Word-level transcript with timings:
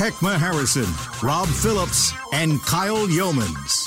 Heckma 0.00 0.38
Harrison, 0.38 0.86
Rob 1.22 1.46
Phillips, 1.46 2.14
and 2.32 2.58
Kyle 2.62 3.06
Youmans. 3.06 3.86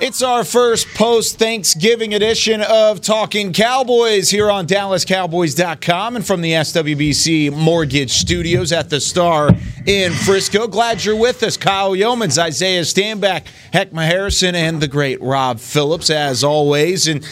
It's 0.00 0.22
our 0.22 0.42
first 0.42 0.88
post 0.96 1.38
Thanksgiving 1.38 2.14
edition 2.14 2.62
of 2.62 3.00
Talking 3.00 3.52
Cowboys 3.52 4.28
here 4.28 4.50
on 4.50 4.66
DallasCowboys.com 4.66 6.16
and 6.16 6.26
from 6.26 6.40
the 6.40 6.50
SWBC 6.50 7.52
Mortgage 7.52 8.10
Studios 8.10 8.72
at 8.72 8.90
the 8.90 9.00
Star 9.00 9.50
in 9.86 10.12
Frisco. 10.14 10.66
Glad 10.66 11.04
you're 11.04 11.14
with 11.14 11.44
us. 11.44 11.56
Kyle 11.56 11.92
Youmans, 11.92 12.36
Isaiah 12.36 12.82
Stanback, 12.82 13.44
Heckma 13.72 14.04
Harrison, 14.04 14.56
and 14.56 14.80
the 14.80 14.88
great 14.88 15.22
Rob 15.22 15.60
Phillips, 15.60 16.10
as 16.10 16.42
always. 16.42 17.06
And 17.06 17.24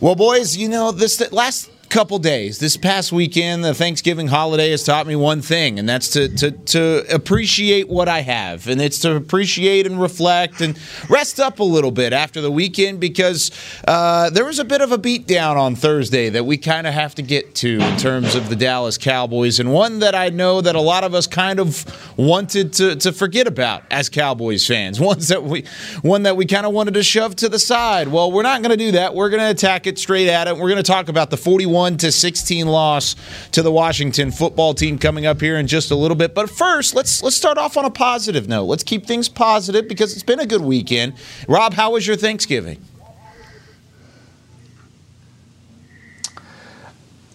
well, 0.00 0.16
boys, 0.16 0.56
you 0.56 0.68
know, 0.68 0.90
this 0.90 1.30
last 1.30 1.70
couple 1.94 2.18
days. 2.18 2.58
This 2.58 2.76
past 2.76 3.12
weekend, 3.12 3.64
the 3.64 3.72
Thanksgiving 3.72 4.26
holiday 4.26 4.72
has 4.72 4.82
taught 4.82 5.06
me 5.06 5.14
one 5.14 5.40
thing, 5.40 5.78
and 5.78 5.88
that's 5.88 6.08
to, 6.08 6.28
to, 6.38 6.50
to 6.50 7.04
appreciate 7.08 7.88
what 7.88 8.08
I 8.08 8.22
have. 8.22 8.66
And 8.66 8.82
it's 8.82 8.98
to 9.02 9.14
appreciate 9.14 9.86
and 9.86 10.02
reflect 10.02 10.60
and 10.60 10.76
rest 11.08 11.38
up 11.38 11.60
a 11.60 11.62
little 11.62 11.92
bit 11.92 12.12
after 12.12 12.40
the 12.40 12.50
weekend 12.50 12.98
because 12.98 13.52
uh, 13.86 14.28
there 14.30 14.44
was 14.44 14.58
a 14.58 14.64
bit 14.64 14.80
of 14.80 14.90
a 14.90 14.98
beatdown 14.98 15.54
on 15.54 15.76
Thursday 15.76 16.30
that 16.30 16.44
we 16.44 16.58
kind 16.58 16.88
of 16.88 16.94
have 16.94 17.14
to 17.14 17.22
get 17.22 17.54
to 17.54 17.78
in 17.78 17.96
terms 17.96 18.34
of 18.34 18.48
the 18.48 18.56
Dallas 18.56 18.98
Cowboys, 18.98 19.60
and 19.60 19.72
one 19.72 20.00
that 20.00 20.16
I 20.16 20.30
know 20.30 20.60
that 20.62 20.74
a 20.74 20.80
lot 20.80 21.04
of 21.04 21.14
us 21.14 21.28
kind 21.28 21.60
of 21.60 21.86
wanted 22.18 22.72
to, 22.72 22.96
to 22.96 23.12
forget 23.12 23.46
about 23.46 23.84
as 23.92 24.08
Cowboys 24.08 24.66
fans. 24.66 24.98
Ones 25.04 25.28
that 25.28 25.44
we, 25.44 25.64
one 26.02 26.24
that 26.24 26.36
we 26.36 26.44
kind 26.44 26.66
of 26.66 26.72
wanted 26.72 26.94
to 26.94 27.04
shove 27.04 27.36
to 27.36 27.48
the 27.48 27.60
side. 27.60 28.08
Well, 28.08 28.32
we're 28.32 28.42
not 28.42 28.62
going 28.62 28.76
to 28.76 28.84
do 28.84 28.90
that. 28.92 29.14
We're 29.14 29.30
going 29.30 29.44
to 29.44 29.50
attack 29.50 29.86
it 29.86 29.96
straight 29.96 30.28
at 30.28 30.48
it. 30.48 30.56
We're 30.56 30.70
going 30.70 30.82
to 30.82 30.82
talk 30.82 31.08
about 31.08 31.30
the 31.30 31.36
41 31.36 31.83
to 31.92 32.10
16 32.10 32.66
loss 32.66 33.14
to 33.52 33.62
the 33.62 33.70
Washington 33.70 34.30
football 34.30 34.74
team 34.74 34.98
coming 34.98 35.26
up 35.26 35.40
here 35.40 35.56
in 35.56 35.66
just 35.66 35.90
a 35.90 35.94
little 35.94 36.16
bit. 36.16 36.34
But 36.34 36.50
first, 36.50 36.94
let's 36.94 37.22
let's 37.22 37.36
start 37.36 37.58
off 37.58 37.76
on 37.76 37.84
a 37.84 37.90
positive 37.90 38.48
note. 38.48 38.64
Let's 38.64 38.82
keep 38.82 39.06
things 39.06 39.28
positive 39.28 39.86
because 39.88 40.12
it's 40.14 40.22
been 40.22 40.40
a 40.40 40.46
good 40.46 40.62
weekend. 40.62 41.14
Rob, 41.46 41.74
how 41.74 41.92
was 41.92 42.06
your 42.06 42.16
Thanksgiving? 42.16 42.82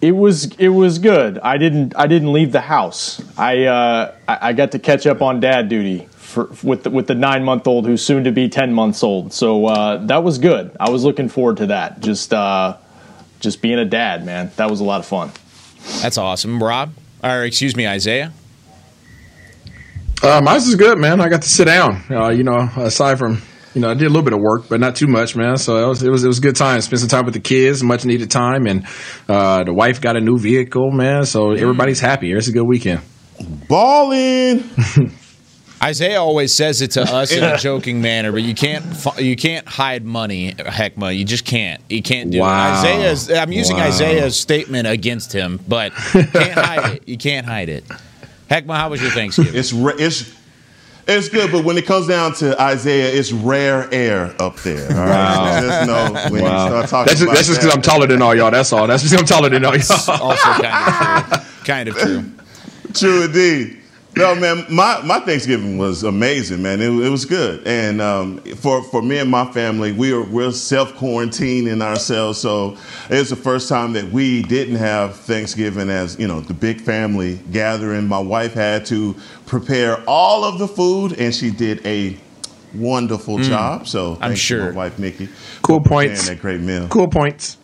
It 0.00 0.12
was 0.12 0.54
it 0.56 0.68
was 0.68 0.98
good. 0.98 1.38
I 1.38 1.58
didn't 1.58 1.94
I 1.96 2.06
didn't 2.06 2.32
leave 2.32 2.52
the 2.52 2.60
house. 2.62 3.22
I 3.38 3.64
uh, 3.64 4.14
I 4.26 4.54
got 4.54 4.72
to 4.72 4.78
catch 4.78 5.06
up 5.06 5.20
on 5.20 5.40
dad 5.40 5.68
duty 5.68 6.08
for, 6.10 6.50
with 6.62 6.84
the, 6.84 6.90
with 6.90 7.06
the 7.06 7.14
nine 7.14 7.44
month 7.44 7.66
old 7.66 7.86
who's 7.86 8.02
soon 8.02 8.24
to 8.24 8.32
be 8.32 8.48
ten 8.48 8.72
months 8.72 9.02
old. 9.02 9.32
So 9.32 9.66
uh, 9.66 9.98
that 10.06 10.24
was 10.24 10.38
good. 10.38 10.74
I 10.80 10.88
was 10.88 11.04
looking 11.04 11.28
forward 11.28 11.58
to 11.58 11.66
that. 11.66 12.00
Just 12.00 12.32
uh, 12.32 12.78
just 13.40 13.60
being 13.60 13.78
a 13.78 13.84
dad, 13.84 14.24
man. 14.24 14.50
That 14.56 14.70
was 14.70 14.80
a 14.80 14.84
lot 14.84 15.00
of 15.00 15.06
fun. 15.06 15.32
That's 16.02 16.18
awesome, 16.18 16.62
Rob. 16.62 16.92
Or 17.24 17.44
excuse 17.44 17.74
me, 17.74 17.86
Isaiah. 17.86 18.32
Uh, 20.22 20.40
mine 20.44 20.54
was 20.54 20.74
good, 20.74 20.98
man. 20.98 21.20
I 21.20 21.28
got 21.28 21.42
to 21.42 21.48
sit 21.48 21.64
down. 21.64 22.04
Uh, 22.10 22.28
you 22.28 22.44
know, 22.44 22.68
aside 22.76 23.18
from 23.18 23.42
you 23.74 23.80
know, 23.80 23.90
I 23.90 23.94
did 23.94 24.04
a 24.04 24.08
little 24.08 24.22
bit 24.22 24.32
of 24.32 24.40
work, 24.40 24.68
but 24.68 24.80
not 24.80 24.96
too 24.96 25.06
much, 25.06 25.36
man. 25.36 25.56
So 25.56 25.82
it 25.82 25.88
was 25.88 26.02
it 26.02 26.10
was 26.10 26.24
it 26.24 26.28
was 26.28 26.38
a 26.38 26.42
good 26.42 26.56
time. 26.56 26.80
Spent 26.80 27.00
some 27.00 27.08
time 27.08 27.24
with 27.24 27.34
the 27.34 27.40
kids, 27.40 27.82
much 27.82 28.04
needed 28.04 28.30
time, 28.30 28.66
and 28.66 28.86
uh, 29.28 29.64
the 29.64 29.72
wife 29.72 30.00
got 30.00 30.16
a 30.16 30.20
new 30.20 30.38
vehicle, 30.38 30.90
man. 30.90 31.24
So 31.24 31.52
everybody's 31.52 32.00
happy. 32.00 32.32
It's 32.32 32.48
a 32.48 32.52
good 32.52 32.66
weekend. 32.66 33.00
Balling. 33.68 34.64
Isaiah 35.82 36.20
always 36.20 36.52
says 36.52 36.82
it 36.82 36.90
to 36.92 37.02
us 37.02 37.32
in 37.32 37.42
a 37.42 37.56
joking 37.58 38.02
manner, 38.02 38.32
but 38.32 38.42
you 38.42 38.54
can't 38.54 38.84
you 39.18 39.34
can't 39.34 39.66
hide 39.66 40.04
money, 40.04 40.52
Heckma. 40.52 41.16
You 41.16 41.24
just 41.24 41.44
can't. 41.46 41.80
You 41.88 42.02
can't 42.02 42.30
do 42.30 42.40
Wow. 42.40 42.68
it. 42.68 42.78
Isaiah's. 42.78 43.30
I'm 43.30 43.50
using 43.52 43.76
Wow. 43.76 43.86
Isaiah's 43.88 44.38
statement 44.38 44.86
against 44.86 45.32
him, 45.32 45.58
but 45.66 45.92
you 46.14 46.24
can't 46.26 46.52
hide 46.58 46.94
it. 46.96 47.08
You 47.08 47.16
can't 47.16 47.46
hide 47.46 47.68
it. 47.70 47.84
Heckma, 48.50 48.76
how 48.76 48.90
was 48.90 49.00
your 49.00 49.10
Thanksgiving? 49.10 49.54
It's 49.54 49.72
ra- 49.72 49.94
it's 49.98 50.34
it's 51.08 51.28
good, 51.30 51.50
but 51.50 51.64
when 51.64 51.78
it 51.78 51.86
comes 51.86 52.06
down 52.06 52.34
to 52.34 52.60
Isaiah, 52.60 53.10
it's 53.18 53.32
rare 53.32 53.88
air 53.92 54.34
up 54.38 54.56
there. 54.60 54.86
All 54.92 55.06
right, 55.06 55.60
just 55.62 55.86
know 55.88 56.30
when 56.30 56.42
you 56.42 56.48
start 56.48 56.88
talking 56.88 57.06
That's 57.06 57.10
just, 57.12 57.22
about 57.22 57.34
that's 57.36 57.46
just 57.48 57.60
because 57.60 57.74
I'm 57.74 57.82
taller 57.82 58.06
than 58.06 58.20
all 58.20 58.34
y'all. 58.34 58.50
That's 58.50 58.72
all. 58.72 58.86
That's 58.86 59.02
just 59.02 59.14
'cause 59.14 59.20
I'm 59.22 59.26
taller 59.26 59.48
than 59.48 59.64
all 59.64 59.74
y'all. 59.76 60.20
also 60.20 60.42
kind 60.42 60.68
of 60.68 61.40
true. 61.40 61.64
Kind 61.64 61.88
of 61.88 61.96
true. 61.96 62.24
True 62.92 63.24
indeed. 63.24 63.79
No, 64.16 64.34
man, 64.34 64.66
my, 64.68 65.00
my 65.02 65.20
Thanksgiving 65.20 65.78
was 65.78 66.02
amazing, 66.02 66.62
man. 66.62 66.80
It, 66.80 66.88
it 66.88 67.08
was 67.08 67.24
good, 67.24 67.66
and 67.66 68.00
um, 68.00 68.38
for 68.56 68.82
for 68.82 69.02
me 69.02 69.18
and 69.18 69.30
my 69.30 69.50
family, 69.52 69.92
we 69.92 70.12
are 70.12 70.22
we're 70.22 70.50
self 70.50 70.92
quarantining 70.94 71.80
ourselves. 71.80 72.38
So 72.40 72.76
it's 73.08 73.30
the 73.30 73.36
first 73.36 73.68
time 73.68 73.92
that 73.92 74.10
we 74.10 74.42
didn't 74.42 74.76
have 74.76 75.16
Thanksgiving 75.16 75.90
as 75.90 76.18
you 76.18 76.26
know 76.26 76.40
the 76.40 76.54
big 76.54 76.80
family 76.80 77.36
gathering. 77.52 78.08
My 78.08 78.18
wife 78.18 78.52
had 78.52 78.84
to 78.86 79.14
prepare 79.46 80.02
all 80.08 80.44
of 80.44 80.58
the 80.58 80.66
food, 80.66 81.12
and 81.18 81.32
she 81.32 81.50
did 81.50 81.84
a 81.86 82.16
wonderful 82.74 83.38
job. 83.38 83.86
So 83.86 84.14
I'm 84.14 84.30
thanks 84.30 84.40
to 84.40 84.46
sure. 84.46 84.72
my 84.72 84.76
wife 84.76 84.98
Nikki. 84.98 85.28
Cool 85.62 85.78
for 85.78 85.82
preparing 85.84 86.08
points. 86.10 86.28
That 86.28 86.40
great 86.40 86.60
meal. 86.60 86.88
Cool 86.88 87.08
points. 87.08 87.58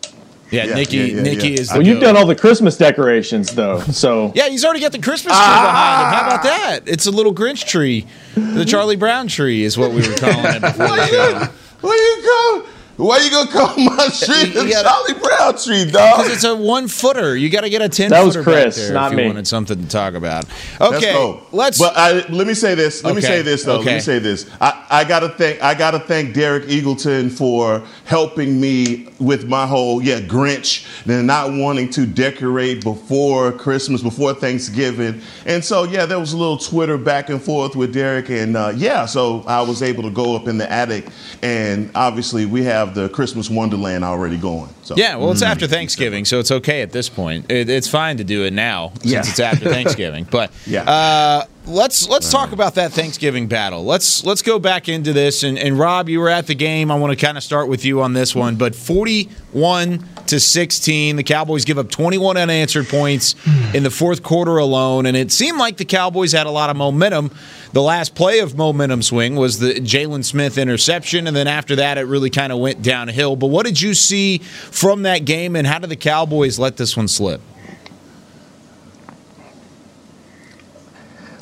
Yeah, 0.51 0.65
Yeah, 0.65 0.75
Nikki. 0.75 0.97
yeah, 0.97 1.03
yeah, 1.05 1.21
Nikki 1.21 1.47
yeah. 1.49 1.59
is. 1.59 1.69
The 1.69 1.77
Well, 1.77 1.87
you've 1.87 1.99
goat. 1.99 2.07
done 2.07 2.17
all 2.17 2.25
the 2.25 2.35
Christmas 2.35 2.77
decorations 2.77 3.53
though, 3.53 3.79
so 3.81 4.31
Yeah, 4.35 4.47
he's 4.49 4.63
already 4.63 4.79
got 4.79 4.91
the 4.91 4.99
Christmas 4.99 5.33
tree 5.35 5.45
behind 5.45 6.13
him. 6.13 6.19
How 6.19 6.27
about 6.27 6.39
ah. 6.39 6.43
that? 6.43 6.79
It's 6.85 7.05
a 7.05 7.11
little 7.11 7.33
Grinch 7.33 7.65
tree. 7.67 8.05
The 8.35 8.65
Charlie 8.65 8.95
Brown 8.95 9.27
tree 9.27 9.63
is 9.63 9.77
what 9.77 9.91
we 9.91 10.07
were 10.07 10.15
calling 10.15 10.45
it 10.55 10.61
before 10.61 10.87
the 10.87 11.07
show. 11.07 11.49
Where 11.81 11.95
you 11.95 12.23
go? 12.23 12.67
Why 12.97 13.19
you 13.19 13.29
gonna 13.29 13.51
call 13.51 13.77
my 13.77 14.07
tree 14.19 14.45
the 14.49 14.67
gotta- 14.67 14.89
Charlie 14.89 15.13
Brown 15.21 15.55
tree, 15.55 15.91
dog? 15.91 16.17
Because 16.17 16.31
it's 16.33 16.43
a 16.43 16.55
one 16.55 16.87
footer. 16.87 17.37
You 17.37 17.47
got 17.51 17.61
to 17.61 17.69
get 17.69 17.83
a 17.83 17.89
ten. 17.89 18.09
That 18.09 18.25
was 18.25 18.35
footer 18.35 18.49
back 18.51 18.63
Chris, 18.63 18.75
there 18.77 18.91
not 18.93 19.11
if 19.13 19.19
you 19.19 19.23
me. 19.23 19.27
wanted 19.27 19.47
something 19.47 19.79
to 19.79 19.87
talk 19.87 20.15
about. 20.15 20.45
Okay, 20.81 21.13
cool. 21.13 21.45
let's. 21.51 21.77
But 21.77 21.93
I, 21.95 22.25
let 22.29 22.47
me 22.47 22.55
say 22.55 22.73
this. 22.73 23.03
Let 23.03 23.13
me 23.15 23.21
say 23.21 23.43
this 23.43 23.63
though. 23.65 23.77
Let 23.81 23.85
me 23.85 23.99
say 23.99 24.17
this. 24.17 24.49
I, 24.59 24.83
I 24.89 25.03
gotta 25.03 25.29
thank 25.29 25.61
I 25.61 25.75
gotta 25.75 25.99
thank 25.99 26.33
Derek 26.33 26.63
Eagleton 26.63 27.31
for 27.31 27.85
helping 28.05 28.59
me 28.59 29.07
with 29.19 29.47
my 29.47 29.65
whole 29.65 30.01
yeah 30.01 30.19
Grinch 30.19 30.85
and 31.07 31.27
not 31.27 31.51
wanting 31.51 31.89
to 31.91 32.05
decorate 32.05 32.83
before 32.83 33.51
Christmas, 33.51 34.01
before 34.01 34.33
Thanksgiving, 34.33 35.21
and 35.45 35.63
so 35.63 35.83
yeah, 35.83 36.05
there 36.05 36.19
was 36.19 36.33
a 36.33 36.37
little 36.37 36.57
Twitter 36.57 36.97
back 36.97 37.29
and 37.29 37.41
forth 37.41 37.75
with 37.75 37.93
Derek, 37.93 38.29
and 38.29 38.55
uh, 38.55 38.73
yeah, 38.75 39.05
so 39.05 39.43
I 39.47 39.61
was 39.61 39.81
able 39.81 40.03
to 40.03 40.11
go 40.11 40.35
up 40.35 40.47
in 40.47 40.57
the 40.57 40.71
attic, 40.71 41.07
and 41.41 41.91
obviously 41.95 42.45
we 42.45 42.63
have 42.63 42.95
the 42.95 43.09
Christmas 43.09 43.49
Wonderland 43.49 44.03
already 44.03 44.37
going. 44.37 44.69
So 44.87 44.95
yeah, 44.95 45.17
well, 45.17 45.31
it's 45.31 45.41
after 45.41 45.67
Thanksgiving, 45.67 46.23
so 46.23 46.39
it's 46.39 46.49
okay 46.49 46.81
at 46.81 46.93
this 46.93 47.09
point. 47.09 47.51
It, 47.51 47.69
it's 47.69 47.89
fine 47.89 48.15
to 48.17 48.23
do 48.23 48.45
it 48.45 48.53
now 48.53 48.93
since 49.01 49.05
Yeah. 49.11 49.19
it's 49.19 49.39
after 49.39 49.69
Thanksgiving. 49.69 50.25
But 50.31 50.49
Yeah. 50.65 50.83
uh, 50.89 51.43
let's 51.65 52.07
let's 52.07 52.31
talk 52.31 52.53
about 52.53 52.75
that 52.75 52.93
Thanksgiving 52.93 53.47
battle. 53.47 53.83
Let's 53.83 54.23
let's 54.23 54.41
go 54.41 54.59
back 54.59 54.87
into 54.87 55.11
this. 55.11 55.43
And, 55.43 55.59
and 55.59 55.77
Rob, 55.77 56.07
you 56.07 56.21
were 56.21 56.29
at 56.29 56.47
the 56.47 56.55
game. 56.55 56.89
I 56.89 56.95
want 56.95 57.11
to 57.17 57.25
kind 57.25 57.37
of 57.37 57.43
start 57.43 57.67
with 57.67 57.83
you 57.83 58.01
on 58.01 58.13
this 58.13 58.33
one. 58.33 58.55
But 58.55 58.75
forty-one 58.75 60.07
to 60.27 60.39
sixteen, 60.39 61.15
the 61.15 61.23
Cowboys 61.23 61.65
give 61.65 61.77
up 61.77 61.89
twenty-one 61.89 62.37
unanswered 62.37 62.87
points 62.87 63.35
in 63.73 63.83
the 63.83 63.91
fourth 63.91 64.23
quarter 64.23 64.57
alone, 64.57 65.05
and 65.05 65.17
it 65.17 65.31
seemed 65.31 65.57
like 65.57 65.77
the 65.77 65.85
Cowboys 65.85 66.31
had 66.31 66.47
a 66.47 66.51
lot 66.51 66.69
of 66.69 66.75
momentum. 66.75 67.31
The 67.73 67.81
last 67.81 68.15
play 68.15 68.39
of 68.39 68.55
momentum 68.55 69.01
swing 69.01 69.35
was 69.35 69.59
the 69.59 69.73
Jaylon 69.75 70.23
Smith 70.23 70.57
interception, 70.57 71.27
and 71.27 71.35
then 71.35 71.47
after 71.47 71.75
that, 71.75 71.97
it 71.97 72.03
really 72.03 72.29
kind 72.29 72.53
of 72.53 72.59
went 72.59 72.81
downhill. 72.81 73.35
But 73.35 73.47
what 73.47 73.65
did 73.65 73.81
you 73.81 73.93
see 73.93 74.37
from 74.37 75.03
that 75.03 75.25
game, 75.25 75.55
and 75.55 75.67
how 75.67 75.79
did 75.79 75.89
the 75.89 75.95
Cowboys 75.95 76.57
let 76.57 76.77
this 76.77 76.95
one 76.95 77.07
slip? 77.07 77.41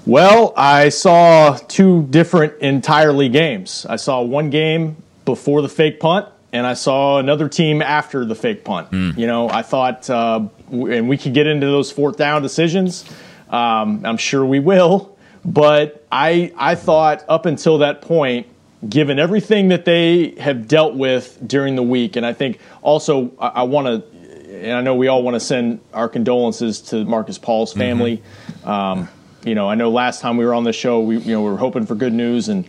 Well, 0.07 0.53
I 0.55 0.89
saw 0.89 1.57
two 1.67 2.05
different 2.11 2.61
entirely 2.61 3.27
games. 3.27 3.87
I 3.89 3.95
saw 3.95 4.21
one 4.21 4.51
game 4.51 4.97
before 5.25 5.63
the 5.63 5.69
fake 5.69 5.99
punt, 5.99 6.27
and 6.55 6.65
I 6.65 6.73
saw 6.73 7.17
another 7.17 7.49
team 7.49 7.81
after 7.81 8.23
the 8.23 8.33
fake 8.33 8.63
punt. 8.63 8.87
You 9.17 9.27
know, 9.27 9.49
I 9.49 9.61
thought, 9.61 10.09
uh, 10.09 10.47
and 10.71 11.09
we 11.09 11.17
could 11.17 11.33
get 11.33 11.47
into 11.47 11.65
those 11.65 11.91
fourth 11.91 12.15
down 12.15 12.41
decisions. 12.41 13.03
Um, 13.49 14.05
I'm 14.05 14.15
sure 14.15 14.45
we 14.45 14.59
will, 14.59 15.17
but 15.43 16.05
I 16.09 16.53
I 16.55 16.75
thought 16.75 17.25
up 17.27 17.45
until 17.45 17.79
that 17.79 18.01
point, 18.01 18.47
given 18.87 19.19
everything 19.19 19.67
that 19.67 19.83
they 19.83 20.29
have 20.39 20.65
dealt 20.69 20.95
with 20.95 21.37
during 21.45 21.75
the 21.75 21.83
week, 21.83 22.15
and 22.15 22.25
I 22.25 22.31
think 22.31 22.59
also 22.81 23.31
I, 23.37 23.47
I 23.47 23.63
want 23.63 23.87
to, 23.87 24.65
and 24.65 24.77
I 24.77 24.81
know 24.81 24.95
we 24.95 25.09
all 25.09 25.23
want 25.23 25.35
to 25.35 25.41
send 25.41 25.81
our 25.93 26.07
condolences 26.07 26.79
to 26.89 27.03
Marcus 27.03 27.37
Paul's 27.37 27.73
family. 27.73 28.23
Um, 28.63 29.09
you 29.43 29.55
know, 29.55 29.69
I 29.69 29.75
know 29.75 29.91
last 29.91 30.21
time 30.21 30.37
we 30.37 30.45
were 30.45 30.53
on 30.53 30.63
the 30.63 30.73
show, 30.73 31.01
we 31.01 31.17
you 31.17 31.33
know 31.33 31.43
we 31.43 31.51
were 31.51 31.57
hoping 31.57 31.85
for 31.85 31.95
good 31.95 32.13
news, 32.13 32.47
and 32.47 32.65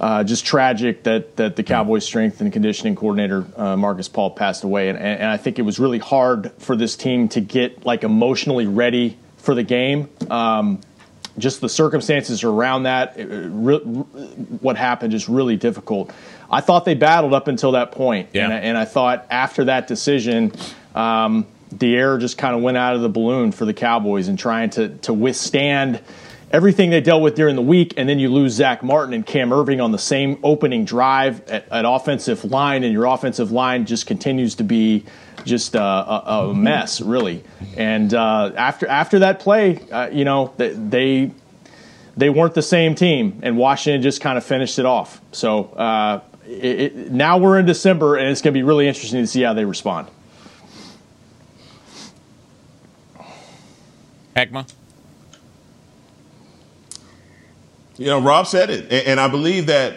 uh, 0.00 0.24
just 0.24 0.46
tragic 0.46 1.02
that 1.04 1.36
that 1.36 1.56
the 1.56 1.62
Cowboys' 1.62 2.04
strength 2.06 2.40
and 2.40 2.52
conditioning 2.52 2.96
coordinator 2.96 3.44
uh, 3.56 3.76
Marcus 3.76 4.08
Paul 4.08 4.30
passed 4.30 4.64
away, 4.64 4.88
and, 4.88 4.98
and 4.98 5.24
I 5.30 5.36
think 5.36 5.58
it 5.58 5.62
was 5.62 5.78
really 5.78 5.98
hard 5.98 6.50
for 6.58 6.74
this 6.74 6.96
team 6.96 7.28
to 7.30 7.40
get 7.40 7.84
like 7.84 8.02
emotionally 8.02 8.66
ready 8.66 9.18
for 9.36 9.54
the 9.54 9.62
game. 9.62 10.08
Um, 10.30 10.80
just 11.38 11.60
the 11.60 11.68
circumstances 11.68 12.42
around 12.44 12.82
that, 12.84 13.16
it, 13.18 13.26
re- 13.30 13.78
what 13.78 14.76
happened, 14.76 15.14
is 15.14 15.28
really 15.28 15.56
difficult. 15.56 16.10
I 16.50 16.60
thought 16.60 16.84
they 16.84 16.94
battled 16.94 17.32
up 17.34 17.46
until 17.46 17.72
that 17.72 17.92
point, 17.92 18.30
Yeah. 18.32 18.44
and, 18.44 18.52
I, 18.52 18.56
and 18.58 18.78
I 18.78 18.84
thought 18.86 19.26
after 19.30 19.64
that 19.66 19.86
decision. 19.86 20.52
Um, 20.94 21.46
the 21.72 21.94
air 21.94 22.18
just 22.18 22.36
kind 22.36 22.56
of 22.56 22.62
went 22.62 22.76
out 22.76 22.96
of 22.96 23.00
the 23.00 23.08
balloon 23.08 23.52
for 23.52 23.64
the 23.64 23.72
Cowboys 23.72 24.26
and 24.26 24.36
trying 24.36 24.70
to 24.70 24.88
to 24.88 25.14
withstand 25.14 26.00
everything 26.50 26.90
they 26.90 27.00
dealt 27.00 27.22
with 27.22 27.34
during 27.34 27.56
the 27.56 27.62
week, 27.62 27.94
and 27.96 28.08
then 28.08 28.18
you 28.18 28.28
lose 28.28 28.52
Zach 28.52 28.82
Martin 28.82 29.14
and 29.14 29.24
Cam 29.24 29.50
Erving 29.50 29.82
on 29.82 29.92
the 29.92 29.98
same 29.98 30.38
opening 30.42 30.84
drive 30.84 31.48
at, 31.48 31.68
at 31.70 31.84
offensive 31.86 32.44
line, 32.44 32.84
and 32.84 32.92
your 32.92 33.06
offensive 33.06 33.52
line 33.52 33.86
just 33.86 34.06
continues 34.06 34.54
to 34.56 34.64
be 34.64 35.04
just 35.44 35.74
a, 35.74 35.80
a, 35.80 36.50
a 36.50 36.54
mess, 36.54 37.00
really. 37.00 37.42
And 37.76 38.12
uh, 38.12 38.52
after 38.56 38.86
after 38.86 39.20
that 39.20 39.40
play, 39.40 39.78
uh, 39.90 40.08
you 40.10 40.24
know 40.24 40.52
they, 40.56 40.70
they 40.70 41.30
they 42.16 42.30
weren't 42.30 42.54
the 42.54 42.62
same 42.62 42.94
team, 42.94 43.40
and 43.42 43.56
Washington 43.56 44.02
just 44.02 44.20
kind 44.20 44.36
of 44.36 44.44
finished 44.44 44.78
it 44.78 44.86
off. 44.86 45.20
So 45.32 45.64
uh, 45.64 46.20
it, 46.46 46.80
it, 46.80 47.12
now 47.12 47.38
we're 47.38 47.58
in 47.58 47.66
December, 47.66 48.16
and 48.16 48.28
it's 48.28 48.42
going 48.42 48.52
to 48.52 48.58
be 48.58 48.62
really 48.62 48.88
interesting 48.88 49.20
to 49.20 49.26
see 49.26 49.42
how 49.42 49.54
they 49.54 49.64
respond. 49.64 50.08
Heckma? 54.36 54.70
You 57.96 58.06
know, 58.06 58.20
Rob 58.20 58.46
said 58.46 58.70
it, 58.70 58.84
and, 58.84 59.06
and 59.06 59.20
I 59.20 59.28
believe 59.28 59.66
that 59.66 59.94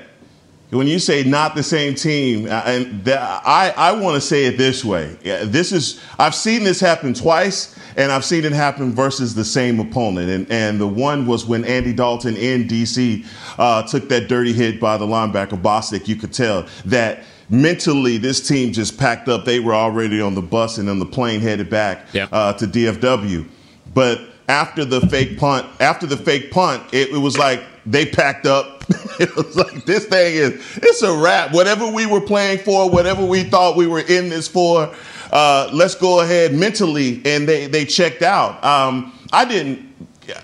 when 0.70 0.88
you 0.88 1.00
say 1.00 1.24
not 1.24 1.56
the 1.56 1.64
same 1.64 1.96
team, 1.96 2.48
uh, 2.48 2.64
and 2.66 3.08
I, 3.08 3.74
I 3.76 3.92
want 3.94 4.16
to 4.16 4.22
say 4.22 4.46
it 4.46 4.58
this 4.58 4.84
way: 4.84 5.16
this 5.24 5.72
is 5.72 6.02
I've 6.18 6.36
seen 6.36 6.64
this 6.64 6.80
happen 6.80 7.14
twice, 7.14 7.78
and 7.96 8.12
I've 8.12 8.26
seen 8.26 8.44
it 8.44 8.52
happen 8.52 8.92
versus 8.92 9.36
the 9.36 9.46
same 9.46 9.80
opponent, 9.80 10.30
and 10.30 10.52
and 10.52 10.80
the 10.80 10.88
one 10.88 11.26
was 11.28 11.46
when 11.46 11.64
Andy 11.66 11.94
Dalton 11.94 12.36
in 12.36 12.68
DC 12.68 13.26
uh, 13.58 13.84
took 13.84 14.10
that 14.10 14.28
dirty 14.28 14.54
hit 14.54 14.80
by 14.80 14.98
the 14.98 15.06
linebacker 15.06 15.62
Bostic. 15.62 16.08
You 16.08 16.16
could 16.16 16.34
tell 16.34 16.66
that 16.86 17.24
mentally 17.50 18.18
this 18.18 18.46
team 18.46 18.74
just 18.74 18.98
packed 18.98 19.30
up. 19.30 19.46
They 19.46 19.60
were 19.60 19.76
already 19.76 20.22
on 20.22 20.34
the 20.34 20.42
bus 20.42 20.78
and 20.78 20.90
on 20.90 21.00
the 21.00 21.06
plane 21.06 21.40
headed 21.40 21.70
back 21.70 22.08
uh, 22.32 22.54
to 22.54 22.66
DFW. 22.66 23.48
But 23.94 24.22
after 24.48 24.86
the 24.86 25.02
fake 25.02 25.38
punt, 25.38 25.68
after 25.80 26.08
the 26.08 26.18
fake 26.18 26.52
punt, 26.52 26.84
it, 26.94 27.10
it 27.10 27.18
was 27.18 27.38
like 27.38 27.64
they 27.86 28.06
packed 28.06 28.46
up. 28.46 28.84
it 29.20 29.36
was 29.36 29.56
like 29.56 29.86
this 29.86 30.06
thing 30.06 30.36
is 30.36 30.54
it's 30.78 31.02
a 31.02 31.16
wrap. 31.16 31.54
Whatever 31.54 31.88
we 31.92 32.06
were 32.06 32.22
playing 32.22 32.60
for, 32.60 32.90
whatever 32.90 33.26
we 33.26 33.44
thought 33.44 33.76
we 33.76 33.88
were 33.88 34.02
in 34.02 34.30
this 34.30 34.48
for, 34.48 34.94
uh, 35.32 35.70
let's 35.74 35.96
go 35.96 36.22
ahead 36.22 36.54
mentally. 36.54 37.22
And 37.26 37.48
they 37.48 37.68
they 37.68 37.86
checked 37.86 38.22
out. 38.22 38.64
Um, 38.64 39.18
I 39.32 39.46
didn't. 39.46 39.93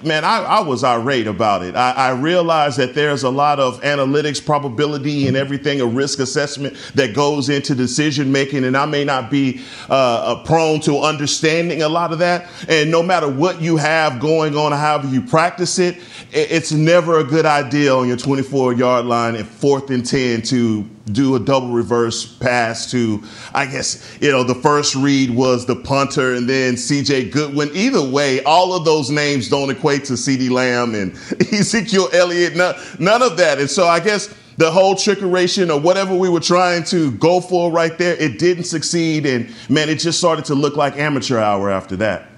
Man, 0.04 0.26
I, 0.26 0.40
I 0.44 0.60
was 0.62 0.84
irate 0.84 1.28
about 1.28 1.64
it. 1.64 1.76
I, 1.76 1.92
I 1.92 2.10
realized 2.12 2.78
that 2.80 2.96
there's 2.96 3.24
a 3.24 3.30
lot 3.30 3.60
of 3.60 3.82
analytics, 3.82 4.44
probability, 4.46 5.28
and 5.28 5.38
everything, 5.38 5.80
a 5.82 5.86
risk 5.86 6.20
assessment 6.20 6.76
that 6.96 7.14
goes 7.16 7.50
into 7.50 7.76
decision 7.76 8.32
making, 8.32 8.64
and 8.66 8.76
I 8.76 8.86
may 8.86 9.04
not 9.06 9.30
be 9.32 9.62
uh, 9.90 9.94
uh, 9.94 10.44
prone 10.44 10.80
to 10.82 11.00
understanding 11.00 11.82
a 11.82 11.90
lot 11.90 12.12
of 12.12 12.20
that. 12.20 12.50
And 12.68 12.92
no 12.92 13.02
matter 13.02 13.30
what 13.30 13.62
you 13.62 13.78
have 13.78 14.20
going 14.20 14.58
on, 14.58 14.72
however 14.74 15.08
you 15.08 15.22
practice 15.22 15.80
it, 15.80 15.96
it- 16.32 16.52
it's 16.52 16.72
never 16.72 17.20
a 17.20 17.24
good 17.24 17.46
idea 17.46 17.94
on 17.96 18.08
your 18.08 18.18
24 18.18 18.74
yard 18.74 19.06
line 19.06 19.36
at 19.36 19.46
fourth 19.46 19.90
and 19.92 20.06
10 20.06 20.42
to 20.44 20.84
do 21.12 21.36
a 21.36 21.40
double 21.40 21.70
reverse 21.70 22.26
pass 22.26 22.90
to, 22.92 23.24
I 23.54 23.66
guess, 23.66 24.18
you 24.22 24.32
know, 24.32 24.44
the 24.44 24.56
first 24.56 24.96
read 24.96 25.30
was 25.30 25.66
the 25.66 25.76
punter 25.76 26.34
and 26.34 26.50
then 26.50 26.76
CJ 26.76 27.32
Goodwin. 27.32 27.70
Either 27.74 28.04
way, 28.04 28.44
all 28.44 28.74
of 28.74 28.86
those 28.86 29.10
names 29.10 29.50
don't 29.50 29.70
equate 29.70 30.06
to 30.06 30.14
CeeDee 30.14 30.50
Lamb 30.50 30.96
and 30.96 31.12
Ezekiel 31.54 32.10
Elliott, 32.14 32.56
none, 32.56 32.76
none 33.00 33.22
of 33.22 33.38
that. 33.38 33.60
And 33.60 33.70
so 33.70 33.88
I 33.88 34.00
guess 34.00 34.34
the 34.58 34.70
whole 34.70 34.94
trickeration 34.96 35.74
or 35.74 35.80
whatever 35.80 36.14
we 36.16 36.30
were 36.30 36.42
trying 36.42 36.84
to 36.84 37.12
go 37.12 37.40
for 37.40 37.72
right 37.72 37.98
there, 37.98 38.16
it 38.16 38.40
didn't 38.40 38.66
succeed. 38.66 39.26
And 39.26 39.54
man, 39.70 39.88
it 39.88 39.96
just 39.96 40.18
started 40.18 40.46
to 40.46 40.56
look 40.56 40.76
like 40.76 40.98
amateur 40.98 41.38
hour 41.40 41.72
after 41.72 41.96
that. 41.98 42.30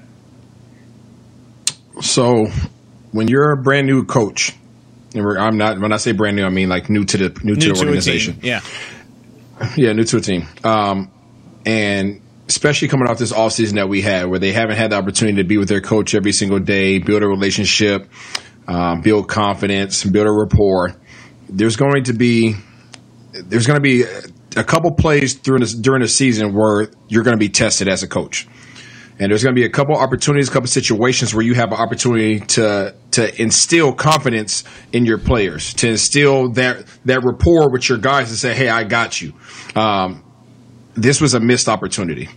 So, 2.00 2.48
when 3.12 3.28
you're 3.28 3.52
a 3.52 3.58
brand 3.58 3.88
new 3.88 4.06
coach, 4.06 4.56
I'm 5.16 5.58
not 5.58 5.80
when 5.80 5.92
I 5.92 5.98
say 5.98 6.12
brand 6.14 6.36
new, 6.36 6.46
I 6.46 6.50
mean 6.50 6.70
like 6.70 6.90
new 6.90 7.06
to 7.06 7.18
the 7.18 7.30
new, 7.44 7.54
New 7.54 7.62
to 7.62 7.74
the 7.74 7.80
organization. 7.80 8.40
Yeah. 8.42 8.62
Yeah, 9.76 9.94
new 9.94 10.04
to 10.06 10.18
a 10.18 10.22
team. 10.22 10.48
Um, 10.64 11.12
and 11.66 12.22
especially 12.48 12.88
coming 12.88 13.08
off 13.08 13.18
this 13.18 13.32
offseason 13.32 13.76
that 13.76 13.88
we 13.88 14.02
had, 14.02 14.28
where 14.28 14.40
they 14.40 14.52
haven't 14.52 14.78
had 14.78 14.92
the 14.92 14.96
opportunity 14.96 15.38
to 15.38 15.48
be 15.48 15.58
with 15.58 15.70
their 15.70 15.82
coach 15.82 16.16
every 16.16 16.32
single 16.32 16.60
day, 16.60 16.98
build 16.98 17.24
a 17.24 17.28
relationship, 17.28 18.10
um, 18.68 19.02
build 19.02 19.28
confidence, 19.28 20.04
build 20.04 20.28
a 20.28 20.32
rapport. 20.32 20.96
There's 21.48 21.76
going 21.76 22.06
to 22.06 22.14
be 22.14 22.56
there's 23.34 23.68
going 23.68 23.78
to 23.78 23.82
be 23.82 24.04
a 24.56 24.64
couple 24.64 24.92
plays 24.92 25.36
during 25.36 25.62
this 25.62 25.74
during 25.74 26.02
the 26.02 26.08
season 26.08 26.54
where 26.54 26.90
you're 27.08 27.24
going 27.24 27.36
to 27.36 27.40
be 27.40 27.50
tested 27.50 27.88
as 27.88 28.04
a 28.04 28.08
coach. 28.08 28.48
And 29.22 29.30
there's 29.30 29.44
going 29.44 29.56
to 29.56 29.60
be 29.60 29.66
a 29.66 29.70
couple 29.70 29.96
opportunities, 29.96 30.50
a 30.50 30.52
couple 30.52 30.66
situations 30.66 31.32
where 31.36 31.46
you 31.46 31.54
have 31.54 31.72
an 31.72 31.78
opportunity 31.78 32.40
to 32.40 32.96
to 33.12 33.42
instill 33.42 33.94
confidence 33.94 34.64
in 34.94 35.06
your 35.06 35.20
players, 35.20 35.76
to 35.76 35.90
instill 35.90 36.50
that 36.54 36.88
that 37.06 37.24
rapport 37.24 37.72
with 37.72 37.88
your 37.88 38.00
guys, 38.00 38.30
and 38.30 38.40
say, 38.40 38.56
"Hey, 38.56 38.68
I 38.68 38.84
got 38.84 39.22
you." 39.22 39.34
Um, 39.76 40.24
this 40.96 41.22
was 41.22 41.36
a 41.36 41.40
missed 41.40 41.70
opportunity. 41.70 42.30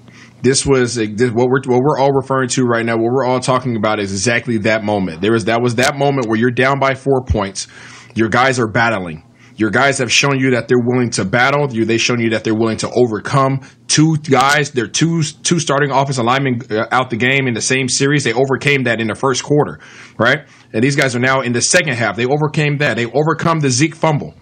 This 0.42 0.66
was 0.66 0.98
a, 0.98 1.06
this, 1.06 1.30
what 1.30 1.48
we're 1.48 1.62
what 1.64 1.80
we're 1.80 1.98
all 1.98 2.12
referring 2.12 2.50
to 2.50 2.66
right 2.66 2.84
now. 2.84 2.98
What 2.98 3.10
we're 3.12 3.24
all 3.24 3.40
talking 3.40 3.76
about 3.76 3.98
is 3.98 4.12
exactly 4.12 4.58
that 4.58 4.84
moment. 4.84 5.22
There 5.22 5.32
was 5.32 5.46
that 5.46 5.62
was 5.62 5.76
that 5.76 5.96
moment 5.96 6.28
where 6.28 6.38
you're 6.38 6.50
down 6.50 6.80
by 6.80 6.96
four 6.96 7.24
points. 7.24 7.66
Your 8.14 8.28
guys 8.28 8.58
are 8.58 8.68
battling. 8.68 9.24
Your 9.56 9.70
guys 9.70 9.98
have 9.98 10.10
shown 10.10 10.38
you 10.40 10.50
that 10.50 10.66
they're 10.66 10.80
willing 10.80 11.10
to 11.10 11.24
battle. 11.24 11.72
You, 11.72 11.84
they've 11.84 12.00
shown 12.00 12.20
you 12.20 12.30
that 12.30 12.42
they're 12.42 12.54
willing 12.54 12.78
to 12.78 12.90
overcome. 12.90 13.60
Two 13.86 14.16
guys, 14.16 14.72
they're 14.72 14.88
two 14.88 15.22
two 15.22 15.60
starting 15.60 15.90
offensive 15.90 16.24
linemen 16.24 16.62
uh, 16.70 16.86
out 16.90 17.10
the 17.10 17.16
game 17.16 17.46
in 17.46 17.54
the 17.54 17.60
same 17.60 17.88
series. 17.88 18.24
They 18.24 18.32
overcame 18.32 18.84
that 18.84 19.00
in 19.00 19.06
the 19.06 19.14
first 19.14 19.44
quarter, 19.44 19.78
right? 20.18 20.46
And 20.72 20.82
these 20.82 20.96
guys 20.96 21.14
are 21.14 21.20
now 21.20 21.42
in 21.42 21.52
the 21.52 21.60
second 21.60 21.94
half. 21.94 22.16
They 22.16 22.26
overcame 22.26 22.78
that. 22.78 22.96
They 22.96 23.06
overcome 23.06 23.60
the 23.60 23.70
Zeke 23.70 23.94
fumble. 23.94 24.34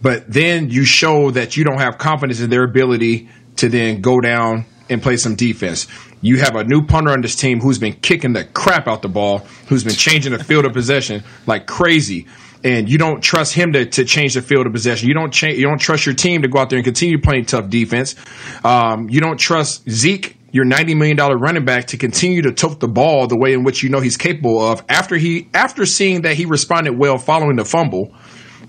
But 0.00 0.30
then 0.32 0.70
you 0.70 0.84
show 0.84 1.32
that 1.32 1.56
you 1.56 1.64
don't 1.64 1.80
have 1.80 1.98
confidence 1.98 2.40
in 2.40 2.50
their 2.50 2.62
ability 2.62 3.28
to 3.56 3.68
then 3.68 4.00
go 4.00 4.20
down 4.20 4.66
and 4.88 5.02
play 5.02 5.16
some 5.16 5.34
defense. 5.34 5.88
You 6.20 6.38
have 6.38 6.54
a 6.54 6.64
new 6.64 6.86
punter 6.86 7.10
on 7.10 7.20
this 7.20 7.34
team 7.34 7.60
who's 7.60 7.78
been 7.78 7.94
kicking 7.94 8.32
the 8.32 8.44
crap 8.44 8.86
out 8.86 9.02
the 9.02 9.08
ball, 9.08 9.38
who's 9.68 9.84
been 9.84 9.94
changing 9.94 10.32
the 10.32 10.44
field 10.44 10.64
of 10.64 10.72
possession 10.72 11.24
like 11.46 11.66
crazy. 11.66 12.26
And 12.64 12.88
you 12.88 12.98
don't 12.98 13.20
trust 13.22 13.54
him 13.54 13.72
to, 13.72 13.86
to 13.86 14.04
change 14.04 14.34
the 14.34 14.42
field 14.42 14.66
of 14.66 14.72
possession. 14.72 15.08
You 15.08 15.14
don't 15.14 15.32
cha- 15.32 15.48
you 15.48 15.62
don't 15.62 15.78
trust 15.78 16.06
your 16.06 16.14
team 16.14 16.42
to 16.42 16.48
go 16.48 16.58
out 16.58 16.70
there 16.70 16.78
and 16.78 16.84
continue 16.84 17.20
playing 17.20 17.46
tough 17.46 17.68
defense. 17.68 18.16
Um, 18.64 19.08
you 19.08 19.20
don't 19.20 19.38
trust 19.38 19.88
Zeke, 19.88 20.36
your 20.52 20.64
ninety 20.64 20.94
million 20.94 21.16
dollar 21.16 21.36
running 21.36 21.64
back, 21.64 21.88
to 21.88 21.96
continue 21.96 22.42
to 22.42 22.52
tote 22.52 22.80
the 22.80 22.88
ball 22.88 23.26
the 23.26 23.38
way 23.38 23.52
in 23.52 23.62
which 23.62 23.82
you 23.82 23.90
know 23.90 24.00
he's 24.00 24.16
capable 24.16 24.60
of. 24.60 24.82
After 24.88 25.16
he 25.16 25.48
after 25.54 25.86
seeing 25.86 26.22
that 26.22 26.34
he 26.34 26.46
responded 26.46 26.98
well 26.98 27.18
following 27.18 27.56
the 27.56 27.64
fumble, 27.64 28.14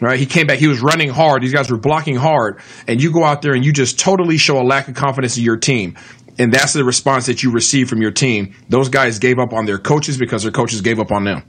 right? 0.02 0.20
He 0.20 0.26
came 0.26 0.48
back. 0.48 0.60
He 0.60 0.68
was 0.68 0.82
running 0.82 1.10
hard. 1.10 1.42
These 1.42 1.54
guys 1.54 1.72
were 1.72 1.80
blocking 1.80 2.18
hard, 2.18 2.60
and 2.88 3.02
you 3.02 3.12
go 3.12 3.24
out 3.24 3.42
there 3.42 3.54
and 3.54 3.66
you 3.66 3.74
just 3.74 4.00
totally 4.00 4.38
show 4.38 4.60
a 4.62 4.66
lack 4.66 4.88
of 4.90 4.96
confidence 4.96 5.38
in 5.38 5.44
your 5.44 5.58
team. 5.58 5.96
And 6.40 6.54
that's 6.54 6.74
the 6.74 6.84
response 6.84 7.26
that 7.26 7.42
you 7.42 7.52
receive 7.52 7.90
from 7.90 8.02
your 8.02 8.12
team. 8.12 8.54
Those 8.70 8.90
guys 8.90 9.18
gave 9.18 9.40
up 9.40 9.54
on 9.54 9.66
their 9.66 9.80
coaches 9.80 10.18
because 10.20 10.44
their 10.44 10.52
coaches 10.52 10.82
gave 10.82 11.00
up 11.00 11.12
on 11.12 11.24
them. 11.24 11.42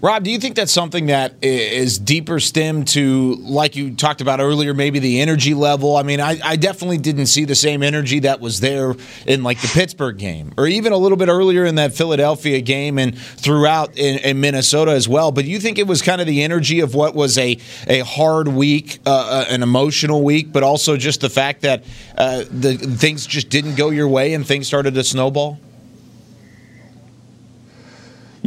Rob, 0.00 0.22
do 0.22 0.30
you 0.30 0.38
think 0.38 0.54
that's 0.54 0.70
something 0.70 1.06
that 1.06 1.34
is 1.42 1.98
deeper 1.98 2.38
stem 2.38 2.84
to, 2.84 3.34
like 3.40 3.74
you 3.74 3.96
talked 3.96 4.20
about 4.20 4.38
earlier, 4.38 4.72
maybe 4.72 5.00
the 5.00 5.20
energy 5.20 5.54
level? 5.54 5.96
I 5.96 6.04
mean, 6.04 6.20
I, 6.20 6.38
I 6.44 6.54
definitely 6.54 6.98
didn't 6.98 7.26
see 7.26 7.44
the 7.44 7.56
same 7.56 7.82
energy 7.82 8.20
that 8.20 8.38
was 8.38 8.60
there 8.60 8.94
in 9.26 9.42
like 9.42 9.60
the 9.60 9.66
Pittsburgh 9.66 10.16
game, 10.16 10.52
or 10.56 10.68
even 10.68 10.92
a 10.92 10.96
little 10.96 11.18
bit 11.18 11.28
earlier 11.28 11.64
in 11.64 11.74
that 11.74 11.94
Philadelphia 11.94 12.60
game, 12.60 12.96
and 12.96 13.18
throughout 13.18 13.98
in, 13.98 14.20
in 14.20 14.40
Minnesota 14.40 14.92
as 14.92 15.08
well. 15.08 15.32
But 15.32 15.46
you 15.46 15.58
think 15.58 15.78
it 15.78 15.88
was 15.88 16.00
kind 16.00 16.20
of 16.20 16.28
the 16.28 16.44
energy 16.44 16.78
of 16.78 16.94
what 16.94 17.16
was 17.16 17.36
a 17.36 17.58
a 17.88 17.98
hard 18.00 18.46
week, 18.46 19.00
uh, 19.04 19.10
uh, 19.10 19.44
an 19.48 19.64
emotional 19.64 20.22
week, 20.22 20.52
but 20.52 20.62
also 20.62 20.96
just 20.96 21.22
the 21.22 21.30
fact 21.30 21.62
that 21.62 21.82
uh, 22.16 22.44
the 22.52 22.76
things 22.76 23.26
just 23.26 23.48
didn't 23.48 23.74
go 23.74 23.90
your 23.90 24.06
way 24.06 24.34
and 24.34 24.46
things 24.46 24.68
started 24.68 24.94
to 24.94 25.02
snowball? 25.02 25.58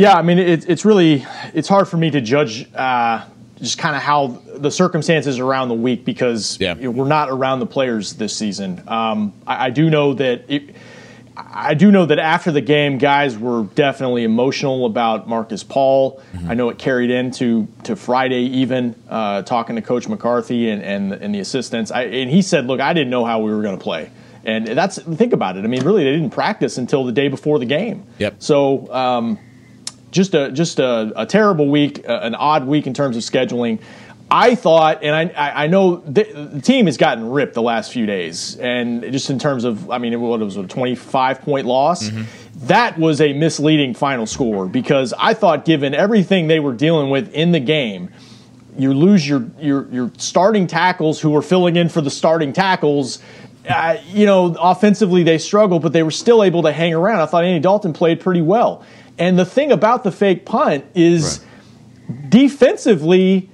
Yeah, 0.01 0.15
I 0.15 0.23
mean, 0.23 0.39
it, 0.39 0.67
it's 0.67 0.83
really 0.83 1.25
it's 1.53 1.67
hard 1.67 1.87
for 1.87 1.97
me 1.97 2.09
to 2.11 2.21
judge 2.21 2.71
uh, 2.73 3.25
just 3.57 3.77
kind 3.77 3.95
of 3.95 4.01
how 4.01 4.41
the 4.55 4.71
circumstances 4.71 5.37
around 5.37 5.67
the 5.69 5.75
week 5.75 6.03
because 6.05 6.57
Yeah. 6.59 6.75
you 6.75 6.83
know, 6.85 6.91
we're 6.91 7.07
not 7.07 7.29
around 7.29 7.59
the 7.59 7.67
players 7.67 8.13
this 8.13 8.35
season. 8.35 8.83
Um, 8.87 9.33
I, 9.45 9.67
I 9.67 9.69
do 9.69 9.89
know 9.91 10.13
that 10.15 10.45
it, 10.47 10.75
I 11.37 11.75
do 11.75 11.91
know 11.91 12.05
that 12.07 12.17
after 12.19 12.51
the 12.51 12.61
game, 12.61 12.97
guys 12.97 13.37
were 13.37 13.63
definitely 13.63 14.23
emotional 14.23 14.85
about 14.85 15.29
Marcus 15.29 15.63
Paul. 15.63 16.21
Mm-hmm. 16.33 16.51
I 16.51 16.53
know 16.55 16.69
it 16.69 16.77
carried 16.77 17.09
into 17.11 17.67
to 17.83 17.95
Friday, 17.95 18.43
even 18.43 18.95
uh, 19.07 19.43
talking 19.43 19.75
to 19.75 19.81
Coach 19.81 20.07
McCarthy 20.07 20.69
and, 20.69 20.81
and, 20.81 21.13
and 21.13 21.33
the 21.33 21.39
assistants. 21.39 21.91
I, 21.91 22.03
and 22.03 22.29
he 22.29 22.41
said, 22.41 22.65
"Look, 22.65 22.79
I 22.81 22.93
didn't 22.93 23.11
know 23.11 23.23
how 23.23 23.39
we 23.39 23.53
were 23.53 23.61
going 23.61 23.77
to 23.77 23.83
play." 23.83 24.09
And 24.43 24.67
that's 24.67 24.97
think 24.97 25.33
about 25.33 25.57
it. 25.57 25.63
I 25.63 25.67
mean, 25.67 25.83
really, 25.85 26.03
they 26.03 26.11
didn't 26.11 26.31
practice 26.31 26.77
until 26.79 27.05
the 27.05 27.11
day 27.11 27.27
before 27.27 27.59
the 27.59 27.65
game. 27.65 28.05
Yep. 28.17 28.35
So, 28.39 28.91
um, 28.91 29.37
just 30.11 30.33
a 30.33 30.51
just 30.51 30.79
a, 30.79 31.11
a 31.15 31.25
terrible 31.25 31.69
week, 31.69 32.07
uh, 32.07 32.19
an 32.21 32.35
odd 32.35 32.67
week 32.67 32.87
in 32.87 32.93
terms 32.93 33.17
of 33.17 33.23
scheduling. 33.23 33.79
I 34.33 34.55
thought, 34.55 35.03
and 35.03 35.13
I, 35.13 35.63
I 35.63 35.67
know 35.67 35.97
the, 35.97 36.23
the, 36.23 36.61
team 36.61 36.85
has 36.85 36.95
gotten 36.95 37.29
ripped 37.29 37.53
the 37.53 37.61
last 37.61 37.91
few 37.91 38.05
days, 38.05 38.55
and 38.55 39.03
just 39.11 39.29
in 39.29 39.37
terms 39.37 39.65
of, 39.65 39.91
I 39.91 39.97
mean, 39.97 40.19
what 40.21 40.39
was 40.39 40.55
a 40.55 40.65
25 40.65 41.41
point 41.41 41.67
loss. 41.67 42.09
Mm-hmm. 42.09 42.67
That 42.67 42.97
was 42.97 43.19
a 43.19 43.33
misleading 43.33 43.93
final 43.93 44.25
score 44.25 44.67
because 44.67 45.13
I 45.17 45.33
thought, 45.33 45.65
given 45.65 45.93
everything 45.93 46.47
they 46.47 46.61
were 46.61 46.73
dealing 46.73 47.09
with 47.09 47.33
in 47.33 47.51
the 47.51 47.59
game, 47.59 48.09
you 48.77 48.93
lose 48.93 49.27
your 49.27 49.49
your, 49.59 49.89
your 49.91 50.11
starting 50.17 50.65
tackles 50.65 51.19
who 51.19 51.31
were 51.31 51.41
filling 51.41 51.75
in 51.75 51.89
for 51.89 51.99
the 51.99 52.11
starting 52.11 52.53
tackles. 52.53 53.19
Uh, 53.67 53.97
you 54.07 54.25
know, 54.25 54.55
offensively 54.59 55.23
they 55.23 55.37
struggled, 55.37 55.81
but 55.81 55.91
they 55.91 56.03
were 56.03 56.11
still 56.11 56.41
able 56.41 56.63
to 56.63 56.71
hang 56.71 56.93
around. 56.93 57.19
I 57.19 57.25
thought 57.25 57.43
Andy 57.43 57.59
Dalton 57.59 57.91
played 57.91 58.21
pretty 58.21 58.41
well. 58.41 58.85
And 59.21 59.37
the 59.37 59.45
thing 59.45 59.71
about 59.71 60.03
the 60.03 60.11
fake 60.11 60.45
punt 60.45 60.83
is 60.95 61.39
right. 62.09 62.29
defensively 62.29 63.49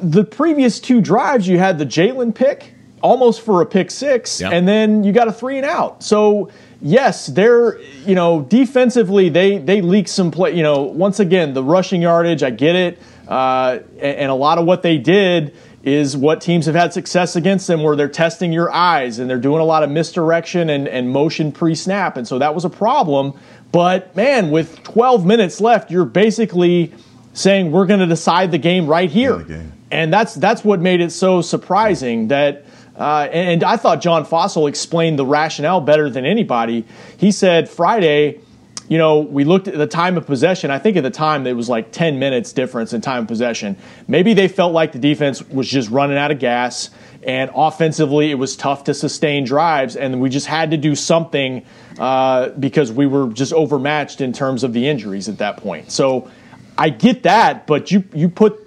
the 0.00 0.24
previous 0.24 0.80
two 0.80 1.00
drives, 1.00 1.48
you 1.48 1.58
had 1.58 1.78
the 1.78 1.86
Jaylon 1.86 2.34
pick 2.34 2.74
almost 3.02 3.42
for 3.42 3.62
a 3.62 3.66
pick 3.66 3.90
six, 3.90 4.40
yep. 4.40 4.52
and 4.52 4.66
then 4.66 5.04
you 5.04 5.12
got 5.12 5.28
a 5.28 5.32
three 5.32 5.56
and 5.56 5.66
out. 5.66 6.02
So 6.02 6.50
yes, 6.80 7.26
they're 7.26 7.80
you 8.06 8.14
know 8.14 8.42
defensively 8.42 9.28
they 9.28 9.58
they 9.58 9.80
leak 9.80 10.08
some 10.08 10.30
play. 10.30 10.56
You 10.56 10.62
know, 10.62 10.82
once 10.82 11.20
again 11.20 11.54
the 11.54 11.62
rushing 11.62 12.02
yardage, 12.02 12.42
I 12.42 12.50
get 12.50 12.76
it, 12.76 12.98
uh, 13.28 13.80
and, 13.94 14.18
and, 14.18 14.30
a 14.30 14.34
lot 14.34 14.58
of 14.58 14.66
what 14.66 14.82
they 14.82 14.98
did 14.98 15.54
is 15.84 16.16
what 16.16 16.40
teams 16.40 16.66
have 16.66 16.74
had 16.74 16.92
success 16.92 17.36
against 17.36 17.66
them, 17.66 17.82
where 17.82 17.94
they're 17.94 18.08
testing 18.08 18.52
your 18.52 18.70
eyes 18.72 19.18
and 19.18 19.30
they're 19.30 19.38
doing 19.38 19.60
a 19.60 19.64
lot 19.64 19.82
of 19.82 19.90
misdirection 19.90 20.70
and, 20.70 20.88
and 20.88 21.10
motion 21.10 21.52
pre-snap, 21.52 22.16
and 22.16 22.26
so 22.26 22.38
that 22.38 22.54
was 22.54 22.64
a 22.64 22.70
problem. 22.70 23.32
But 23.72 24.14
man, 24.16 24.50
with 24.50 24.82
12 24.82 25.26
minutes 25.26 25.60
left, 25.60 25.90
you're 25.90 26.04
basically 26.04 26.92
saying 27.34 27.70
we're 27.70 27.86
going 27.86 28.00
to 28.00 28.06
decide 28.06 28.50
the 28.50 28.58
game 28.58 28.86
right 28.86 29.10
here. 29.10 29.38
Game 29.40 29.72
and 29.90 30.12
that's 30.12 30.34
that's 30.34 30.64
what 30.64 30.80
made 30.80 31.00
it 31.00 31.10
so 31.10 31.40
surprising 31.40 32.28
that. 32.28 32.64
Uh, 32.96 33.28
and 33.30 33.62
I 33.62 33.76
thought 33.76 34.00
John 34.00 34.26
Fassel 34.26 34.68
explained 34.68 35.20
the 35.20 35.24
rationale 35.24 35.80
better 35.80 36.10
than 36.10 36.26
anybody. 36.26 36.84
He 37.16 37.30
said 37.30 37.68
Friday, 37.68 38.40
you 38.88 38.98
know, 38.98 39.20
we 39.20 39.44
looked 39.44 39.68
at 39.68 39.74
the 39.74 39.86
time 39.86 40.16
of 40.16 40.26
possession. 40.26 40.72
I 40.72 40.80
think 40.80 40.96
at 40.96 41.04
the 41.04 41.10
time 41.10 41.46
it 41.46 41.52
was 41.52 41.68
like 41.68 41.92
10 41.92 42.18
minutes 42.18 42.52
difference 42.52 42.92
in 42.92 43.00
time 43.00 43.22
of 43.22 43.28
possession. 43.28 43.76
Maybe 44.08 44.34
they 44.34 44.48
felt 44.48 44.72
like 44.72 44.90
the 44.90 44.98
defense 44.98 45.48
was 45.48 45.68
just 45.68 45.90
running 45.90 46.18
out 46.18 46.32
of 46.32 46.40
gas, 46.40 46.90
and 47.22 47.50
offensively 47.54 48.30
it 48.30 48.36
was 48.36 48.56
tough 48.56 48.84
to 48.84 48.94
sustain 48.94 49.44
drives, 49.44 49.96
and 49.96 50.20
we 50.20 50.28
just 50.28 50.46
had 50.46 50.70
to 50.70 50.76
do 50.76 50.94
something 50.94 51.64
uh, 51.98 52.50
because 52.50 52.92
we 52.92 53.06
were 53.06 53.28
just 53.28 53.52
overmatched 53.52 54.20
in 54.20 54.32
terms 54.32 54.64
of 54.64 54.72
the 54.72 54.86
injuries 54.88 55.28
at 55.28 55.38
that 55.38 55.56
point. 55.56 55.90
So 55.90 56.30
I 56.76 56.90
get 56.90 57.24
that, 57.24 57.66
but 57.66 57.90
you 57.90 58.04
you 58.14 58.28
put 58.28 58.64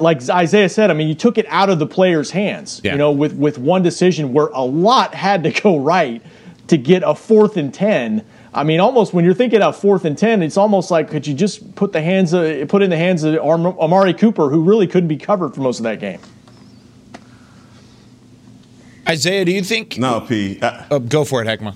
like 0.00 0.28
Isaiah 0.28 0.68
said, 0.68 0.90
I 0.90 0.94
mean, 0.94 1.08
you 1.08 1.14
took 1.14 1.38
it 1.38 1.46
out 1.48 1.70
of 1.70 1.78
the 1.78 1.86
player's 1.86 2.30
hands. 2.30 2.80
Yeah. 2.84 2.92
You 2.92 2.98
know, 2.98 3.10
with 3.10 3.34
with 3.34 3.58
one 3.58 3.82
decision 3.82 4.32
where 4.32 4.48
a 4.48 4.62
lot 4.62 5.14
had 5.14 5.44
to 5.44 5.50
go 5.50 5.78
right 5.78 6.22
to 6.68 6.76
get 6.76 7.02
a 7.04 7.14
fourth 7.14 7.56
and 7.56 7.72
ten. 7.72 8.24
I 8.52 8.62
mean, 8.62 8.78
almost 8.78 9.12
when 9.12 9.24
you're 9.24 9.34
thinking 9.34 9.62
of 9.62 9.76
fourth 9.76 10.04
and 10.04 10.16
ten, 10.16 10.42
it's 10.42 10.56
almost 10.56 10.90
like 10.90 11.10
could 11.10 11.26
you 11.26 11.34
just 11.34 11.74
put 11.74 11.92
the 11.92 12.00
hands 12.00 12.32
of, 12.32 12.68
put 12.68 12.82
in 12.82 12.90
the 12.90 12.96
hands 12.96 13.24
of 13.24 13.36
Amari 13.36 14.14
Cooper, 14.14 14.48
who 14.48 14.62
really 14.62 14.86
couldn't 14.86 15.08
be 15.08 15.16
covered 15.16 15.54
for 15.54 15.60
most 15.60 15.80
of 15.80 15.84
that 15.84 15.98
game. 15.98 16.20
Isaiah, 19.08 19.44
do 19.44 19.52
you 19.52 19.62
think? 19.62 19.98
No, 19.98 20.20
P. 20.20 20.58
I, 20.62 20.86
uh, 20.90 20.98
go 20.98 21.24
for 21.24 21.42
it, 21.42 21.46
Heckma. 21.46 21.74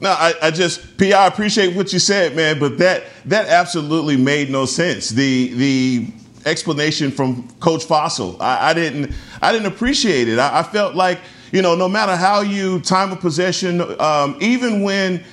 No, 0.00 0.10
I, 0.10 0.34
I, 0.42 0.50
just 0.52 0.96
P. 0.96 1.12
I 1.12 1.26
appreciate 1.26 1.74
what 1.74 1.92
you 1.92 1.98
said, 1.98 2.36
man, 2.36 2.60
but 2.60 2.78
that 2.78 3.04
that 3.24 3.48
absolutely 3.48 4.16
made 4.16 4.48
no 4.48 4.64
sense. 4.64 5.08
The 5.08 5.52
the 5.54 6.12
explanation 6.46 7.10
from 7.10 7.48
Coach 7.58 7.84
Fassel, 7.84 8.40
I, 8.40 8.70
I 8.70 8.74
didn't 8.74 9.12
I 9.42 9.50
didn't 9.50 9.66
appreciate 9.66 10.28
it. 10.28 10.38
I, 10.38 10.60
I, 10.60 10.62
felt 10.62 10.94
like 10.94 11.18
you 11.50 11.62
know, 11.62 11.74
no 11.74 11.88
matter 11.88 12.14
how 12.14 12.42
you 12.42 12.80
time 12.80 13.10
of 13.10 13.20
possession, 13.20 13.80
um, 14.00 14.36
even 14.40 14.82
when 14.82 15.24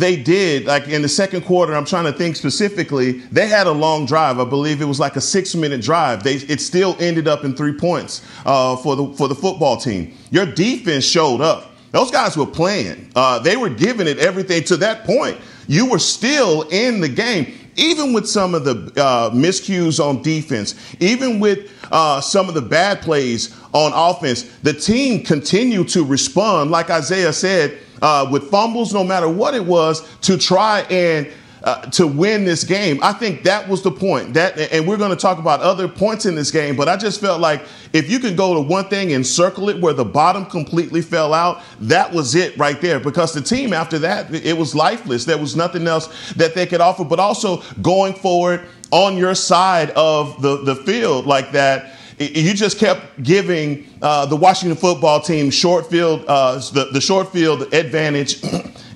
they 0.00 0.16
did 0.16 0.66
like 0.66 0.88
in 0.88 1.02
the 1.02 1.08
second 1.08 1.42
quarter 1.42 1.74
i'm 1.74 1.84
trying 1.84 2.04
to 2.04 2.12
think 2.12 2.36
specifically 2.36 3.12
they 3.30 3.46
had 3.46 3.66
a 3.66 3.72
long 3.72 4.06
drive. 4.06 4.40
I 4.40 4.44
believe 4.44 4.80
it 4.80 4.86
was 4.86 5.00
like 5.00 5.16
a 5.16 5.20
six 5.20 5.54
minute 5.54 5.80
drive. 5.80 6.22
They 6.22 6.34
it 6.34 6.60
still 6.60 6.96
ended 6.98 7.28
up 7.28 7.44
in 7.44 7.54
three 7.54 7.72
points 7.72 8.22
uh, 8.44 8.76
for 8.76 8.96
the 8.96 9.12
for 9.14 9.28
the 9.28 9.34
football 9.34 9.76
team. 9.76 10.14
Your 10.30 10.46
defense 10.46 11.04
showed 11.04 11.40
up. 11.40 11.72
Those 11.92 12.10
guys 12.10 12.36
were 12.36 12.46
playing. 12.46 13.10
Uh, 13.14 13.38
they 13.38 13.56
were 13.56 13.70
giving 13.70 14.06
it 14.06 14.18
everything. 14.18 14.64
To 14.64 14.76
that 14.78 15.04
point. 15.04 15.38
You 15.70 15.84
were 15.90 15.98
still 15.98 16.62
in 16.70 17.00
the 17.00 17.10
game, 17.10 17.54
even 17.78 18.12
with 18.12 18.28
some 18.28 18.54
of 18.54 18.64
the 18.64 18.92
uh, 19.00 19.30
miscues 19.30 20.04
on 20.04 20.20
defense, 20.20 20.74
even 21.00 21.40
with 21.40 21.70
uh, 21.92 22.20
some 22.20 22.48
of 22.48 22.54
the 22.54 22.62
bad 22.62 23.00
plays 23.00 23.56
on 23.72 23.92
offense. 23.94 24.42
The 24.62 24.74
team 24.74 25.24
continued 25.24 25.88
to 25.90 26.04
respond, 26.04 26.70
like 26.70 26.90
Isaiah 26.90 27.32
said, 27.32 27.78
uh, 28.02 28.28
with 28.30 28.50
fumbles, 28.50 28.92
no 28.92 29.04
matter 29.04 29.28
what 29.28 29.54
it 29.54 29.64
was, 29.64 30.06
to 30.22 30.36
try 30.36 30.80
and 30.90 31.28
uh, 31.62 31.82
to 31.90 32.06
win 32.06 32.44
this 32.44 32.64
game. 32.64 32.98
I 33.02 33.12
think 33.12 33.42
that 33.44 33.68
was 33.68 33.82
the 33.82 33.90
point. 33.90 34.34
That, 34.34 34.58
and 34.72 34.86
we're 34.86 34.96
going 34.96 35.10
to 35.10 35.16
talk 35.16 35.38
about 35.38 35.60
other 35.60 35.88
points 35.88 36.26
in 36.26 36.34
this 36.34 36.50
game, 36.50 36.76
but 36.76 36.88
I 36.88 36.96
just 36.96 37.20
felt 37.20 37.40
like 37.40 37.62
if 37.92 38.10
you 38.10 38.18
could 38.18 38.36
go 38.36 38.54
to 38.54 38.60
one 38.60 38.88
thing 38.88 39.12
and 39.12 39.26
circle 39.26 39.68
it 39.68 39.80
where 39.80 39.92
the 39.92 40.04
bottom 40.04 40.46
completely 40.46 41.02
fell 41.02 41.34
out, 41.34 41.62
that 41.80 42.12
was 42.12 42.34
it 42.34 42.56
right 42.56 42.80
there. 42.80 43.00
Because 43.00 43.32
the 43.32 43.40
team 43.40 43.72
after 43.72 43.98
that, 44.00 44.32
it 44.34 44.56
was 44.56 44.74
lifeless. 44.74 45.24
There 45.24 45.38
was 45.38 45.56
nothing 45.56 45.86
else 45.86 46.32
that 46.34 46.54
they 46.54 46.66
could 46.66 46.80
offer. 46.80 47.04
But 47.04 47.20
also 47.20 47.62
going 47.82 48.14
forward 48.14 48.66
on 48.90 49.16
your 49.16 49.34
side 49.34 49.90
of 49.90 50.40
the 50.40 50.64
the 50.64 50.74
field 50.74 51.26
like 51.26 51.52
that 51.52 51.94
you 52.18 52.52
just 52.54 52.78
kept 52.78 53.22
giving 53.22 53.86
uh, 54.02 54.26
the 54.26 54.36
Washington 54.36 54.76
football 54.76 55.20
team 55.20 55.50
short 55.50 55.88
field, 55.88 56.24
uh, 56.26 56.54
the, 56.72 56.88
the 56.92 57.00
short 57.00 57.32
field 57.32 57.72
advantage. 57.72 58.42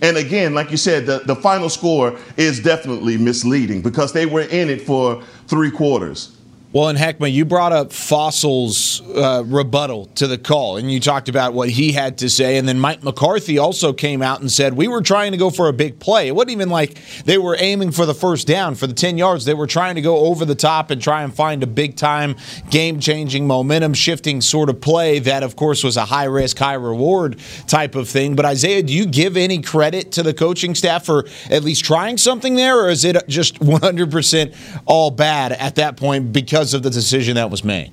And 0.02 0.16
again, 0.16 0.52
like 0.52 0.70
you 0.70 0.76
said, 0.76 1.06
the, 1.06 1.20
the 1.20 1.36
final 1.36 1.68
score 1.68 2.18
is 2.36 2.60
definitely 2.60 3.16
misleading 3.16 3.82
because 3.82 4.12
they 4.12 4.26
were 4.26 4.42
in 4.42 4.68
it 4.68 4.82
for 4.82 5.22
three 5.46 5.70
quarters. 5.70 6.36
Well, 6.74 6.88
and 6.88 6.98
Heckma, 6.98 7.30
you 7.30 7.44
brought 7.44 7.72
up 7.72 7.92
Fassel's 7.92 9.02
uh, 9.14 9.44
rebuttal 9.44 10.06
to 10.14 10.26
the 10.26 10.38
call, 10.38 10.78
and 10.78 10.90
you 10.90 11.00
talked 11.00 11.28
about 11.28 11.52
what 11.52 11.68
he 11.68 11.92
had 11.92 12.16
to 12.18 12.30
say. 12.30 12.56
And 12.56 12.66
then 12.66 12.80
Mike 12.80 13.02
McCarthy 13.02 13.58
also 13.58 13.92
came 13.92 14.22
out 14.22 14.40
and 14.40 14.50
said, 14.50 14.72
We 14.72 14.88
were 14.88 15.02
trying 15.02 15.32
to 15.32 15.36
go 15.36 15.50
for 15.50 15.68
a 15.68 15.74
big 15.74 15.98
play. 16.00 16.28
It 16.28 16.34
wasn't 16.34 16.52
even 16.52 16.70
like 16.70 16.98
they 17.26 17.36
were 17.36 17.58
aiming 17.58 17.92
for 17.92 18.06
the 18.06 18.14
first 18.14 18.46
down 18.46 18.74
for 18.74 18.86
the 18.86 18.94
10 18.94 19.18
yards. 19.18 19.44
They 19.44 19.52
were 19.52 19.66
trying 19.66 19.96
to 19.96 20.00
go 20.00 20.20
over 20.20 20.46
the 20.46 20.54
top 20.54 20.90
and 20.90 21.02
try 21.02 21.22
and 21.22 21.34
find 21.34 21.62
a 21.62 21.66
big 21.66 21.94
time, 21.94 22.36
game 22.70 23.00
changing, 23.00 23.46
momentum 23.46 23.92
shifting 23.92 24.40
sort 24.40 24.70
of 24.70 24.80
play 24.80 25.18
that, 25.18 25.42
of 25.42 25.56
course, 25.56 25.84
was 25.84 25.98
a 25.98 26.06
high 26.06 26.24
risk, 26.24 26.56
high 26.56 26.72
reward 26.72 27.38
type 27.66 27.94
of 27.94 28.08
thing. 28.08 28.34
But 28.34 28.46
Isaiah, 28.46 28.82
do 28.82 28.94
you 28.94 29.04
give 29.04 29.36
any 29.36 29.60
credit 29.60 30.10
to 30.12 30.22
the 30.22 30.32
coaching 30.32 30.74
staff 30.74 31.04
for 31.04 31.26
at 31.50 31.64
least 31.64 31.84
trying 31.84 32.16
something 32.16 32.54
there, 32.54 32.80
or 32.80 32.88
is 32.88 33.04
it 33.04 33.28
just 33.28 33.58
100% 33.60 34.82
all 34.86 35.10
bad 35.10 35.52
at 35.52 35.74
that 35.74 35.98
point 35.98 36.32
because? 36.32 36.61
Because 36.62 36.74
of 36.74 36.84
the 36.84 36.90
decision 36.90 37.34
that 37.34 37.50
was 37.50 37.64
made. 37.64 37.90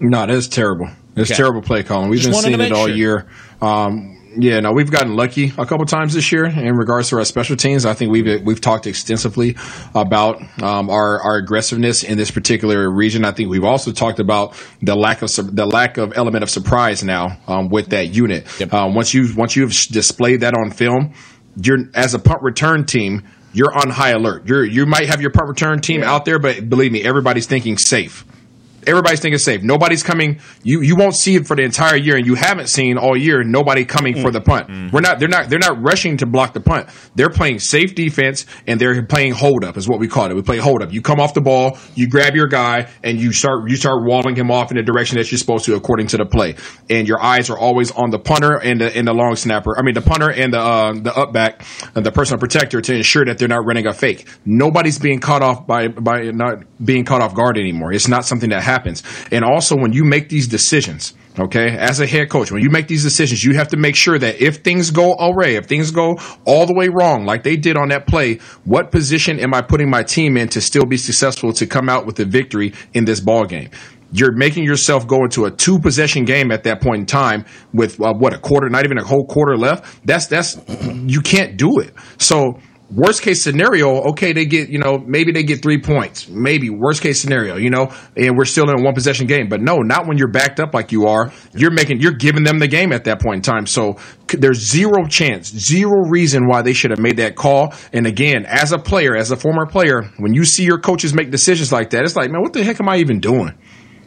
No, 0.00 0.26
that's 0.26 0.48
terrible. 0.48 0.88
It's 1.14 1.30
okay. 1.30 1.36
terrible 1.36 1.62
play 1.62 1.84
calling. 1.84 2.10
We've 2.10 2.20
Just 2.20 2.42
been 2.42 2.58
seeing 2.58 2.60
it 2.60 2.72
all 2.72 2.88
sure. 2.88 2.96
year. 2.96 3.26
Um, 3.62 4.20
yeah, 4.36 4.58
no, 4.58 4.72
we've 4.72 4.90
gotten 4.90 5.14
lucky 5.14 5.52
a 5.56 5.64
couple 5.64 5.86
times 5.86 6.12
this 6.12 6.32
year 6.32 6.44
in 6.44 6.74
regards 6.74 7.10
to 7.10 7.18
our 7.18 7.24
special 7.24 7.54
teams. 7.54 7.86
I 7.86 7.94
think 7.94 8.10
we've 8.10 8.42
we've 8.42 8.60
talked 8.60 8.88
extensively 8.88 9.54
about 9.94 10.42
um, 10.60 10.90
our 10.90 11.20
our 11.20 11.36
aggressiveness 11.36 12.02
in 12.02 12.18
this 12.18 12.32
particular 12.32 12.90
region. 12.90 13.24
I 13.24 13.30
think 13.30 13.48
we've 13.48 13.62
also 13.62 13.92
talked 13.92 14.18
about 14.18 14.60
the 14.82 14.96
lack 14.96 15.22
of 15.22 15.30
the 15.54 15.66
lack 15.66 15.98
of 15.98 16.14
element 16.16 16.42
of 16.42 16.50
surprise 16.50 17.04
now 17.04 17.38
um, 17.46 17.68
with 17.68 17.90
that 17.90 18.08
unit. 18.08 18.48
Yep. 18.58 18.74
Um, 18.74 18.94
once 18.96 19.14
you 19.14 19.28
once 19.36 19.54
you've 19.54 19.70
displayed 19.70 20.40
that 20.40 20.54
on 20.54 20.72
film, 20.72 21.14
you're 21.62 21.78
as 21.94 22.14
a 22.14 22.18
punt 22.18 22.42
return 22.42 22.86
team, 22.86 23.22
you're 23.54 23.72
on 23.72 23.90
high 23.90 24.10
alert. 24.10 24.46
You're 24.46 24.64
you 24.64 24.84
might 24.84 25.06
have 25.06 25.20
your 25.20 25.30
punt 25.30 25.48
return 25.48 25.80
team 25.80 26.00
yeah. 26.00 26.12
out 26.12 26.24
there, 26.24 26.38
but 26.38 26.68
believe 26.68 26.92
me, 26.92 27.02
everybody's 27.02 27.46
thinking 27.46 27.78
safe. 27.78 28.24
Everybody's 28.86 29.20
thinking 29.20 29.38
safe. 29.38 29.62
Nobody's 29.62 30.02
coming. 30.02 30.40
You 30.62 30.80
you 30.80 30.96
won't 30.96 31.14
see 31.14 31.36
it 31.36 31.46
for 31.46 31.56
the 31.56 31.62
entire 31.62 31.96
year, 31.96 32.16
and 32.16 32.26
you 32.26 32.34
haven't 32.34 32.68
seen 32.68 32.98
all 32.98 33.16
year 33.16 33.42
nobody 33.44 33.84
coming 33.84 34.20
for 34.20 34.30
the 34.30 34.40
punt. 34.40 34.92
We're 34.92 35.00
not. 35.00 35.18
They're 35.18 35.28
not. 35.28 35.48
They're 35.48 35.58
not 35.58 35.82
rushing 35.82 36.18
to 36.18 36.26
block 36.26 36.52
the 36.52 36.60
punt. 36.60 36.88
They're 37.14 37.30
playing 37.30 37.58
safe 37.60 37.94
defense, 37.94 38.46
and 38.66 38.80
they're 38.80 39.04
playing 39.04 39.32
hold 39.32 39.64
up 39.64 39.76
is 39.76 39.88
what 39.88 39.98
we 39.98 40.08
call 40.08 40.30
it. 40.30 40.34
We 40.34 40.42
play 40.42 40.58
hold 40.58 40.82
up. 40.82 40.92
You 40.92 41.02
come 41.02 41.20
off 41.20 41.34
the 41.34 41.40
ball, 41.40 41.78
you 41.94 42.08
grab 42.08 42.34
your 42.34 42.48
guy, 42.48 42.88
and 43.02 43.18
you 43.18 43.32
start 43.32 43.68
you 43.68 43.76
start 43.76 44.04
walling 44.04 44.36
him 44.36 44.50
off 44.50 44.70
in 44.70 44.76
the 44.76 44.82
direction 44.82 45.18
that 45.18 45.30
you're 45.30 45.38
supposed 45.38 45.64
to 45.66 45.74
according 45.74 46.08
to 46.08 46.16
the 46.16 46.26
play. 46.26 46.56
And 46.90 47.08
your 47.08 47.22
eyes 47.22 47.50
are 47.50 47.58
always 47.58 47.90
on 47.90 48.10
the 48.10 48.18
punter 48.18 48.56
and 48.56 48.80
the 48.80 48.96
and 48.96 49.06
the 49.08 49.14
long 49.14 49.36
snapper. 49.36 49.78
I 49.78 49.82
mean 49.82 49.94
the 49.94 50.02
punter 50.02 50.30
and 50.30 50.52
the 50.52 50.60
uh, 50.60 50.92
the 50.92 51.14
up 51.14 51.32
back, 51.32 51.64
and 51.94 52.04
the 52.04 52.12
personal 52.12 52.38
protector 52.38 52.80
to 52.80 52.94
ensure 52.94 53.24
that 53.24 53.38
they're 53.38 53.48
not 53.48 53.64
running 53.64 53.86
a 53.86 53.94
fake. 53.94 54.26
Nobody's 54.44 54.98
being 54.98 55.20
caught 55.20 55.42
off 55.42 55.66
by 55.66 55.88
by 55.88 56.30
not 56.30 56.64
being 56.84 57.04
caught 57.04 57.22
off 57.22 57.34
guard 57.34 57.56
anymore. 57.58 57.92
It's 57.92 58.08
not 58.08 58.24
something 58.24 58.50
that 58.50 58.62
happens. 58.62 58.73
And 59.30 59.44
also 59.44 59.76
when 59.76 59.92
you 59.92 60.04
make 60.04 60.28
these 60.28 60.48
decisions, 60.48 61.14
okay, 61.38 61.76
as 61.76 62.00
a 62.00 62.06
head 62.06 62.30
coach, 62.30 62.50
when 62.50 62.62
you 62.62 62.70
make 62.70 62.88
these 62.88 63.02
decisions, 63.02 63.42
you 63.44 63.54
have 63.54 63.68
to 63.68 63.76
make 63.76 63.96
sure 63.96 64.18
that 64.18 64.40
if 64.40 64.56
things 64.56 64.90
go 64.90 65.14
awry, 65.14 65.50
if 65.50 65.66
things 65.66 65.90
go 65.90 66.18
all 66.44 66.66
the 66.66 66.74
way 66.74 66.88
wrong, 66.88 67.24
like 67.24 67.42
they 67.42 67.56
did 67.56 67.76
on 67.76 67.88
that 67.88 68.06
play, 68.06 68.38
what 68.64 68.90
position 68.90 69.38
am 69.40 69.54
I 69.54 69.62
putting 69.62 69.90
my 69.90 70.02
team 70.02 70.36
in 70.36 70.48
to 70.50 70.60
still 70.60 70.84
be 70.84 70.96
successful 70.96 71.52
to 71.54 71.66
come 71.66 71.88
out 71.88 72.06
with 72.06 72.18
a 72.20 72.24
victory 72.24 72.74
in 72.92 73.04
this 73.04 73.20
ball 73.20 73.44
game? 73.44 73.70
You're 74.12 74.32
making 74.32 74.62
yourself 74.62 75.08
go 75.08 75.24
into 75.24 75.44
a 75.44 75.50
two 75.50 75.80
possession 75.80 76.24
game 76.24 76.52
at 76.52 76.62
that 76.64 76.80
point 76.80 77.00
in 77.00 77.06
time 77.06 77.46
with 77.72 78.00
uh, 78.00 78.14
what 78.14 78.32
a 78.32 78.38
quarter, 78.38 78.68
not 78.68 78.84
even 78.84 78.96
a 78.96 79.04
whole 79.04 79.26
quarter 79.26 79.56
left. 79.56 80.06
That's 80.06 80.28
that's 80.28 80.56
you 80.92 81.20
can't 81.20 81.56
do 81.56 81.80
it. 81.80 81.92
So 82.18 82.60
worst 82.94 83.22
case 83.22 83.42
scenario, 83.42 84.02
okay, 84.10 84.32
they 84.32 84.46
get, 84.46 84.68
you 84.68 84.78
know, 84.78 84.98
maybe 84.98 85.32
they 85.32 85.42
get 85.42 85.62
three 85.62 85.80
points. 85.80 86.28
Maybe 86.28 86.70
worst 86.70 87.02
case 87.02 87.20
scenario, 87.20 87.56
you 87.56 87.70
know, 87.70 87.92
and 88.16 88.36
we're 88.36 88.44
still 88.44 88.68
in 88.70 88.78
a 88.78 88.82
one 88.82 88.94
possession 88.94 89.26
game. 89.26 89.48
But 89.48 89.60
no, 89.60 89.78
not 89.78 90.06
when 90.06 90.16
you're 90.16 90.30
backed 90.30 90.60
up 90.60 90.74
like 90.74 90.92
you 90.92 91.06
are. 91.06 91.32
You're 91.54 91.72
making, 91.72 92.00
you're 92.00 92.12
giving 92.12 92.44
them 92.44 92.58
the 92.58 92.68
game 92.68 92.92
at 92.92 93.04
that 93.04 93.20
point 93.20 93.36
in 93.36 93.42
time. 93.42 93.66
So 93.66 93.96
there's 94.28 94.58
zero 94.58 95.06
chance, 95.06 95.48
zero 95.50 96.08
reason 96.08 96.46
why 96.46 96.62
they 96.62 96.72
should 96.72 96.90
have 96.90 97.00
made 97.00 97.16
that 97.16 97.36
call. 97.36 97.74
And 97.92 98.06
again, 98.06 98.46
as 98.46 98.72
a 98.72 98.78
player, 98.78 99.16
as 99.16 99.30
a 99.30 99.36
former 99.36 99.66
player, 99.66 100.02
when 100.18 100.34
you 100.34 100.44
see 100.44 100.64
your 100.64 100.78
coaches 100.78 101.14
make 101.14 101.30
decisions 101.30 101.72
like 101.72 101.90
that, 101.90 102.04
it's 102.04 102.16
like, 102.16 102.30
man, 102.30 102.42
what 102.42 102.52
the 102.52 102.62
heck 102.62 102.80
am 102.80 102.88
I 102.88 102.98
even 102.98 103.20
doing? 103.20 103.58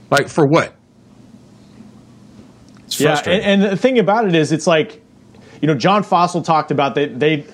Like, 0.10 0.30
for 0.30 0.46
what? 0.48 0.74
It's 2.86 3.00
Yeah, 3.00 3.22
and, 3.26 3.64
and 3.64 3.72
the 3.74 3.78
thing 3.78 4.00
about 4.00 4.28
it 4.28 4.36
is, 4.36 4.54
it's 4.54 4.66
like, 4.66 5.02
you 5.62 5.68
know, 5.68 5.76
John 5.76 6.04
Fassel 6.04 6.44
talked 6.44 6.72
about 6.72 6.96
that 6.96 7.20
they 7.20 7.38
they 7.38 7.48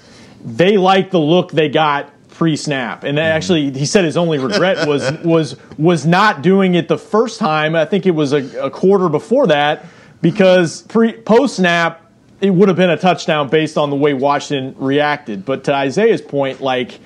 like 0.46 1.12
the 1.12 1.20
look 1.20 1.52
they 1.52 1.70
got 1.70 2.10
pre-snap, 2.30 3.04
and 3.04 3.18
Mm-hmm. 3.18 3.26
actually, 3.26 3.72
he 3.72 3.86
said 3.86 4.04
his 4.06 4.18
only 4.18 4.40
regret 4.40 4.88
was 4.88 5.12
was 5.24 5.56
was 5.78 6.06
not 6.06 6.42
doing 6.42 6.76
it 6.76 6.88
the 6.88 6.98
first 6.98 7.40
time. 7.40 7.76
I 7.76 7.86
think 7.86 8.06
it 8.06 8.12
was 8.12 8.34
a, 8.34 8.66
a 8.66 8.70
quarter 8.70 9.10
before 9.10 9.48
that 9.48 9.86
because 10.22 10.82
pre 10.84 11.14
post 11.14 11.58
snap 11.58 12.00
it 12.42 12.50
would 12.50 12.68
have 12.68 12.76
been 12.78 12.90
a 12.90 12.98
touchdown 12.98 13.48
based 13.48 13.78
on 13.78 13.90
the 13.90 13.96
way 13.96 14.14
Washington 14.14 14.76
reacted. 14.78 15.46
But 15.46 15.64
to 15.66 15.74
Isaiah's 15.74 16.22
point, 16.22 16.60
like 16.60 17.00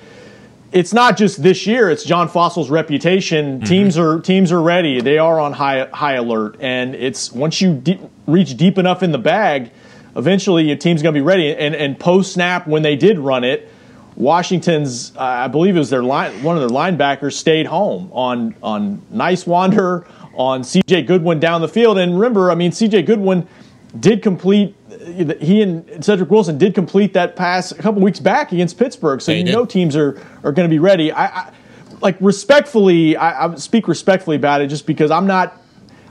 it's 0.72 0.92
not 0.92 1.16
just 1.16 1.42
this 1.42 1.66
year. 1.66 1.88
It's 1.90 2.04
John 2.04 2.28
Fassel's 2.28 2.68
reputation. 2.70 3.60
Teams 3.60 3.96
are 3.96 4.20
teams 4.20 4.50
are 4.50 4.60
ready. 4.60 5.00
They 5.00 5.18
are 5.18 5.38
on 5.38 5.52
high 5.52 5.86
high 5.92 6.14
alert, 6.14 6.56
and 6.60 6.94
it's 6.94 7.30
once 7.32 7.60
you 7.60 7.74
de- 7.74 8.00
reach 8.26 8.56
deep 8.56 8.78
enough 8.78 9.02
in 9.02 9.12
the 9.12 9.18
bag, 9.18 9.70
eventually 10.18 10.64
your 10.64 10.76
team's 10.76 11.02
going 11.02 11.14
to 11.14 11.18
be 11.18 11.24
ready. 11.24 11.54
And 11.54 11.74
and 11.74 11.98
post 11.98 12.32
snap 12.32 12.66
when 12.66 12.82
they 12.82 12.96
did 12.96 13.18
run 13.18 13.44
it, 13.44 13.70
Washington's 14.16 15.16
uh, 15.16 15.20
I 15.20 15.48
believe 15.48 15.76
it 15.76 15.78
was 15.78 15.90
their 15.90 16.02
line 16.02 16.42
one 16.42 16.56
of 16.56 16.60
their 16.60 16.76
linebackers 16.76 17.34
stayed 17.34 17.66
home 17.66 18.10
on 18.12 18.54
on 18.62 19.00
nice 19.10 19.46
wander 19.46 20.06
on 20.34 20.62
C.J. 20.62 21.02
Goodwin 21.02 21.40
down 21.40 21.60
the 21.60 21.68
field. 21.68 21.98
And 21.98 22.14
remember, 22.14 22.50
I 22.50 22.54
mean 22.54 22.72
C.J. 22.72 23.02
Goodwin 23.02 23.46
did 23.98 24.22
complete. 24.22 24.74
He 25.40 25.62
and 25.62 26.04
Cedric 26.04 26.30
Wilson 26.30 26.58
did 26.58 26.74
complete 26.74 27.12
that 27.14 27.36
pass 27.36 27.72
a 27.72 27.76
couple 27.76 28.02
weeks 28.02 28.20
back 28.20 28.52
against 28.52 28.78
Pittsburgh, 28.78 29.20
so 29.20 29.32
you 29.32 29.44
did. 29.44 29.52
know 29.52 29.64
teams 29.64 29.96
are, 29.96 30.20
are 30.44 30.52
going 30.52 30.68
to 30.68 30.72
be 30.72 30.78
ready. 30.78 31.10
I, 31.12 31.26
I 31.26 31.52
like 32.00 32.16
respectfully. 32.20 33.16
I, 33.16 33.46
I 33.46 33.54
speak 33.54 33.88
respectfully 33.88 34.36
about 34.36 34.60
it, 34.60 34.66
just 34.68 34.86
because 34.86 35.10
I'm 35.10 35.26
not. 35.26 35.56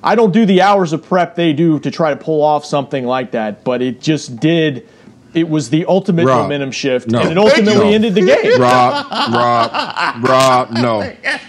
I 0.07 0.15
don't 0.15 0.31
do 0.31 0.45
the 0.45 0.61
hours 0.61 0.93
of 0.93 1.03
prep 1.03 1.35
they 1.35 1.51
do 1.51 1.79
to 1.81 1.91
try 1.91 2.11
to 2.11 2.15
pull 2.15 2.41
off 2.41 2.63
something 2.63 3.05
like 3.05 3.31
that, 3.31 3.65
but 3.65 3.81
it 3.81 3.99
just 3.99 4.39
did. 4.39 4.87
It 5.33 5.47
was 5.49 5.69
the 5.69 5.85
ultimate 5.85 6.25
Rob, 6.25 6.43
momentum 6.43 6.71
shift, 6.71 7.09
no. 7.09 7.19
and 7.19 7.31
it 7.31 7.37
ultimately 7.37 7.73
No. 7.75 7.91
ended 7.91 8.15
the 8.15 8.21
game. 8.21 8.59
Rob, 8.59 9.05
Rob, 9.33 10.23
Rob, 10.23 10.71
no. 10.71 11.01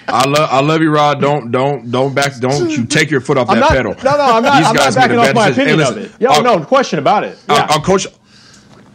I 0.08 0.28
love, 0.28 0.48
I 0.50 0.60
love 0.60 0.82
you, 0.82 0.90
Rob. 0.90 1.20
Don't, 1.20 1.50
don't, 1.52 1.88
don't 1.90 2.12
back, 2.12 2.36
don't 2.40 2.68
you 2.68 2.84
take 2.84 3.10
your 3.10 3.20
foot 3.20 3.38
off 3.38 3.48
I'm 3.48 3.54
that 3.56 3.60
not, 3.60 3.70
pedal. 3.70 3.94
no, 4.04 4.16
no, 4.16 4.22
I'm 4.24 4.42
not. 4.42 4.58
These 4.58 4.66
I'm 4.66 4.74
not 4.74 4.94
backing 4.94 5.18
off 5.18 5.34
my 5.34 5.48
opinion 5.48 5.78
Hey, 5.78 5.88
of 5.88 5.96
it. 5.96 6.12
Yo, 6.20 6.30
uh, 6.30 6.40
no 6.40 6.64
question 6.64 6.98
about 6.98 7.22
it. 7.24 7.38
uh, 7.48 7.54
Yeah. 7.54 7.74
on 7.76 7.82
Coach, 7.82 8.08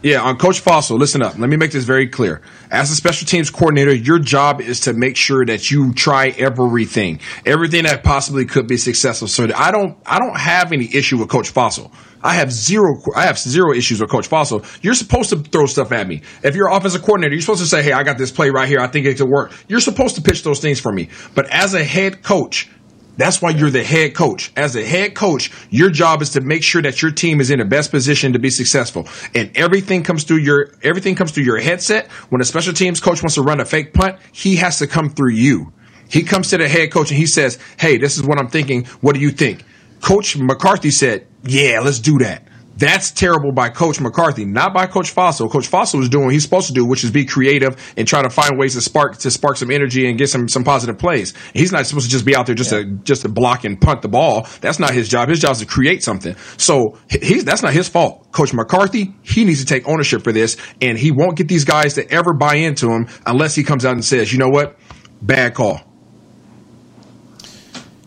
yeah, 0.04 0.20
on 0.20 0.36
Coach 0.36 0.62
Fassel. 0.62 0.98
Listen 0.98 1.22
up. 1.22 1.38
Let 1.38 1.48
me 1.48 1.56
make 1.56 1.72
this 1.72 1.84
very 1.84 2.08
clear. 2.08 2.42
As 2.70 2.90
a 2.90 2.94
special 2.94 3.26
teams 3.26 3.48
coordinator, 3.48 3.94
your 3.94 4.18
job 4.18 4.60
is 4.60 4.80
to 4.80 4.92
make 4.92 5.16
sure 5.16 5.46
that 5.46 5.70
you 5.70 5.94
try 5.94 6.28
everything, 6.28 7.20
everything 7.46 7.84
that 7.84 8.04
possibly 8.04 8.44
could 8.44 8.66
be 8.66 8.76
successful. 8.76 9.28
So 9.28 9.48
I 9.56 9.70
don't, 9.70 9.96
I 10.04 10.18
don't 10.18 10.38
have 10.38 10.72
any 10.72 10.94
issue 10.94 11.16
with 11.16 11.30
Coach 11.30 11.54
Fassel. 11.54 11.90
I 12.22 12.34
have 12.34 12.52
zero, 12.52 12.96
I 13.16 13.22
have 13.22 13.38
zero 13.38 13.72
issues 13.72 14.02
with 14.02 14.10
Coach 14.10 14.28
Fassel. 14.28 14.66
You're 14.82 14.92
supposed 14.92 15.30
to 15.30 15.36
throw 15.36 15.64
stuff 15.64 15.90
at 15.90 16.06
me. 16.06 16.20
If 16.42 16.54
you're 16.54 16.68
offensive 16.68 17.00
coordinator, 17.00 17.34
you're 17.34 17.42
supposed 17.42 17.60
to 17.60 17.66
say, 17.66 17.82
"Hey, 17.82 17.92
I 17.92 18.02
got 18.02 18.18
this 18.18 18.30
play 18.30 18.50
right 18.50 18.68
here. 18.68 18.80
I 18.80 18.86
think 18.88 19.06
it 19.06 19.16
could 19.16 19.28
work." 19.28 19.52
You're 19.68 19.80
supposed 19.80 20.16
to 20.16 20.22
pitch 20.22 20.42
those 20.42 20.60
things 20.60 20.80
for 20.80 20.92
me. 20.92 21.08
But 21.34 21.48
as 21.48 21.74
a 21.74 21.84
head 21.84 22.22
coach, 22.22 22.68
that's 23.16 23.40
why 23.40 23.50
you're 23.50 23.70
the 23.70 23.84
head 23.84 24.14
coach. 24.14 24.52
As 24.56 24.76
a 24.76 24.84
head 24.84 25.14
coach, 25.14 25.50
your 25.70 25.90
job 25.90 26.22
is 26.22 26.30
to 26.30 26.40
make 26.40 26.62
sure 26.62 26.82
that 26.82 27.00
your 27.02 27.10
team 27.10 27.40
is 27.40 27.50
in 27.50 27.58
the 27.58 27.64
best 27.64 27.90
position 27.90 28.32
to 28.32 28.38
be 28.38 28.50
successful. 28.50 29.08
And 29.34 29.56
everything 29.56 30.02
comes 30.02 30.24
through 30.24 30.38
your 30.38 30.70
everything 30.82 31.14
comes 31.14 31.32
through 31.32 31.44
your 31.44 31.58
headset. 31.58 32.10
When 32.30 32.40
a 32.40 32.44
special 32.44 32.72
teams 32.72 33.00
coach 33.00 33.22
wants 33.22 33.34
to 33.36 33.42
run 33.42 33.60
a 33.60 33.64
fake 33.64 33.94
punt, 33.94 34.18
he 34.32 34.56
has 34.56 34.78
to 34.78 34.86
come 34.86 35.10
through 35.10 35.32
you. 35.32 35.72
He 36.08 36.22
comes 36.22 36.50
to 36.50 36.58
the 36.58 36.68
head 36.68 36.92
coach 36.92 37.10
and 37.10 37.18
he 37.18 37.26
says, 37.26 37.58
"Hey, 37.78 37.98
this 37.98 38.16
is 38.16 38.22
what 38.22 38.38
I'm 38.38 38.48
thinking. 38.48 38.84
What 39.00 39.14
do 39.14 39.20
you 39.20 39.30
think?" 39.30 39.64
Coach 40.00 40.36
McCarthy 40.36 40.90
said, 40.90 41.26
"Yeah, 41.44 41.80
let's 41.80 41.98
do 41.98 42.18
that." 42.18 42.46
That's 42.76 43.12
terrible 43.12 43.52
by 43.52 43.68
Coach 43.68 44.00
McCarthy, 44.00 44.44
not 44.44 44.74
by 44.74 44.86
Coach 44.86 45.14
Fassel. 45.14 45.50
Coach 45.50 45.70
Fassel 45.70 46.02
is 46.02 46.08
doing 46.08 46.24
what 46.24 46.32
he's 46.32 46.42
supposed 46.42 46.66
to 46.66 46.72
do, 46.72 46.84
which 46.84 47.04
is 47.04 47.10
be 47.10 47.24
creative 47.24 47.76
and 47.96 48.06
try 48.06 48.22
to 48.22 48.30
find 48.30 48.58
ways 48.58 48.74
to 48.74 48.80
spark 48.80 49.16
to 49.18 49.30
spark 49.30 49.56
some 49.56 49.70
energy 49.70 50.08
and 50.08 50.18
get 50.18 50.28
some 50.28 50.48
some 50.48 50.64
positive 50.64 50.98
plays. 50.98 51.34
He's 51.52 51.70
not 51.70 51.86
supposed 51.86 52.06
to 52.06 52.10
just 52.10 52.24
be 52.24 52.34
out 52.34 52.46
there 52.46 52.54
just 52.54 52.70
to 52.70 52.84
just 53.04 53.22
to 53.22 53.28
block 53.28 53.64
and 53.64 53.80
punt 53.80 54.02
the 54.02 54.08
ball. 54.08 54.48
That's 54.60 54.80
not 54.80 54.90
his 54.90 55.08
job. 55.08 55.28
His 55.28 55.40
job 55.40 55.52
is 55.52 55.60
to 55.60 55.66
create 55.66 56.02
something. 56.02 56.34
So 56.56 56.98
he's 57.08 57.44
that's 57.44 57.62
not 57.62 57.72
his 57.72 57.88
fault. 57.88 58.32
Coach 58.32 58.52
McCarthy, 58.52 59.14
he 59.22 59.44
needs 59.44 59.60
to 59.60 59.66
take 59.66 59.88
ownership 59.88 60.24
for 60.24 60.32
this, 60.32 60.56
and 60.80 60.98
he 60.98 61.12
won't 61.12 61.36
get 61.36 61.46
these 61.46 61.64
guys 61.64 61.94
to 61.94 62.10
ever 62.10 62.34
buy 62.34 62.56
into 62.56 62.90
him 62.90 63.06
unless 63.24 63.54
he 63.54 63.62
comes 63.62 63.84
out 63.84 63.92
and 63.92 64.04
says, 64.04 64.32
"You 64.32 64.40
know 64.40 64.48
what? 64.48 64.76
Bad 65.22 65.54
call." 65.54 65.80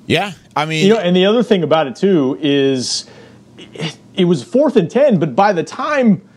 yeah, 0.07 0.31
I 0.55 0.65
mean, 0.65 0.87
You 0.87 0.93
know, 0.93 0.99
and 0.99 1.15
the 1.15 1.25
other 1.25 1.43
thing 1.43 1.63
about 1.63 1.87
it 1.87 1.97
too 1.97 2.37
is 2.41 3.05
it, 3.57 3.97
it 4.17 4.25
was 4.25 4.43
fourth 4.43 4.75
and 4.75 4.89
ten, 4.89 5.19
but 5.19 5.35
by 5.35 5.53
the 5.53 5.63
time 5.63 6.27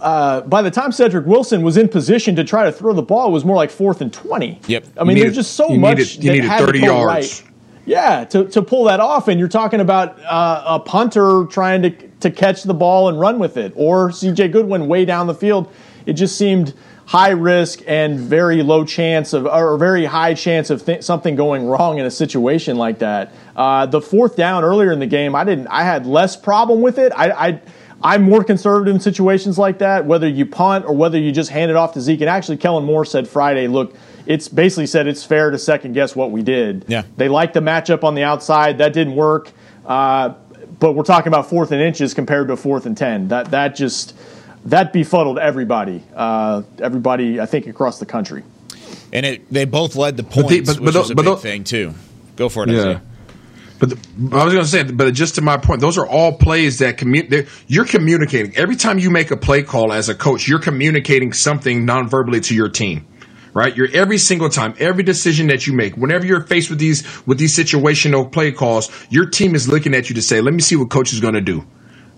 uh, 0.00 0.42
by 0.42 0.60
the 0.62 0.70
time 0.70 0.92
Cedric 0.92 1.24
Wilson 1.26 1.62
was 1.62 1.76
in 1.78 1.88
position 1.88 2.36
to 2.36 2.44
try 2.44 2.64
to 2.64 2.72
throw 2.72 2.92
the 2.92 3.02
ball, 3.02 3.28
it 3.28 3.32
was 3.32 3.44
more 3.44 3.56
like 3.56 3.70
fourth 3.70 4.00
and 4.02 4.12
twenty. 4.12 4.60
Yep. 4.66 4.84
I 4.98 5.04
mean, 5.04 5.18
there's 5.18 5.34
just 5.34 5.54
so 5.54 5.70
you 5.72 5.78
much 5.80 5.96
needed- 5.98 6.16
you 6.24 6.30
that 6.30 6.34
needed 6.36 6.48
had 6.48 6.58
to 6.60 6.66
30 6.66 6.80
go 6.80 6.86
yards. 6.86 7.42
right. 7.42 7.52
Yeah, 7.88 8.24
to, 8.24 8.44
to 8.46 8.62
pull 8.62 8.82
that 8.84 8.98
off, 8.98 9.28
and 9.28 9.38
you're 9.38 9.46
talking 9.48 9.78
about 9.80 10.18
uh, 10.24 10.64
a 10.66 10.80
punter 10.80 11.44
trying 11.46 11.82
to 11.82 11.90
to 12.18 12.30
catch 12.32 12.64
the 12.64 12.74
ball 12.74 13.08
and 13.08 13.18
run 13.20 13.38
with 13.38 13.56
it, 13.56 13.72
or 13.76 14.10
C.J. 14.10 14.48
Goodwin 14.48 14.88
way 14.88 15.04
down 15.04 15.28
the 15.28 15.34
field. 15.34 15.72
It 16.04 16.14
just 16.14 16.36
seemed 16.36 16.74
high 17.06 17.30
risk 17.30 17.80
and 17.86 18.18
very 18.18 18.62
low 18.62 18.84
chance 18.84 19.32
of, 19.32 19.46
or 19.46 19.78
very 19.78 20.04
high 20.04 20.34
chance 20.34 20.70
of 20.70 20.84
th- 20.84 21.02
something 21.02 21.36
going 21.36 21.66
wrong 21.66 21.98
in 21.98 22.04
a 22.04 22.10
situation 22.10 22.76
like 22.76 22.98
that. 22.98 23.32
Uh, 23.54 23.86
the 23.86 24.00
fourth 24.00 24.36
down 24.36 24.64
earlier 24.64 24.92
in 24.92 24.98
the 24.98 25.06
game, 25.06 25.34
I 25.34 25.44
didn't. 25.44 25.68
I 25.68 25.84
had 25.84 26.06
less 26.06 26.36
problem 26.36 26.82
with 26.82 26.98
it. 26.98 27.12
I. 27.16 27.30
I 27.30 27.60
I'm 28.02 28.24
more 28.24 28.44
conservative 28.44 28.94
in 28.94 29.00
situations 29.00 29.56
like 29.56 29.78
that, 29.78 30.04
whether 30.04 30.28
you 30.28 30.44
punt 30.44 30.84
or 30.84 30.94
whether 30.94 31.18
you 31.18 31.32
just 31.32 31.48
hand 31.48 31.70
it 31.70 31.78
off 31.78 31.94
to 31.94 32.00
Zeke. 32.02 32.20
And 32.20 32.28
actually, 32.28 32.58
Kellen 32.58 32.84
Moore 32.84 33.06
said 33.06 33.26
Friday, 33.26 33.68
look, 33.68 33.96
it's 34.26 34.48
basically 34.48 34.86
said 34.86 35.06
it's 35.06 35.24
fair 35.24 35.50
to 35.50 35.58
second 35.58 35.94
guess 35.94 36.14
what 36.14 36.30
we 36.30 36.42
did. 36.42 36.84
Yeah. 36.88 37.04
They 37.16 37.28
liked 37.28 37.54
the 37.54 37.60
matchup 37.60 38.04
on 38.04 38.14
the 38.14 38.22
outside. 38.22 38.78
That 38.78 38.92
didn't 38.92 39.16
work. 39.16 39.50
Uh, 39.86 40.34
but 40.78 40.92
we're 40.92 41.04
talking 41.04 41.28
about 41.28 41.48
fourth 41.48 41.72
and 41.72 41.80
inches 41.80 42.12
compared 42.12 42.48
to 42.48 42.56
fourth 42.56 42.84
and 42.84 42.96
10. 42.96 43.28
That, 43.28 43.50
that 43.52 43.74
just, 43.74 44.14
that 44.64 44.92
befuddled 44.92 45.38
everybody. 45.38 46.02
Uh, 46.14 46.62
everybody, 46.80 47.40
I 47.40 47.46
think, 47.46 47.66
across 47.66 47.98
the 47.98 48.06
country. 48.06 48.42
and 49.12 49.24
it 49.24 49.52
they 49.52 49.64
both 49.64 49.94
led 49.96 50.16
the 50.16 50.22
the- 50.22 50.28
points, 50.28 50.48
but- 50.74 50.80
which 50.80 50.92
but 50.94 50.98
was 51.00 51.06
a 51.06 51.08
the- 51.10 51.14
but 51.14 51.22
big 51.24 51.34
the- 51.34 51.40
thing 51.40 51.64
too. 51.64 51.94
Go 52.36 52.48
for 52.48 52.64
it, 52.64 52.70
Yeah. 52.70 52.80
Isaiah. 52.80 53.02
But 53.78 53.90
the, 53.90 53.96
I 54.34 54.44
was 54.44 54.54
going 54.54 54.64
to 54.64 54.70
say, 54.70 54.82
but 54.84 55.12
just 55.12 55.34
to 55.34 55.42
my 55.42 55.58
point, 55.58 55.80
those 55.82 55.98
are 55.98 56.06
all 56.06 56.32
plays 56.32 56.78
that 56.78 56.96
commu- 56.96 57.46
you're 57.66 57.84
communicating. 57.84 58.56
Every 58.56 58.74
time 58.76 58.98
you 58.98 59.10
make 59.10 59.30
a 59.30 59.36
play 59.36 59.62
call 59.62 59.92
as 59.92 60.08
a 60.08 60.14
coach, 60.14 60.48
you're 60.48 60.58
communicating 60.60 61.34
something 61.34 61.84
non-verbally 61.84 62.40
to 62.40 62.54
your 62.54 62.70
team, 62.70 63.04
right? 63.52 63.76
You're 63.76 63.88
every 63.92 64.16
single 64.16 64.48
time, 64.48 64.72
every 64.78 65.02
decision 65.02 65.48
that 65.48 65.66
you 65.66 65.74
make, 65.74 65.94
whenever 65.94 66.24
you're 66.24 66.40
faced 66.40 66.70
with 66.70 66.78
these 66.78 67.04
with 67.26 67.36
these 67.38 67.54
situational 67.54 68.30
play 68.32 68.50
calls, 68.50 68.90
your 69.10 69.26
team 69.26 69.54
is 69.54 69.68
looking 69.68 69.94
at 69.94 70.08
you 70.08 70.14
to 70.14 70.22
say, 70.22 70.40
"Let 70.40 70.54
me 70.54 70.60
see 70.62 70.76
what 70.76 70.88
coach 70.88 71.12
is 71.12 71.20
going 71.20 71.34
to 71.34 71.42
do." 71.42 71.62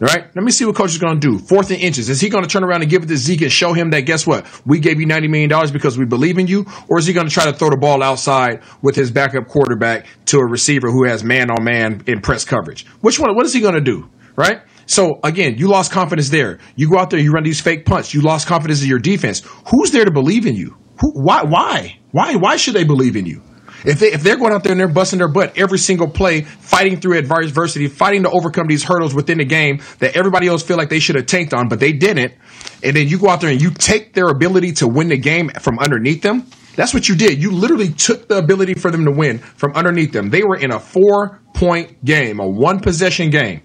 All 0.01 0.07
right, 0.07 0.25
let 0.37 0.45
me 0.45 0.53
see 0.53 0.65
what 0.65 0.77
coach 0.77 0.91
is 0.91 0.99
going 0.99 1.19
to 1.19 1.31
do. 1.31 1.39
Fourth 1.41 1.73
and 1.73 1.81
inches. 1.81 2.09
Is 2.09 2.21
he 2.21 2.29
going 2.29 2.45
to 2.45 2.49
turn 2.49 2.63
around 2.63 2.83
and 2.83 2.91
give 2.91 3.03
it 3.03 3.07
to 3.07 3.17
Zeke 3.17 3.43
and 3.43 3.51
show 3.51 3.73
him 3.73 3.91
that 3.91 4.03
guess 4.03 4.25
what? 4.25 4.47
We 4.65 4.79
gave 4.79 5.01
you 5.01 5.07
ninety 5.07 5.27
million 5.27 5.51
dollars 5.51 5.73
because 5.73 5.99
we 5.99 6.05
believe 6.05 6.39
in 6.39 6.47
you, 6.47 6.67
or 6.89 7.01
is 7.01 7.07
he 7.07 7.13
going 7.13 7.27
to 7.27 7.33
try 7.33 7.47
to 7.47 7.53
throw 7.53 7.71
the 7.71 7.77
ball 7.77 8.01
outside 8.01 8.63
with 8.81 8.95
his 8.95 9.11
backup 9.11 9.49
quarterback 9.49 10.07
to 10.27 10.39
a 10.39 10.47
receiver 10.47 10.89
who 10.93 11.05
has 11.05 11.25
man 11.25 11.51
on 11.51 11.65
man 11.65 12.05
in 12.07 12.21
press 12.21 12.45
coverage? 12.45 12.87
Which 13.01 13.19
one? 13.19 13.35
What 13.35 13.45
is 13.45 13.53
he 13.53 13.61
going 13.61 13.75
to 13.75 13.81
do? 13.81 14.09
Right. 14.37 14.61
So 14.87 15.19
again, 15.25 15.59
you 15.59 15.67
lost 15.67 15.91
confidence 15.91 16.29
there. 16.29 16.61
You 16.77 16.89
go 16.89 16.97
out 16.97 17.11
there, 17.11 17.19
you 17.19 17.33
run 17.33 17.43
these 17.43 17.61
fake 17.61 17.85
punts. 17.85 18.15
You 18.15 18.21
lost 18.21 18.47
confidence 18.47 18.83
in 18.83 18.89
your 18.89 19.01
defense. 19.01 19.43
Who's 19.69 19.91
there 19.91 20.05
to 20.05 20.13
believe 20.13 20.47
in 20.47 20.55
you? 20.55 20.77
Who, 21.01 21.25
why? 21.25 21.43
Why? 21.43 21.99
Why? 22.13 22.37
Why 22.37 22.57
should 22.57 22.75
they 22.75 22.85
believe 22.85 23.17
in 23.17 23.27
you? 23.27 23.43
If 23.85 24.01
they 24.01 24.13
if 24.13 24.23
they're 24.23 24.37
going 24.37 24.53
out 24.53 24.63
there 24.63 24.73
and 24.73 24.81
they're 24.81 24.89
busting 24.89 25.19
their 25.19 25.29
butt 25.29 25.57
every 25.57 25.79
single 25.79 26.09
play, 26.09 26.43
fighting 26.43 27.01
through 27.01 27.19
adversity, 27.19 27.89
fighting 27.89 28.25
to 28.25 28.31
overcome 28.31 28.67
these 28.67 28.85
hurdles 28.85 29.15
within 29.15 29.39
the 29.39 29.45
game 29.45 29.81
that 29.99 30.17
everybody 30.17 30.49
else 30.49 30.63
feel 30.63 30.77
like 30.77 30.89
they 30.89 30.99
should 30.99 31.17
have 31.17 31.27
tanked 31.27 31.55
on, 31.55 31.69
but 31.69 31.81
they 31.81 31.93
didn't, 31.93 32.35
and 32.83 32.97
then 32.97 33.09
you 33.09 33.19
go 33.19 33.29
out 33.29 33.41
there 33.41 33.51
and 33.51 33.61
you 33.63 33.71
take 33.71 34.15
their 34.15 34.29
ability 34.29 34.73
to 34.73 34.89
win 34.89 35.09
the 35.09 35.17
game 35.17 35.51
from 35.61 35.79
underneath 35.79 36.23
them. 36.23 36.47
That's 36.77 36.95
what 36.95 37.09
you 37.09 37.17
did. 37.17 37.43
You 37.43 37.51
literally 37.51 37.93
took 37.93 38.29
the 38.29 38.39
ability 38.39 38.75
for 38.75 38.91
them 38.91 39.05
to 39.05 39.11
win 39.11 39.39
from 39.39 39.73
underneath 39.75 40.13
them. 40.13 40.31
They 40.31 40.45
were 40.45 40.57
in 40.57 40.71
a 40.71 40.79
four 40.79 41.41
point 41.53 42.05
game, 42.05 42.39
a 42.39 42.47
one 42.47 42.79
possession 42.79 43.31
game. 43.31 43.63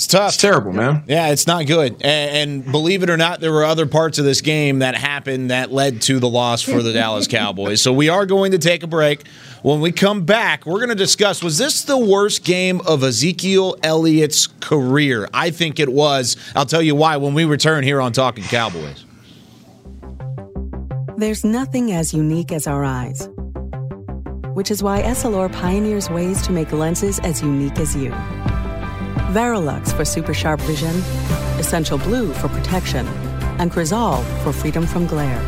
It's 0.00 0.06
tough. 0.06 0.28
It's 0.28 0.38
terrible, 0.38 0.72
man. 0.72 1.04
Yeah, 1.06 1.28
it's 1.28 1.46
not 1.46 1.66
good. 1.66 1.92
And, 2.00 2.62
and, 2.64 2.72
believe 2.72 3.02
it 3.02 3.10
or 3.10 3.18
not, 3.18 3.40
there 3.40 3.52
were 3.52 3.66
other 3.66 3.84
parts 3.84 4.18
of 4.18 4.24
this 4.24 4.40
game 4.40 4.78
that 4.78 4.94
happened 4.94 5.50
that 5.50 5.72
led 5.72 6.00
to 6.02 6.18
the 6.18 6.26
loss 6.26 6.62
for 6.62 6.82
the 6.82 6.94
Dallas 6.94 7.26
Cowboys. 7.28 7.82
So 7.82 7.92
we 7.92 8.08
are 8.08 8.24
going 8.24 8.52
to 8.52 8.58
take 8.58 8.82
a 8.82 8.86
break. 8.86 9.26
When 9.60 9.82
we 9.82 9.92
come 9.92 10.24
back, 10.24 10.64
we're 10.64 10.78
going 10.78 10.88
to 10.88 10.94
discuss 10.94 11.44
was 11.44 11.58
this 11.58 11.82
the 11.82 11.98
worst 11.98 12.44
game 12.44 12.80
of 12.86 13.04
Ezekiel 13.04 13.76
Elliott's 13.82 14.46
career? 14.46 15.28
I 15.34 15.50
think 15.50 15.78
it 15.78 15.90
was. 15.90 16.34
I'll 16.56 16.64
tell 16.64 16.80
you 16.80 16.94
why 16.94 17.18
when 17.18 17.34
we 17.34 17.44
return 17.44 17.84
here 17.84 18.00
on 18.00 18.14
Talking 18.14 18.44
Cowboys. 18.44 19.04
There's 21.18 21.44
nothing 21.44 21.92
as 21.92 22.14
unique 22.14 22.52
as 22.52 22.66
our 22.66 22.84
eyes, 22.84 23.28
which 24.54 24.70
is 24.70 24.82
why 24.82 25.02
Essilor 25.02 25.52
pioneers 25.52 26.08
ways 26.08 26.40
to 26.46 26.52
make 26.52 26.72
lenses 26.72 27.18
as 27.18 27.42
unique 27.42 27.78
as 27.78 27.94
you. 27.94 28.14
Varilux 29.30 29.92
for 29.94 30.04
super 30.04 30.34
sharp 30.34 30.60
vision, 30.62 30.94
Essential 31.58 31.98
Blue 31.98 32.32
for 32.34 32.48
protection, 32.48 33.06
and 33.58 33.70
Crizal 33.70 34.22
for 34.42 34.52
freedom 34.52 34.86
from 34.86 35.06
glare. 35.06 35.40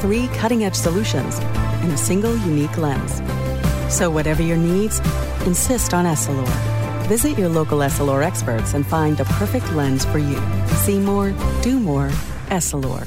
Three 0.00 0.28
cutting 0.28 0.64
edge 0.64 0.74
solutions 0.74 1.38
in 1.82 1.90
a 1.90 1.98
single 1.98 2.34
unique 2.38 2.78
lens. 2.78 3.20
So, 3.94 4.10
whatever 4.10 4.42
your 4.42 4.56
needs, 4.56 5.00
insist 5.44 5.92
on 5.92 6.06
Essilor. 6.06 6.48
Visit 7.08 7.36
your 7.36 7.50
local 7.50 7.80
Essilor 7.80 8.24
experts 8.24 8.72
and 8.72 8.86
find 8.86 9.18
the 9.18 9.24
perfect 9.24 9.70
lens 9.72 10.04
for 10.06 10.18
you. 10.18 10.40
See 10.84 10.98
more, 10.98 11.34
do 11.60 11.78
more, 11.78 12.08
Essilor. 12.48 13.06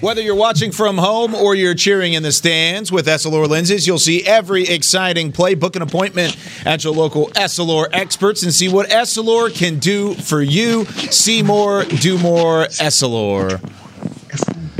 Whether 0.00 0.22
you're 0.22 0.34
watching 0.34 0.72
from 0.72 0.96
home 0.96 1.34
or 1.34 1.54
you're 1.54 1.74
cheering 1.74 2.14
in 2.14 2.22
the 2.22 2.32
stands 2.32 2.90
with 2.90 3.06
Essilor 3.06 3.46
lenses, 3.46 3.86
you'll 3.86 3.98
see 3.98 4.24
every 4.24 4.64
exciting 4.64 5.30
play. 5.30 5.54
Book 5.54 5.76
an 5.76 5.82
appointment 5.82 6.36
at 6.64 6.84
your 6.84 6.94
local 6.94 7.28
Essilor 7.30 7.86
experts 7.92 8.42
and 8.42 8.52
see 8.54 8.68
what 8.68 8.88
Essilor 8.88 9.54
can 9.54 9.78
do 9.78 10.14
for 10.14 10.40
you. 10.40 10.86
See 10.86 11.42
more, 11.42 11.84
do 11.84 12.16
more, 12.18 12.64
Essilor. 12.64 13.60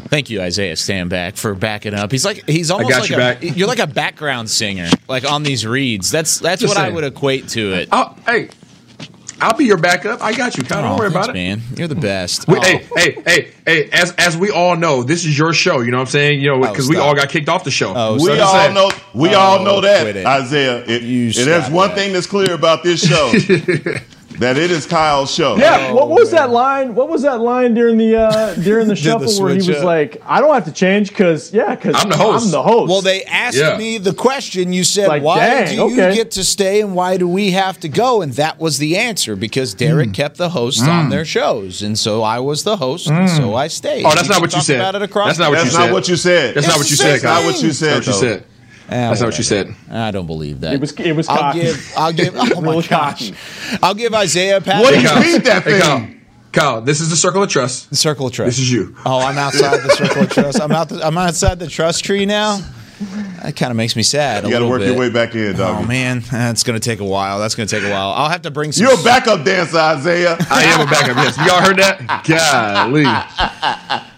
Thank 0.09 0.30
you, 0.30 0.40
Isaiah 0.40 0.74
Stanback, 0.74 1.37
for 1.37 1.54
backing 1.54 1.94
up. 1.94 2.11
He's 2.11 2.24
like 2.24 2.44
he's 2.48 2.70
almost 2.70 2.98
like 2.98 3.11
you 3.11 3.16
a, 3.16 3.18
back. 3.18 3.42
you're 3.42 3.68
like 3.68 3.78
a 3.78 3.87
background 3.87 4.50
singer, 4.50 4.88
like 5.06 5.30
on 5.30 5.42
these 5.42 5.64
reads. 5.66 6.11
That's 6.11 6.40
that's 6.40 6.62
Just 6.62 6.74
what 6.74 6.83
I 6.85 6.88
would 6.90 7.04
equate 7.04 7.48
to 7.50 7.74
it. 7.74 7.90
Oh, 7.92 8.16
hey, 8.26 8.48
I'll 9.40 9.57
be 9.57 9.64
your 9.64 9.76
backup. 9.76 10.22
I 10.22 10.33
got 10.35 10.57
you, 10.57 10.62
Kyle. 10.64 10.79
Oh, 10.79 10.83
don't 10.83 10.92
Oh, 10.92 10.98
worry 10.98 11.11
thanks, 11.11 11.26
about 11.26 11.31
it. 11.31 11.38
man. 11.38 11.62
You're 11.76 11.88
the 11.88 11.94
best. 11.94 12.46
We, 12.48 12.57
Oh. 12.59 12.61
Hey, 12.62 12.87
hey, 12.96 13.22
hey, 13.26 13.53
hey! 13.66 13.88
As 13.92 14.12
as 14.12 14.37
we 14.37 14.50
all 14.50 14.76
know, 14.76 15.03
this 15.03 15.24
is 15.24 15.37
your 15.38 15.53
show. 15.53 15.81
You 15.81 15.90
know 15.90 15.98
what 15.98 16.03
I'm 16.09 16.11
saying? 16.12 16.40
You 16.40 16.50
know, 16.50 16.64
Oh, 16.64 16.70
because 16.70 16.88
we 16.88 16.96
all 16.96 17.14
got 17.14 17.29
kicked 17.29 17.48
off 17.48 17.64
the 17.64 17.70
show. 17.70 17.92
Oh, 17.96 18.14
We 18.14 18.20
so- 18.26 18.40
all 18.42 18.53
saying. 18.55 18.74
know. 18.74 18.90
We 19.14 19.35
Oh, 19.35 19.38
all 19.38 19.64
know 19.64 19.81
that, 19.81 20.03
quit 20.03 20.16
it. 20.16 20.26
Isaiah. 20.26 20.85
It, 20.87 21.03
You 21.03 21.26
and 21.26 21.35
there's 21.35 21.68
one 21.70 21.88
that. 21.90 21.96
thing 21.96 22.12
that's 22.12 22.26
clear 22.26 22.53
about 22.55 22.83
this 22.83 23.00
show: 23.07 23.33
that 24.40 24.59
it 24.59 24.70
is 24.70 24.87
Kyle's 24.87 25.33
show. 25.33 25.57
Yeah, 25.57 25.92
what 25.92 26.05
Oh, 26.05 26.07
was 26.09 26.31
that 26.33 26.50
line? 26.50 26.94
What 26.94 27.09
was 27.09 27.22
that 27.22 27.40
line 27.40 27.74
during 27.74 27.96
the 27.98 28.16
uh, 28.16 28.55
during 28.68 28.88
the 28.88 28.96
shuffle 28.96 29.33
where 29.42 29.50
he 29.53 29.57
was 29.59 29.68
up. 29.70 29.85
like, 29.85 30.20
"I 30.26 30.40
don't 30.40 30.53
have 30.53 30.64
to 30.64 30.72
change 30.72 31.11
because 31.11 31.53
yeah, 31.53 31.74
because 31.74 31.94
I'm 31.96 32.09
the 32.11 32.16
host." 32.16 32.46
I'm 32.46 32.50
the 32.50 32.62
host." 32.62 32.90
Well, 32.90 33.00
they 33.03 33.22
asked 33.24 33.57
Yeah. 33.57 33.76
me 33.76 33.98
the 33.98 34.12
question. 34.14 34.72
You 34.72 34.83
said, 34.85 35.09
Like, 35.09 35.22
"Why 35.22 35.38
dang, 35.38 35.68
do 35.68 35.74
you 35.74 35.92
okay. 35.92 36.14
get 36.16 36.33
to 36.33 36.44
stay 36.44 36.81
and 36.81 36.94
why 36.94 37.16
do 37.16 37.29
we 37.29 37.53
have 37.53 37.79
to 37.81 37.88
go?" 37.88 38.22
And 38.22 38.33
that 38.35 38.59
was 38.59 38.79
the 38.79 38.96
answer 38.96 39.37
because 39.37 39.74
Derek 39.74 40.09
Hmm. 40.09 40.12
kept 40.12 40.37
the 40.38 40.50
hosts 40.50 40.83
on 40.87 41.11
their 41.11 41.24
shows, 41.24 41.83
and 41.83 41.98
so 41.98 42.22
I 42.22 42.40
was 42.40 42.64
the 42.64 42.76
host, 42.79 43.09
and 43.09 43.29
so 43.31 43.55
I 43.55 43.68
stayed. 43.68 44.05
Oh, 44.05 44.12
that's 44.14 44.29
not 44.29 44.40
what 44.40 44.55
you 44.55 44.61
said. 44.62 44.81
About 44.81 44.94
it 44.96 45.03
across 45.03 45.26
That's 45.29 45.38
not 45.38 45.50
what 45.50 45.59
That's 45.59 45.72
you 45.72 45.79
not 45.79 45.85
said. 45.87 45.92
what 45.92 46.09
you 46.09 46.16
said. 46.16 46.55
That's 46.55 46.66
not 46.66 46.79
what 46.79 46.90
you 46.90 46.96
said, 46.96 47.20
the 47.20 47.26
Kyle. 47.26 47.42
Not 47.42 47.53
what 47.53 47.62
you 47.62 47.72
said. 47.72 47.90
That's 48.03 48.07
not 48.07 48.14
what 48.14 48.22
you 48.22 48.29
said. 48.29 48.44
Ah, 48.92 49.09
that's 49.09 49.20
not 49.20 49.26
what 49.29 49.38
you 49.38 49.44
said. 49.44 49.72
I 49.90 50.11
don't 50.11 50.26
believe 50.26 50.61
that. 50.62 50.74
It 50.74 50.81
was- 50.81 50.92
it 50.92 51.12
was 51.12 51.29
I'll 51.29 51.38
cocky. 51.38 51.61
give. 51.61 51.92
I'll 51.96 52.12
give. 52.12 52.35
Oh 52.57 52.61
my 52.61 52.72
Real 52.72 52.83
gosh! 52.83 53.31
cocky. 53.31 53.35
I'll 53.83 53.94
give 53.94 54.12
Isaiah 54.14 54.57
a 54.57 54.61
pat. 54.61 54.83
What 54.83 54.92
do 54.94 55.00
you 55.00 55.07
Kyle. 55.09 55.22
read 55.22 55.44
that 55.44 55.62
Hey, 55.62 56.16
Kyle. 56.53 56.81
this 56.83 57.00
is 57.00 57.09
the 57.09 57.16
circle 57.16 57.42
of 57.44 57.48
trust. 57.48 57.90
The 57.90 57.96
circle 57.96 58.26
of 58.26 58.33
trust. 58.33 58.48
This 58.48 58.59
is 58.59 58.72
you. 58.72 58.96
Oh, 59.07 59.20
I'm 59.20 59.38
outside 59.38 59.79
the 59.83 59.90
circle 59.94 60.22
of 60.24 60.31
trust. 60.31 60.61
I'm 60.61 60.72
out. 60.72 60.88
The, 60.88 61.07
I'm 61.07 61.16
outside 61.16 61.61
the 61.61 61.68
trust 61.68 62.05
tree 62.05 62.26
now. 62.26 62.61
That 63.42 63.57
kind 63.57 63.70
of 63.70 63.76
makes 63.79 63.96
me 63.96 64.03
sad. 64.03 64.44
You 64.44 64.50
got 64.50 64.59
to 64.59 64.66
work 64.68 64.83
your 64.83 64.98
way 64.98 65.09
back 65.09 65.35
in, 65.35 65.59
Oh 65.59 65.83
man, 65.85 66.20
that's 66.31 66.64
going 66.64 66.79
to 66.79 66.85
take 66.85 67.00
a 67.00 67.05
while. 67.05 67.38
That's 67.38 67.55
going 67.55 67.66
to 67.66 67.74
take 67.74 67.83
a 67.88 67.90
while. 67.90 68.11
I'll 68.11 68.29
have 68.29 68.42
to 68.42 68.50
bring 68.50 68.72
some. 68.72 68.85
You're 68.87 69.00
a 69.00 69.03
backup 69.03 69.42
dancer, 69.42 69.79
Isaiah. 69.79 70.37
I 70.50 70.64
am 70.64 70.87
a 70.87 70.90
backup. 70.90 71.16
Yes, 71.16 71.38
y'all 71.38 71.62
heard 71.62 71.79
that? 71.79 72.24
Golly. 72.26 73.05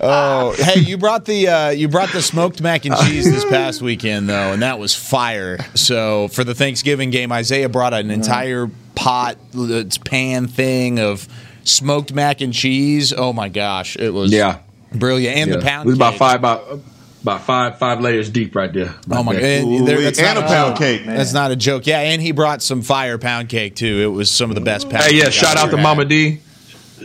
Oh, 0.05 0.53
hey, 0.59 0.81
you 0.81 0.99
brought 0.99 1.25
the 1.27 1.47
uh, 1.49 1.71
you 1.71 1.87
brought 1.89 2.11
the 2.13 2.23
smoked 2.23 2.61
mac 2.61 2.85
and 2.85 2.97
cheese 3.07 3.25
this 3.25 3.45
past 3.49 3.81
weekend 3.83 4.29
though, 4.29 4.53
and 4.53 4.63
that 4.63 4.79
was 4.81 4.95
fire. 4.95 5.59
So 5.75 6.29
for 6.29 6.43
the 6.43 6.55
Thanksgiving 6.55 7.11
game, 7.11 7.31
Isaiah 7.31 7.69
brought 7.69 7.95
an 7.95 8.11
entire 8.11 8.69
pot, 8.97 9.37
it's 9.55 9.99
pan 9.99 10.49
thing 10.49 10.99
of 10.99 11.29
smoked 11.65 12.13
mac 12.13 12.41
and 12.41 12.53
cheese. 12.53 13.13
Oh 13.13 13.33
my 13.33 13.49
gosh, 13.49 13.97
it 13.97 14.13
was 14.13 14.33
Yeah. 14.33 14.59
brilliant. 14.93 15.37
And 15.37 15.51
Yeah. 15.51 15.57
the 15.59 15.63
pound 15.63 15.87
It 15.87 15.91
was 15.91 15.97
about 15.99 16.11
cake. 16.13 16.19
five 16.19 16.37
about 16.41 16.81
about 17.23 17.43
five 17.43 17.79
five 17.79 18.01
layers 18.01 18.29
deep 18.29 18.57
right 18.57 18.73
there. 18.73 18.93
Oh 19.09 19.23
my 19.23 19.35
god! 19.35 19.43
And, 19.45 19.87
there- 19.87 19.99
and 20.01 20.39
a 20.39 20.43
pound 20.43 20.79
cake. 20.79 21.07
That's 21.07 21.33
not 21.33 21.53
a 21.53 21.57
joke. 21.57 21.87
Yeah, 21.87 22.01
and 22.01 22.21
he 22.21 22.33
brought 22.33 22.61
some 22.61 22.83
fire 22.83 23.19
pound 23.19 23.49
cake 23.51 23.77
too. 23.77 24.01
It 24.03 24.07
was 24.07 24.33
some 24.33 24.51
of 24.51 24.57
the 24.57 24.61
best 24.63 24.91
pound. 24.91 25.05
Hey, 25.05 25.19
yeah! 25.19 25.31
Shout 25.31 25.57
out 25.57 25.71
to 25.71 25.77
Mama 25.77 26.03
had. 26.03 26.41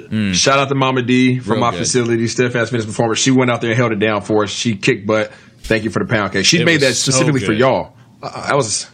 D. 0.10 0.34
Shout 0.34 0.60
out 0.60 0.70
to 0.70 0.76
Mama 0.76 1.02
D 1.02 1.40
from 1.40 1.54
Real 1.54 1.62
my 1.62 1.72
good. 1.72 1.80
facility, 1.80 2.28
steadfast 2.28 2.72
fitness 2.72 2.86
performance. 2.86 3.20
She 3.20 3.32
went 3.32 3.52
out 3.52 3.62
there 3.62 3.72
and 3.72 3.78
held 3.78 3.92
it 3.92 4.00
down 4.00 4.22
for 4.22 4.44
us. 4.44 4.50
She 4.50 4.76
kicked 4.76 5.06
butt. 5.08 5.32
Thank 5.60 5.84
you 5.84 5.90
for 5.90 6.00
the 6.00 6.06
pound 6.06 6.32
cake. 6.34 6.46
She 6.46 6.62
It 6.62 6.66
made 6.66 6.76
was 6.76 6.82
that 6.84 6.94
so 6.94 7.12
specifically 7.12 7.42
for 7.42 7.54
y'all. 7.54 7.94
Uh, 8.24 8.48
that 8.48 8.56
was 8.56 8.88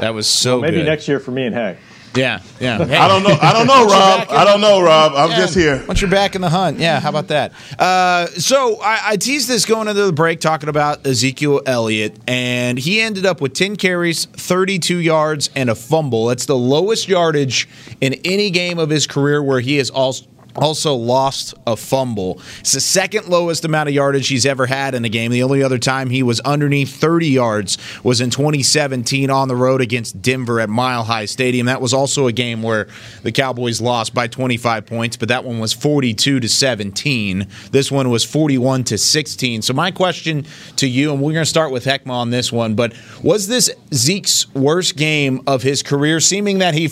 That 0.00 0.14
was 0.14 0.26
so 0.26 0.60
Maybe 0.60 0.78
good. 0.78 0.86
next 0.86 1.06
year 1.06 1.20
for 1.20 1.30
me 1.30 1.44
and 1.46 1.54
Heck. 1.54 1.78
Yeah, 2.16 2.40
yeah. 2.60 2.84
Hey, 2.84 2.96
I 2.96 3.08
don't 3.08 3.22
know. 3.22 3.36
I 3.40 3.52
don't 3.52 3.66
know, 3.66 3.86
Rob. 3.86 4.26
I 4.30 4.44
don't 4.44 4.60
know, 4.60 4.82
Rob. 4.82 5.12
I'm 5.16 5.30
Yeah, 5.30 5.36
just 5.36 5.54
here. 5.54 5.84
Once 5.88 6.00
you're 6.00 6.10
back 6.10 6.34
in 6.34 6.40
the 6.40 6.48
hunt, 6.50 6.78
yeah. 6.78 7.00
How 7.00 7.08
about 7.10 7.28
that? 7.28 7.52
Uh, 7.78 8.26
so 8.26 8.80
I, 8.80 9.00
I 9.10 9.16
teased 9.16 9.48
this 9.48 9.64
going 9.64 9.88
into 9.88 10.04
the 10.04 10.12
break, 10.12 10.40
talking 10.40 10.68
about 10.68 11.06
Ezekiel 11.06 11.60
Elliott, 11.66 12.18
and 12.28 12.78
he 12.78 13.00
ended 13.00 13.26
up 13.26 13.40
with 13.40 13.52
10 13.54 13.76
carries, 13.76 14.26
32 14.26 14.98
yards, 14.98 15.50
and 15.56 15.68
a 15.70 15.74
fumble. 15.74 16.26
That's 16.26 16.46
the 16.46 16.56
lowest 16.56 17.08
yardage 17.08 17.68
in 18.00 18.14
any 18.24 18.50
game 18.50 18.78
of 18.78 18.90
his 18.90 19.06
career 19.06 19.42
where 19.42 19.60
he 19.60 19.76
has 19.78 19.90
also. 19.90 20.26
Also 20.56 20.94
lost 20.94 21.54
a 21.66 21.76
fumble. 21.76 22.40
It's 22.60 22.72
the 22.72 22.80
second 22.80 23.28
lowest 23.28 23.64
amount 23.64 23.88
of 23.88 23.94
yardage 23.94 24.28
he's 24.28 24.46
ever 24.46 24.66
had 24.66 24.94
in 24.94 25.04
a 25.04 25.08
game. 25.08 25.32
The 25.32 25.42
only 25.42 25.62
other 25.62 25.78
time 25.78 26.10
he 26.10 26.22
was 26.22 26.40
underneath 26.40 26.94
30 26.94 27.28
yards 27.28 27.78
was 28.02 28.20
in 28.20 28.30
2017 28.30 29.30
on 29.30 29.48
the 29.48 29.56
road 29.56 29.80
against 29.80 30.22
Denver 30.22 30.60
at 30.60 30.68
Mile 30.68 31.04
High 31.04 31.24
Stadium. 31.24 31.66
That 31.66 31.80
was 31.80 31.92
also 31.92 32.26
a 32.26 32.32
game 32.32 32.62
where 32.62 32.86
the 33.22 33.32
Cowboys 33.32 33.80
lost 33.80 34.14
by 34.14 34.28
25 34.28 34.86
points, 34.86 35.16
but 35.16 35.28
that 35.28 35.44
one 35.44 35.58
was 35.58 35.72
42 35.72 36.40
to 36.40 36.48
17. 36.48 37.46
This 37.70 37.90
one 37.90 38.10
was 38.10 38.24
41 38.24 38.84
to 38.84 38.98
16. 38.98 39.62
So 39.62 39.72
my 39.72 39.90
question 39.90 40.46
to 40.76 40.86
you, 40.86 41.12
and 41.12 41.20
we're 41.20 41.32
going 41.32 41.44
to 41.44 41.50
start 41.50 41.72
with 41.72 41.84
Heckma 41.84 42.10
on 42.10 42.30
this 42.30 42.52
one, 42.52 42.74
but 42.74 42.94
was 43.22 43.48
this 43.48 43.70
Zeke's 43.92 44.52
worst 44.54 44.96
game 44.96 45.42
of 45.46 45.62
his 45.62 45.82
career, 45.82 46.20
seeming 46.20 46.58
that 46.58 46.74
he 46.74 46.88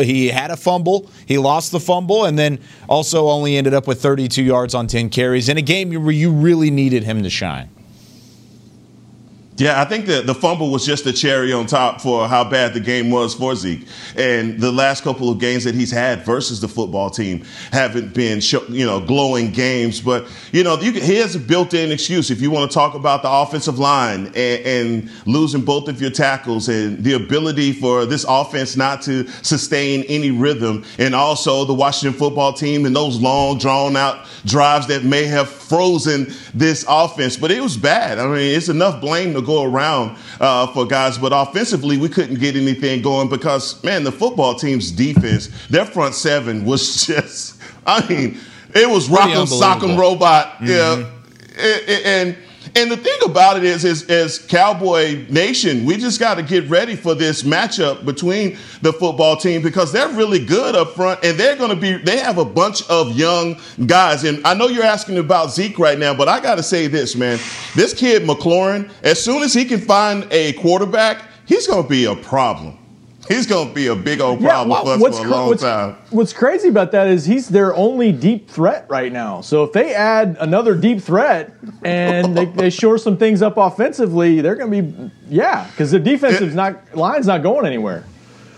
he 0.00 0.28
had 0.28 0.50
a 0.50 0.56
fumble, 0.56 1.10
he 1.26 1.38
lost 1.38 1.72
the 1.72 1.80
fumble, 1.80 2.24
and 2.24 2.38
then 2.38 2.58
also 2.88 3.28
only 3.28 3.56
ended 3.56 3.74
up 3.74 3.86
with 3.86 4.00
32 4.02 4.42
yards 4.42 4.74
on 4.74 4.86
10 4.86 5.10
carries 5.10 5.48
in 5.48 5.56
a 5.56 5.62
game 5.62 5.90
where 5.90 6.12
you 6.12 6.30
really 6.30 6.70
needed 6.70 7.04
him 7.04 7.22
to 7.22 7.30
shine. 7.30 7.68
Yeah, 9.58 9.82
I 9.82 9.84
think 9.84 10.06
that 10.06 10.26
the 10.26 10.34
fumble 10.34 10.70
was 10.70 10.86
just 10.86 11.04
the 11.04 11.12
cherry 11.12 11.52
on 11.52 11.66
top 11.66 12.00
for 12.00 12.26
how 12.26 12.42
bad 12.42 12.72
the 12.72 12.80
game 12.80 13.10
was 13.10 13.34
for 13.34 13.54
Zeke. 13.54 13.86
And 14.16 14.58
the 14.58 14.72
last 14.72 15.04
couple 15.04 15.28
of 15.28 15.38
games 15.38 15.64
that 15.64 15.74
he's 15.74 15.90
had 15.90 16.24
versus 16.24 16.62
the 16.62 16.68
football 16.68 17.10
team 17.10 17.44
haven't 17.70 18.14
been, 18.14 18.40
you 18.70 18.86
know, 18.86 18.98
glowing 19.00 19.50
games. 19.50 20.00
But 20.00 20.26
you 20.52 20.64
know, 20.64 20.80
you 20.80 20.92
can, 20.92 21.02
he 21.02 21.16
has 21.16 21.34
a 21.34 21.38
built-in 21.38 21.92
excuse 21.92 22.30
if 22.30 22.40
you 22.40 22.50
want 22.50 22.70
to 22.70 22.74
talk 22.74 22.94
about 22.94 23.20
the 23.20 23.30
offensive 23.30 23.78
line 23.78 24.28
and, 24.28 24.36
and 24.36 25.10
losing 25.26 25.60
both 25.60 25.86
of 25.88 26.00
your 26.00 26.10
tackles 26.10 26.70
and 26.70 27.04
the 27.04 27.12
ability 27.12 27.72
for 27.72 28.06
this 28.06 28.24
offense 28.26 28.74
not 28.74 29.02
to 29.02 29.28
sustain 29.42 30.02
any 30.04 30.30
rhythm, 30.30 30.82
and 30.98 31.14
also 31.14 31.66
the 31.66 31.74
Washington 31.74 32.18
football 32.18 32.54
team 32.54 32.86
and 32.86 32.96
those 32.96 33.20
long, 33.20 33.58
drawn-out 33.58 34.26
drives 34.46 34.86
that 34.86 35.04
may 35.04 35.24
have 35.24 35.48
frozen 35.48 36.32
this 36.54 36.86
offense. 36.88 37.36
But 37.36 37.50
it 37.50 37.60
was 37.60 37.76
bad. 37.76 38.18
I 38.18 38.26
mean, 38.26 38.56
it's 38.56 38.70
enough 38.70 39.00
blame 39.00 39.34
to 39.34 39.42
go 39.42 39.51
around 39.60 40.16
uh, 40.40 40.66
for 40.68 40.86
guys. 40.86 41.18
But 41.18 41.32
offensively, 41.34 41.98
we 41.98 42.08
couldn't 42.08 42.38
get 42.40 42.56
anything 42.56 43.02
going 43.02 43.28
because, 43.28 43.82
man, 43.84 44.04
the 44.04 44.12
football 44.12 44.54
team's 44.54 44.90
defense, 44.90 45.48
their 45.68 45.84
front 45.84 46.14
seven 46.14 46.64
was 46.64 47.06
just, 47.06 47.60
I 47.86 48.06
mean, 48.08 48.38
it 48.74 48.88
was 48.88 49.08
Pretty 49.08 49.32
rock'em 49.32 49.46
sock'em 49.46 49.72
unbelievable. 49.74 50.00
robot. 50.00 50.54
Yeah. 50.62 51.06
A- 51.58 51.90
a- 51.90 52.06
And 52.06 52.36
and 52.74 52.90
the 52.90 52.96
thing 52.96 53.18
about 53.24 53.56
it 53.56 53.64
is, 53.64 53.84
is 53.84 54.08
as 54.08 54.38
Cowboy 54.38 55.26
Nation, 55.28 55.84
we 55.84 55.96
just 55.96 56.18
got 56.18 56.36
to 56.36 56.42
get 56.42 56.68
ready 56.68 56.96
for 56.96 57.14
this 57.14 57.42
matchup 57.42 58.04
between 58.04 58.56
the 58.80 58.92
football 58.92 59.36
team 59.36 59.62
because 59.62 59.92
they're 59.92 60.08
really 60.08 60.44
good 60.44 60.74
up 60.74 60.94
front, 60.94 61.22
and 61.22 61.38
they're 61.38 61.56
going 61.56 61.70
to 61.70 61.76
be. 61.76 61.98
They 61.98 62.18
have 62.18 62.38
a 62.38 62.44
bunch 62.44 62.88
of 62.88 63.16
young 63.16 63.60
guys, 63.86 64.24
and 64.24 64.44
I 64.46 64.54
know 64.54 64.68
you're 64.68 64.84
asking 64.84 65.18
about 65.18 65.50
Zeke 65.50 65.78
right 65.78 65.98
now, 65.98 66.14
but 66.14 66.28
I 66.28 66.40
got 66.40 66.56
to 66.56 66.62
say 66.62 66.86
this, 66.86 67.14
man. 67.14 67.38
This 67.76 67.94
kid 67.94 68.22
McLaurin, 68.22 68.90
as 69.02 69.22
soon 69.22 69.42
as 69.42 69.52
he 69.52 69.64
can 69.64 69.80
find 69.80 70.26
a 70.30 70.54
quarterback, 70.54 71.22
he's 71.46 71.66
going 71.66 71.82
to 71.82 71.88
be 71.88 72.06
a 72.06 72.16
problem. 72.16 72.78
He's 73.28 73.46
going 73.46 73.68
to 73.68 73.74
be 73.74 73.86
a 73.86 73.94
big 73.94 74.20
old 74.20 74.40
problem 74.40 74.68
well, 74.68 74.98
for 74.98 75.06
us 75.06 75.18
for 75.18 75.26
a 75.26 75.30
long 75.30 75.48
what's- 75.48 75.62
time. 75.62 75.96
What's 76.10 76.32
crazy 76.32 76.68
about 76.68 76.92
that 76.92 77.06
is 77.06 77.24
he's 77.24 77.48
their 77.48 77.74
only 77.74 78.12
deep 78.12 78.50
threat 78.50 78.86
right 78.88 79.12
now. 79.12 79.40
So 79.40 79.62
if 79.64 79.72
they 79.72 79.94
add 79.94 80.36
another 80.40 80.74
deep 80.74 81.00
threat 81.00 81.52
and 81.82 82.36
they, 82.36 82.46
they 82.46 82.70
shore 82.70 82.98
some 82.98 83.16
things 83.16 83.40
up 83.40 83.56
offensively, 83.56 84.40
they're 84.40 84.56
going 84.56 84.70
to 84.70 84.82
be 84.82 85.10
yeah, 85.28 85.66
because 85.70 85.90
their 85.90 86.00
defensive 86.00 86.54
not 86.54 86.94
line's 86.96 87.26
not 87.26 87.42
going 87.42 87.64
anywhere. 87.64 88.04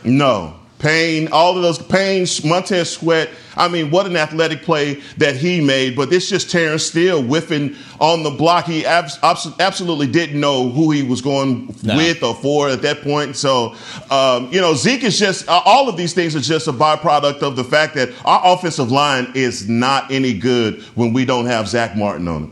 No. 0.02 0.56
Payne, 0.84 1.28
all 1.32 1.56
of 1.56 1.62
those 1.62 1.78
Payne, 1.78 2.26
Montez 2.44 2.90
Sweat. 2.90 3.30
I 3.56 3.68
mean, 3.68 3.90
what 3.90 4.04
an 4.04 4.16
athletic 4.16 4.62
play 4.62 5.00
that 5.16 5.34
he 5.34 5.62
made. 5.62 5.96
But 5.96 6.12
it's 6.12 6.28
just 6.28 6.50
Terence 6.50 6.84
Steele 6.84 7.22
whiffing 7.22 7.74
on 8.00 8.22
the 8.22 8.28
block. 8.30 8.66
He 8.66 8.84
abs- 8.84 9.18
absolutely 9.22 10.08
didn't 10.08 10.38
know 10.38 10.68
who 10.68 10.90
he 10.90 11.02
was 11.02 11.22
going 11.22 11.74
No. 11.82 11.96
with 11.96 12.22
or 12.22 12.34
for 12.34 12.68
at 12.68 12.82
that 12.82 13.00
point. 13.00 13.34
So, 13.36 13.74
um, 14.10 14.48
you 14.52 14.60
know, 14.60 14.74
Zeke 14.74 15.04
is 15.04 15.18
just, 15.18 15.48
uh, 15.48 15.62
all 15.64 15.88
of 15.88 15.96
these 15.96 16.12
things 16.12 16.36
are 16.36 16.40
just 16.40 16.68
a 16.68 16.72
byproduct 16.72 17.40
of 17.40 17.56
the 17.56 17.64
fact 17.64 17.94
that 17.94 18.10
our 18.26 18.42
offensive 18.44 18.92
line 18.92 19.32
is 19.34 19.66
not 19.66 20.10
any 20.10 20.34
good 20.34 20.82
when 20.96 21.14
we 21.14 21.24
don't 21.24 21.46
have 21.46 21.66
Zach 21.66 21.96
Martin 21.96 22.28
on 22.28 22.44
it. 22.44 22.50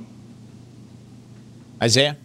Isaiah? 1.85 2.17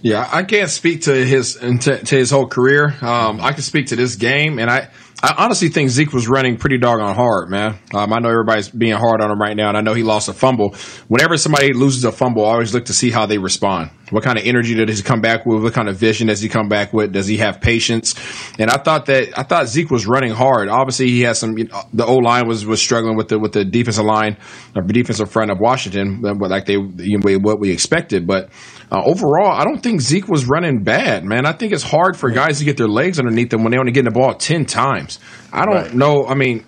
Yeah, 0.00 0.28
I 0.30 0.44
can't 0.44 0.70
speak 0.70 1.02
to 1.02 1.12
his 1.12 1.54
to, 1.54 1.96
his 1.96 2.30
whole 2.30 2.46
career. 2.46 2.94
Um, 3.02 3.40
I 3.40 3.52
can 3.52 3.62
speak 3.62 3.86
to 3.86 3.96
this 3.96 4.14
game, 4.14 4.58
and 4.58 4.70
I, 4.70 4.90
I 5.20 5.34
honestly 5.38 5.68
think 5.70 5.90
Zeke 5.90 6.12
was 6.12 6.28
running 6.28 6.56
pretty 6.56 6.78
doggone 6.78 7.16
hard, 7.16 7.50
man. 7.50 7.78
Um, 7.92 8.12
I 8.12 8.20
know 8.20 8.28
everybody's 8.28 8.68
being 8.68 8.94
hard 8.94 9.20
on 9.20 9.30
him 9.30 9.40
right 9.40 9.56
now, 9.56 9.68
and 9.68 9.76
I 9.76 9.80
know 9.80 9.94
he 9.94 10.04
lost 10.04 10.28
a 10.28 10.32
fumble. 10.32 10.76
Whenever 11.08 11.36
somebody 11.36 11.72
loses 11.72 12.04
a 12.04 12.12
fumble, 12.12 12.46
I 12.46 12.52
always 12.52 12.72
look 12.72 12.84
to 12.86 12.92
see 12.92 13.10
how 13.10 13.26
they 13.26 13.38
respond. 13.38 13.90
What 14.10 14.24
kind 14.24 14.38
of 14.38 14.44
energy 14.46 14.74
does 14.74 14.98
he 14.98 15.02
come 15.04 15.20
back 15.20 15.44
with? 15.46 15.62
What 15.62 15.72
kind 15.74 15.88
of 15.88 15.96
vision 15.96 16.28
does 16.28 16.40
he 16.40 16.48
come 16.48 16.68
back 16.68 16.92
with? 16.92 17.12
Does 17.12 17.26
he 17.26 17.38
have 17.38 17.60
patience? 17.60 18.14
And 18.58 18.70
I 18.70 18.76
thought 18.78 19.06
that 19.06 19.38
I 19.38 19.42
thought 19.42 19.68
Zeke 19.68 19.90
was 19.90 20.06
running 20.06 20.32
hard. 20.32 20.68
Obviously, 20.68 21.08
he 21.08 21.22
has 21.22 21.38
some. 21.38 21.56
You 21.58 21.64
know, 21.64 21.82
the 21.92 22.06
O 22.06 22.14
line 22.16 22.46
was 22.48 22.64
was 22.66 22.80
struggling 22.80 23.16
with 23.16 23.28
the 23.28 23.38
with 23.38 23.52
the 23.52 23.64
defensive 23.64 24.04
line, 24.04 24.36
or 24.76 24.82
defensive 24.82 25.30
front 25.30 25.50
of 25.50 25.58
Washington, 25.60 26.20
like 26.22 26.66
they 26.66 26.74
you 26.74 27.18
know, 27.18 27.38
what 27.38 27.60
we 27.60 27.70
expected, 27.70 28.26
but. 28.26 28.50
Uh, 28.90 29.02
overall, 29.04 29.50
I 29.52 29.64
don't 29.64 29.82
think 29.82 30.00
Zeke 30.00 30.28
was 30.28 30.46
running 30.46 30.82
bad, 30.82 31.22
man. 31.22 31.44
I 31.44 31.52
think 31.52 31.74
it's 31.74 31.82
hard 31.82 32.16
for 32.16 32.30
guys 32.30 32.60
to 32.60 32.64
get 32.64 32.78
their 32.78 32.88
legs 32.88 33.18
underneath 33.18 33.50
them 33.50 33.62
when 33.62 33.72
they 33.72 33.78
only 33.78 33.92
get 33.92 34.06
the 34.06 34.10
ball 34.10 34.32
ten 34.32 34.64
times. 34.64 35.18
I 35.52 35.66
don't 35.66 35.74
Right. 35.74 35.94
know. 35.94 36.26
I 36.26 36.34
mean, 36.34 36.64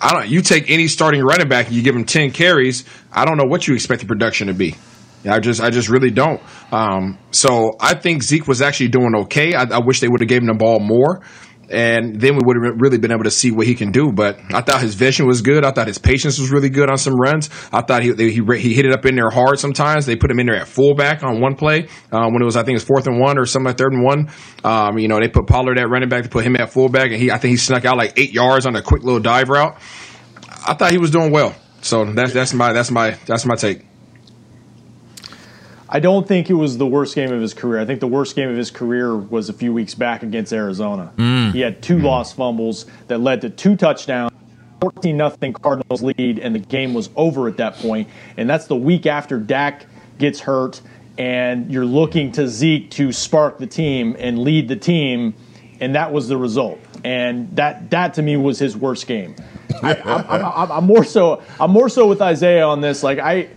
I 0.00 0.12
don't. 0.14 0.28
You 0.28 0.40
take 0.40 0.70
any 0.70 0.88
starting 0.88 1.20
running 1.22 1.46
back 1.46 1.66
and 1.66 1.74
you 1.76 1.82
give 1.82 1.94
him 1.94 2.06
ten 2.06 2.30
carries. 2.30 2.84
I 3.12 3.26
don't 3.26 3.36
know 3.36 3.44
what 3.44 3.68
you 3.68 3.74
expect 3.74 4.00
the 4.00 4.06
production 4.06 4.46
to 4.48 4.54
be. 4.54 4.76
I 5.26 5.40
just, 5.40 5.60
I 5.60 5.70
just 5.70 5.88
really 5.88 6.10
don't. 6.10 6.40
Um, 6.72 7.18
so 7.30 7.76
I 7.80 7.94
think 7.94 8.22
Zeke 8.22 8.46
was 8.46 8.62
actually 8.62 8.88
doing 8.88 9.14
okay. 9.22 9.54
I, 9.54 9.62
I 9.64 9.78
wish 9.78 10.00
they 10.00 10.08
would 10.08 10.20
have 10.20 10.28
given 10.28 10.46
the 10.46 10.54
ball 10.54 10.80
more, 10.80 11.22
and 11.68 12.20
then 12.20 12.36
we 12.36 12.42
would 12.44 12.56
have 12.56 12.74
really 12.78 12.98
been 12.98 13.12
able 13.12 13.24
to 13.24 13.30
see 13.30 13.50
what 13.50 13.66
he 13.66 13.74
can 13.74 13.90
do. 13.90 14.12
But 14.12 14.38
I 14.54 14.60
thought 14.60 14.80
his 14.80 14.94
vision 14.94 15.26
was 15.26 15.42
good. 15.42 15.64
I 15.64 15.72
thought 15.72 15.86
his 15.86 15.98
patience 15.98 16.38
was 16.38 16.50
really 16.50 16.68
good 16.68 16.90
on 16.90 16.98
some 16.98 17.14
runs. 17.14 17.50
I 17.72 17.82
thought 17.82 18.02
he 18.02 18.12
he, 18.14 18.40
he 18.58 18.74
hit 18.74 18.86
it 18.86 18.92
up 18.92 19.04
in 19.06 19.16
there 19.16 19.30
hard. 19.30 19.58
Sometimes 19.58 20.06
they 20.06 20.16
put 20.16 20.30
him 20.30 20.38
in 20.38 20.46
there 20.46 20.56
at 20.56 20.68
fullback 20.68 21.22
on 21.22 21.40
one 21.40 21.56
play 21.56 21.88
uh, 22.12 22.28
when 22.30 22.42
it 22.42 22.44
was 22.44 22.56
I 22.56 22.60
think 22.60 22.70
it 22.70 22.74
was 22.74 22.84
fourth 22.84 23.06
and 23.06 23.20
one 23.20 23.38
or 23.38 23.46
something 23.46 23.66
like 23.66 23.78
third 23.78 23.92
and 23.92 24.04
one. 24.04 24.30
Um, 24.64 24.98
you 24.98 25.08
know 25.08 25.18
they 25.18 25.28
put 25.28 25.46
Pollard 25.46 25.78
at 25.78 25.88
running 25.88 26.08
back 26.08 26.24
to 26.24 26.28
put 26.28 26.44
him 26.44 26.56
at 26.56 26.72
fullback, 26.72 27.10
and 27.10 27.16
he 27.20 27.30
I 27.30 27.38
think 27.38 27.50
he 27.50 27.56
snuck 27.56 27.84
out 27.84 27.96
like 27.96 28.18
eight 28.18 28.32
yards 28.32 28.66
on 28.66 28.76
a 28.76 28.82
quick 28.82 29.02
little 29.02 29.20
dive 29.20 29.48
route. 29.48 29.76
I 30.66 30.74
thought 30.74 30.90
he 30.90 30.98
was 30.98 31.10
doing 31.10 31.32
well. 31.32 31.54
So 31.82 32.04
that's 32.04 32.32
that's 32.32 32.52
my 32.54 32.72
that's 32.72 32.90
my 32.90 33.10
that's 33.26 33.46
my 33.46 33.54
take. 33.54 33.84
I 35.88 36.00
don't 36.00 36.26
think 36.26 36.50
it 36.50 36.54
was 36.54 36.78
the 36.78 36.86
worst 36.86 37.14
game 37.14 37.32
of 37.32 37.40
his 37.40 37.54
career. 37.54 37.80
I 37.80 37.84
think 37.84 38.00
the 38.00 38.08
worst 38.08 38.34
game 38.34 38.48
of 38.48 38.56
his 38.56 38.70
career 38.70 39.16
was 39.16 39.48
a 39.48 39.52
few 39.52 39.72
weeks 39.72 39.94
back 39.94 40.22
against 40.22 40.52
Arizona. 40.52 41.12
Mm. 41.16 41.52
He 41.52 41.60
had 41.60 41.80
two 41.80 41.98
mm. 41.98 42.02
lost 42.02 42.36
fumbles 42.36 42.86
that 43.06 43.18
led 43.18 43.40
to 43.42 43.50
two 43.50 43.76
touchdowns. 43.76 44.32
14 44.80 45.16
nothing 45.16 45.52
Cardinals 45.52 46.02
lead, 46.02 46.38
and 46.38 46.54
the 46.54 46.58
game 46.58 46.92
was 46.92 47.08
over 47.16 47.48
at 47.48 47.56
that 47.56 47.76
point. 47.76 48.08
And 48.36 48.48
that's 48.50 48.66
the 48.66 48.76
week 48.76 49.06
after 49.06 49.38
Dak 49.38 49.86
gets 50.18 50.40
hurt, 50.40 50.80
and 51.16 51.72
you're 51.72 51.86
looking 51.86 52.32
to 52.32 52.46
Zeke 52.46 52.90
to 52.92 53.12
spark 53.12 53.58
the 53.58 53.66
team 53.66 54.16
and 54.18 54.38
lead 54.40 54.68
the 54.68 54.76
team, 54.76 55.34
and 55.80 55.94
that 55.94 56.12
was 56.12 56.28
the 56.28 56.36
result. 56.36 56.78
And 57.04 57.54
that 57.56 57.90
that 57.90 58.14
to 58.14 58.22
me 58.22 58.36
was 58.36 58.58
his 58.58 58.76
worst 58.76 59.06
game. 59.06 59.34
I, 59.82 59.94
I'm, 59.94 60.44
I'm, 60.44 60.72
I'm 60.72 60.84
more 60.84 61.04
so 61.04 61.42
I'm 61.58 61.70
more 61.70 61.88
so 61.88 62.06
with 62.06 62.20
Isaiah 62.20 62.66
on 62.66 62.80
this. 62.80 63.02
Like 63.02 63.18
I, 63.18 63.48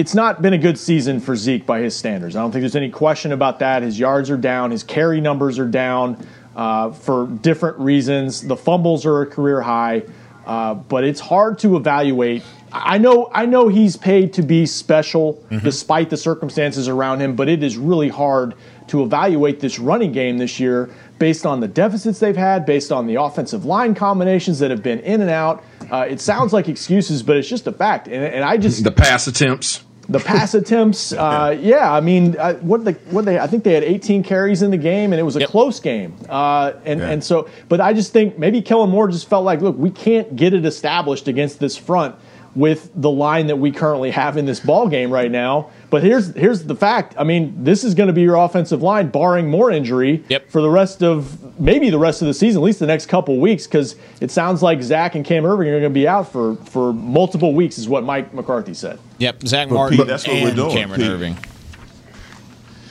it's 0.00 0.14
not 0.14 0.40
been 0.40 0.54
a 0.54 0.58
good 0.58 0.78
season 0.78 1.20
for 1.20 1.36
Zeke 1.36 1.66
by 1.66 1.80
his 1.80 1.94
standards. 1.94 2.34
I 2.34 2.40
don't 2.40 2.50
think 2.52 2.62
there's 2.62 2.74
any 2.74 2.90
question 2.90 3.32
about 3.32 3.58
that. 3.58 3.82
His 3.82 3.98
yards 3.98 4.30
are 4.30 4.36
down, 4.38 4.70
his 4.70 4.82
carry 4.82 5.20
numbers 5.20 5.58
are 5.58 5.68
down. 5.68 6.16
uh, 6.54 6.92
for 6.92 7.26
different 7.26 7.78
reasons. 7.78 8.42
The 8.42 8.56
fumbles 8.56 9.06
are 9.06 9.22
a 9.22 9.26
career 9.26 9.60
high, 9.60 10.02
uh, 10.46 10.74
but 10.74 11.04
it's 11.04 11.20
hard 11.20 11.58
to 11.60 11.76
evaluate. 11.76 12.42
I 12.72 12.98
know, 12.98 13.30
I 13.32 13.46
know 13.46 13.68
he's 13.68 13.96
paid 13.96 14.34
to 14.34 14.42
be 14.42 14.64
special 14.66 15.34
mm-hmm. 15.50 15.64
despite 15.64 16.10
the 16.10 16.16
circumstances 16.16 16.86
around 16.86 17.20
him, 17.20 17.34
but 17.34 17.48
it 17.48 17.62
is 17.62 17.76
really 17.76 18.08
hard 18.08 18.54
to 18.88 19.02
evaluate 19.02 19.60
this 19.60 19.78
running 19.78 20.12
game 20.12 20.38
this 20.38 20.60
year 20.60 20.90
based 21.18 21.46
on 21.46 21.60
the 21.60 21.68
deficits 21.68 22.18
they've 22.18 22.36
had, 22.36 22.64
based 22.64 22.90
on 22.92 23.06
the 23.06 23.16
offensive 23.16 23.64
line 23.64 23.94
combinations 23.94 24.58
that 24.60 24.70
have 24.70 24.82
been 24.82 25.00
in 25.00 25.20
and 25.20 25.30
out. 25.30 25.64
Uh, 25.90 26.06
it 26.08 26.20
sounds 26.20 26.52
like 26.52 26.68
excuses, 26.68 27.22
but 27.22 27.36
it's 27.36 27.48
just 27.48 27.66
a 27.66 27.72
fact. 27.72 28.06
And, 28.06 28.22
and 28.24 28.44
I 28.44 28.56
just 28.56 28.84
the 28.84 28.92
pass 28.92 29.26
attempts 29.26 29.84
the 30.10 30.18
pass 30.18 30.54
attempts, 30.54 31.12
uh, 31.14 31.56
yeah. 31.58 31.92
I 31.92 32.00
mean, 32.00 32.36
uh, 32.38 32.54
what 32.54 32.84
they 32.84 32.92
what 33.10 33.24
they 33.24 33.38
I 33.38 33.46
think 33.46 33.64
they 33.64 33.72
had 33.72 33.84
18 33.84 34.22
carries 34.22 34.62
in 34.62 34.70
the 34.70 34.76
game, 34.76 35.12
and 35.12 35.20
it 35.20 35.22
was 35.22 35.36
a 35.36 35.40
yep. 35.40 35.48
close 35.48 35.80
game. 35.80 36.16
Uh, 36.28 36.72
and 36.84 37.00
yeah. 37.00 37.10
and 37.10 37.24
so, 37.24 37.48
but 37.68 37.80
I 37.80 37.92
just 37.92 38.12
think 38.12 38.38
maybe 38.38 38.60
Kellen 38.60 38.90
Moore 38.90 39.08
just 39.08 39.28
felt 39.28 39.44
like, 39.44 39.60
look, 39.60 39.76
we 39.78 39.90
can't 39.90 40.36
get 40.36 40.52
it 40.52 40.66
established 40.66 41.28
against 41.28 41.60
this 41.60 41.76
front 41.76 42.16
with 42.54 42.90
the 42.94 43.10
line 43.10 43.46
that 43.46 43.56
we 43.56 43.70
currently 43.70 44.10
have 44.10 44.36
in 44.36 44.44
this 44.44 44.60
ball 44.60 44.88
game 44.88 45.10
right 45.10 45.30
now. 45.30 45.70
But 45.88 46.02
here's 46.02 46.34
here's 46.34 46.64
the 46.64 46.74
fact. 46.74 47.14
I 47.18 47.24
mean, 47.24 47.64
this 47.64 47.84
is 47.84 47.94
going 47.94 48.06
to 48.06 48.12
be 48.12 48.22
your 48.22 48.36
offensive 48.36 48.82
line, 48.82 49.08
barring 49.08 49.48
more 49.48 49.70
injury, 49.70 50.24
yep. 50.28 50.48
for 50.48 50.60
the 50.60 50.70
rest 50.70 51.02
of 51.02 51.60
maybe 51.60 51.90
the 51.90 51.98
rest 51.98 52.22
of 52.22 52.28
the 52.28 52.34
season, 52.34 52.62
at 52.62 52.64
least 52.64 52.78
the 52.78 52.86
next 52.86 53.06
couple 53.06 53.38
weeks, 53.38 53.66
because 53.66 53.96
it 54.20 54.30
sounds 54.30 54.62
like 54.62 54.82
Zack 54.82 55.14
and 55.14 55.24
Cam 55.24 55.44
Erving 55.44 55.68
are 55.68 55.80
going 55.80 55.82
to 55.82 55.90
be 55.90 56.06
out 56.06 56.30
for 56.30 56.56
for 56.56 56.92
multiple 56.92 57.54
weeks, 57.54 57.78
is 57.78 57.88
what 57.88 58.04
Mike 58.04 58.32
McCarthy 58.32 58.74
said. 58.74 58.98
Yep, 59.18 59.46
Zack 59.46 59.70
Martin 59.70 59.98
Pete, 59.98 60.06
that's 60.06 60.26
what 60.26 60.42
we're 60.42 60.54
doing, 60.54 60.70
Cameron 60.70 61.00
Pete. 61.00 61.10
Erving. 61.10 61.49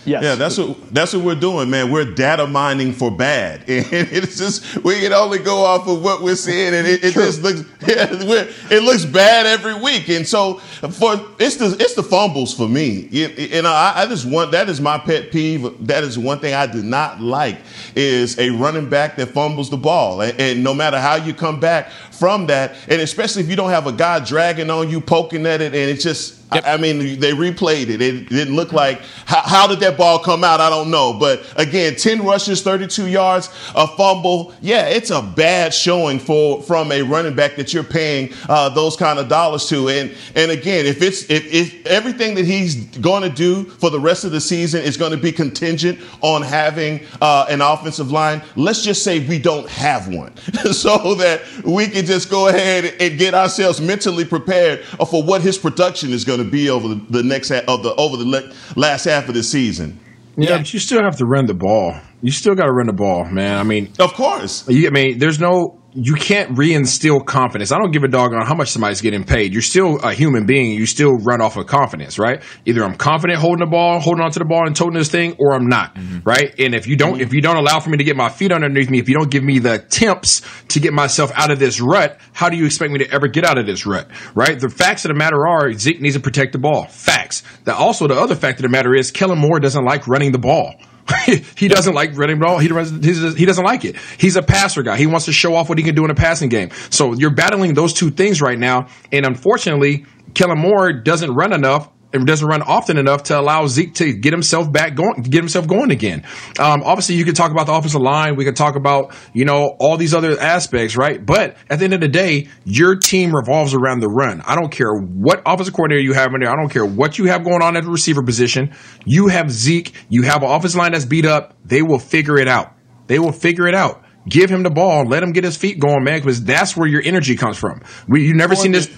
Yes. 0.06 0.24
Yeah, 0.24 0.36
that's 0.36 0.58
what 0.58 0.94
that's 0.94 1.14
what 1.14 1.24
we're 1.24 1.36
doing, 1.36 1.70
man. 1.70 1.92
We're 1.92 2.06
data 2.06 2.48
mining 2.48 2.94
for 2.94 3.12
bad, 3.12 3.62
and 3.68 3.86
it's 3.92 4.38
just 4.38 4.84
we 4.84 5.00
can 5.02 5.14
only 5.14 5.40
go 5.40 5.64
off 5.64 5.88
of 5.88 6.04
what 6.04 6.22
we're 6.22 6.36
seeing, 6.36 6.74
and 6.74 6.88
it, 6.88 7.04
it 7.04 7.14
just 7.14 7.42
looks 7.42 7.62
yeah, 7.88 8.08
it 8.10 8.84
looks 8.84 9.06
bad 9.06 9.46
every 9.46 9.76
week. 9.76 10.10
And 10.10 10.28
so 10.28 10.56
for 10.56 11.20
it's 11.40 11.58
the 11.58 11.76
it's 11.80 11.96
the 11.96 12.04
fumbles 12.04 12.54
for 12.54 12.68
me. 12.68 13.08
You 13.12 13.28
I, 13.66 13.94
I, 13.98 14.06
just 14.06 14.26
want 14.26 14.52
that 14.52 14.70
is 14.70 14.80
my 14.80 14.98
pet 14.98 15.32
peeve. 15.32 15.88
That 15.88 16.04
is 16.04 16.18
one 16.18 16.40
thing 16.40 16.54
I 16.54 16.66
do 16.66 16.82
not 16.82 17.22
like 17.22 17.58
is 17.96 18.40
a 18.40 18.50
running 18.52 18.90
back 18.90 19.18
that 19.18 19.30
fumbles 19.30 19.70
the 19.70 19.78
ball, 19.78 20.22
and, 20.22 20.40
and 20.40 20.64
no 20.64 20.74
matter 20.74 21.00
how 21.00 21.16
you 21.16 21.34
come 21.34 21.60
back 21.60 21.92
from 22.20 22.48
that, 22.48 22.76
and 22.88 23.02
especially 23.02 23.44
if 23.44 23.50
you 23.50 23.56
don't 23.56 23.70
have 23.70 23.88
a 23.88 23.94
guy 23.94 24.20
dragging 24.20 24.70
on 24.70 24.90
you, 24.90 25.00
poking 25.00 25.46
at 25.46 25.62
it, 25.62 25.74
and 25.74 25.90
it's 25.90 26.04
just 26.04 26.40
Yep. 26.54 26.66
I, 26.66 26.74
I, 26.74 26.78
mean, 26.78 27.20
they 27.20 27.32
replayed 27.32 27.90
it. 27.90 28.02
It 28.02 28.30
didn't 28.30 28.56
look 28.56 28.74
like 28.74 29.02
how, 29.26 29.42
how, 29.42 29.68
did 29.68 29.80
that 29.82 29.98
ball 29.98 30.18
come 30.18 30.44
out? 30.44 30.60
I 30.60 30.70
don't 30.70 30.90
know. 30.90 31.14
But 31.14 31.46
again, 31.58 31.96
10 31.96 32.26
rushes, 32.26 32.64
32 32.64 33.08
yards, 33.08 33.50
a 33.76 33.86
fumble. 33.88 34.54
Yeah, 34.62 34.88
it's 34.88 35.12
a 35.12 35.22
bad 35.22 35.74
showing 35.74 36.18
for 36.18 36.64
from 36.64 36.92
a 36.92 37.04
running 37.04 37.36
back 37.36 37.56
that 37.58 37.72
you're 37.74 37.84
paying 37.84 38.34
uh, 38.48 38.70
those 38.70 38.96
kind 38.96 39.20
of 39.20 39.28
dollars 39.28 39.68
to. 39.68 39.90
And 39.90 40.12
and 40.36 40.50
again, 40.50 40.88
if 40.88 41.04
it's 41.04 41.30
if, 41.30 41.46
if 41.54 41.86
everything 41.86 42.34
that 42.36 42.46
he's 42.46 42.98
going 42.98 43.22
to 43.22 43.30
do 43.30 43.66
for 43.66 43.92
the 43.92 44.00
rest 44.00 44.24
of 44.24 44.32
the 44.32 44.42
season 44.42 44.82
is 44.82 44.98
going 44.98 45.12
to 45.12 45.18
be 45.18 45.32
contingent 45.32 46.00
on 46.22 46.42
having 46.42 47.02
uh, 47.22 47.46
an 47.50 47.62
offensive 47.62 48.12
line, 48.12 48.42
let's 48.56 48.84
just 48.84 49.04
say 49.04 49.20
we 49.28 49.38
don't 49.38 49.70
have 49.70 50.08
one, 50.08 50.36
so 50.74 51.14
that 51.16 51.42
we 51.64 51.88
can 51.88 52.06
just 52.10 52.30
go 52.30 52.48
ahead 52.48 52.86
and 53.00 53.20
get 53.20 53.34
ourselves 53.34 53.80
mentally 53.80 54.26
prepared 54.26 54.84
for 54.84 55.22
what 55.22 55.42
his 55.42 55.58
production 55.58 56.12
is 56.12 56.26
going 56.26 56.40
going 56.40 56.50
to 56.50 56.52
be 56.52 56.70
over 56.70 56.88
the, 56.88 57.06
the 57.10 57.24
next 57.24 57.50
half 57.50 57.64
of 57.68 57.84
the 57.84 57.94
over 57.96 58.18
the 58.18 58.26
le- 58.26 58.52
last 58.76 59.06
half 59.06 59.28
of 59.28 59.36
the 59.36 59.44
season. 59.44 60.00
Yeah, 60.38 60.58
but 60.58 60.74
you 60.74 60.80
still 60.80 61.04
have 61.04 61.18
to 61.18 61.26
run 61.26 61.48
the 61.48 61.54
ball. 61.54 61.96
You 62.22 62.32
still 62.32 62.56
got 62.56 62.66
to 62.66 62.72
run 62.72 62.88
the 62.88 62.94
ball, 62.94 63.26
man. 63.26 63.58
I 63.58 63.64
mean, 63.64 63.92
of 64.00 64.14
course. 64.14 64.68
You, 64.70 64.88
I 64.88 64.92
mean, 64.92 65.18
there's 65.18 65.40
no 65.40 65.79
you 65.94 66.14
can't 66.14 66.56
reinstill 66.56 67.26
confidence. 67.26 67.72
I 67.72 67.80
don't 67.80 67.92
give 67.92 68.04
a 68.04 68.08
dog 68.08 68.34
on 68.34 68.46
how 68.46 68.54
much 68.54 68.70
somebody's 68.70 69.02
getting 69.02 69.24
paid. 69.24 69.54
You're 69.54 69.62
still 69.62 69.98
a 70.00 70.14
human 70.14 70.46
being. 70.46 70.72
You 70.72 70.86
still 70.86 71.18
run 71.18 71.42
off 71.42 71.58
of 71.58 71.66
confidence, 71.66 72.20
right? 72.20 72.44
Either 72.66 72.84
I'm 72.84 72.96
confident 72.96 73.40
holding 73.40 73.66
the 73.66 73.70
ball, 73.70 74.00
holding 74.00 74.24
onto 74.24 74.40
the 74.40 74.46
ball 74.46 74.68
and 74.68 74.76
toting 74.76 74.94
this 74.94 75.10
thing, 75.10 75.36
or 75.40 75.56
I'm 75.56 75.68
not, 75.68 75.96
mm-hmm. 75.96 76.20
right? 76.24 76.54
And 76.60 76.76
if 76.76 76.86
you 76.86 76.96
don't, 76.96 77.22
if 77.22 77.34
you 77.34 77.42
don't 77.42 77.58
allow 77.58 77.80
for 77.80 77.90
me 77.90 77.98
to 77.98 78.04
get 78.04 78.16
my 78.16 78.30
feet 78.30 78.52
underneath 78.52 78.90
me, 78.90 79.00
if 79.00 79.10
you 79.10 79.16
don't 79.16 79.32
give 79.32 79.44
me 79.44 79.60
the 79.60 79.76
attempts 79.76 80.42
to 80.70 80.80
get 80.80 80.94
myself 80.94 81.32
out 81.36 81.50
of 81.50 81.58
this 81.58 81.82
rut, 81.82 82.20
how 82.34 82.50
do 82.50 82.58
you 82.58 82.66
expect 82.66 82.92
me 82.92 83.00
to 83.00 83.10
ever 83.12 83.28
get 83.28 83.44
out 83.44 83.58
of 83.58 83.66
this 83.66 83.86
rut, 83.86 84.08
right? 84.36 84.60
The 84.60 84.70
facts 84.70 85.06
of 85.06 85.10
the 85.10 85.16
matter 85.16 85.48
are 85.48 85.74
Zeke 85.74 86.02
needs 86.02 86.16
to 86.16 86.22
protect 86.22 86.54
the 86.54 86.60
ball. 86.60 86.86
Facts. 86.86 87.42
The, 87.64 87.76
also, 87.76 88.08
the 88.08 88.20
other 88.20 88.36
fact 88.36 88.60
of 88.60 88.64
the 88.64 88.70
matter 88.70 88.94
is 88.94 89.10
Kellen 89.10 89.40
Moore 89.40 89.60
doesn't 89.60 89.84
like 89.84 90.08
running 90.08 90.32
the 90.32 90.40
ball. 90.40 90.76
he 91.58 91.68
doesn't 91.68 91.94
like 91.94 92.18
running 92.18 92.40
ball. 92.40 92.60
He 92.60 92.68
doesn't, 92.68 93.04
he 93.04 93.46
doesn't 93.46 93.64
like 93.64 93.86
it. 93.86 93.96
He's 94.18 94.36
a 94.36 94.42
passer 94.42 94.84
guy. 94.84 94.98
He 94.98 95.08
wants 95.08 95.26
to 95.26 95.32
show 95.32 95.56
off 95.56 95.70
what 95.70 95.78
he 95.78 95.84
can 95.84 95.96
do 95.96 96.06
in 96.06 96.12
a 96.12 96.16
passing 96.16 96.50
game. 96.50 96.70
So 96.90 97.14
you're 97.14 97.34
battling 97.34 97.74
those 97.74 97.94
two 97.94 98.12
things 98.12 98.42
right 98.42 98.58
now. 98.58 98.88
And 99.12 99.26
unfortunately, 99.26 100.06
Kellen 100.34 100.60
Moore 100.60 100.94
doesn't 100.94 101.32
run 101.32 101.54
enough 101.54 101.90
it 102.12 102.26
doesn't 102.26 102.48
run 102.48 102.64
often 102.64 102.98
enough 102.98 103.24
to 103.24 103.40
allow 103.40 103.68
Zeke 103.68 103.94
to 103.96 104.14
get 104.14 104.34
himself 104.34 104.72
back 104.72 104.96
going, 104.96 105.22
get 105.22 105.42
himself 105.42 105.68
going 105.68 105.92
again. 105.92 106.24
Um, 106.58 106.82
obviously, 106.84 107.16
you 107.16 107.24
could 107.24 107.36
talk 107.36 107.52
about 107.52 107.68
the 107.68 107.74
offensive 107.74 108.02
line. 108.02 108.36
We 108.36 108.46
could 108.46 108.56
talk 108.56 108.76
about, 108.76 109.14
you 109.34 109.46
know, 109.46 109.76
all 109.80 109.96
these 109.96 110.16
other 110.16 110.40
aspects, 110.40 110.98
right? 110.98 111.24
But 111.24 111.56
at 111.70 111.78
the 111.78 111.86
end 111.86 111.94
of 111.94 112.02
the 112.02 112.08
day, 112.08 112.48
your 112.66 112.96
team 112.96 113.36
revolves 113.36 113.76
around 113.76 114.00
the 114.00 114.10
run. 114.10 114.42
I 114.46 114.56
don't 114.56 114.72
care 114.72 114.92
what 114.92 115.44
offensive 115.46 115.76
coordinator 115.76 116.02
you 116.02 116.14
have 116.14 116.34
in 116.34 116.42
there. 116.42 116.52
I 116.52 116.56
don't 116.56 116.70
care 116.70 116.86
what 116.86 117.20
you 117.20 117.26
have 117.26 117.44
going 117.44 117.62
on 117.62 117.78
at 117.78 117.84
the 117.84 117.92
receiver 117.92 118.24
position. 118.24 118.74
You 119.06 119.28
have 119.28 119.52
Zeke. 119.52 119.94
You 120.10 120.24
have 120.24 120.42
an 120.42 120.50
offensive 120.50 120.80
line 120.80 120.94
that's 120.94 121.06
beat 121.06 121.26
up. 121.26 121.56
They 121.64 121.84
will 121.84 122.00
figure 122.00 122.38
it 122.38 122.48
out. 122.48 122.74
They 123.06 123.20
will 123.20 123.32
figure 123.32 123.68
it 123.68 123.76
out. 123.76 124.04
Give 124.28 124.50
him 124.50 124.64
the 124.64 124.70
ball. 124.70 125.06
Let 125.06 125.22
him 125.22 125.32
get 125.32 125.44
his 125.44 125.58
feet 125.58 125.80
going, 125.80 126.04
man, 126.04 126.20
because 126.20 126.44
that's 126.44 126.76
where 126.76 126.88
your 126.88 127.02
energy 127.04 127.36
comes 127.36 127.58
from. 127.58 127.82
We, 128.08 128.28
you 128.28 128.34
never 128.34 128.56
fourth 128.56 128.64
seen 128.64 128.72
this. 128.72 128.90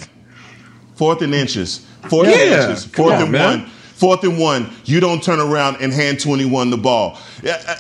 fourth 0.96 1.22
and 1.22 1.34
inches 1.34 1.86
Fourth 2.10 2.28
yeah. 2.28 2.36
and 2.36 2.70
inches. 2.70 2.86
Fourth 2.86 3.14
on, 3.14 3.24
and 3.24 3.32
man. 3.32 3.62
one. 3.62 3.70
Fourth 3.70 4.24
and 4.24 4.40
one, 4.40 4.72
you 4.86 5.00
don't 5.00 5.22
turn 5.22 5.40
around 5.40 5.78
and 5.80 5.94
hand 5.94 6.20
21 6.20 6.72
the 6.72 6.78
ball. 6.78 7.20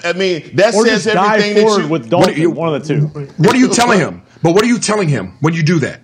I, 0.03 0.13
mean, 0.13 0.55
that 0.55 0.75
or 0.75 0.85
says 0.85 1.07
everything 1.07 1.55
that 1.55 1.81
you. 1.81 1.87
with 1.87 2.11
Dalton, 2.11 2.39
you, 2.39 2.51
one 2.51 2.75
of 2.75 2.85
the 2.85 2.93
two. 2.93 3.07
What 3.37 3.55
are 3.55 3.57
you 3.57 3.69
telling 3.69 3.97
him? 3.97 4.21
But 4.43 4.53
what 4.53 4.63
are 4.63 4.67
you 4.67 4.77
telling 4.77 5.09
him 5.09 5.35
when 5.39 5.55
you 5.55 5.63
do 5.63 5.79
that? 5.79 6.01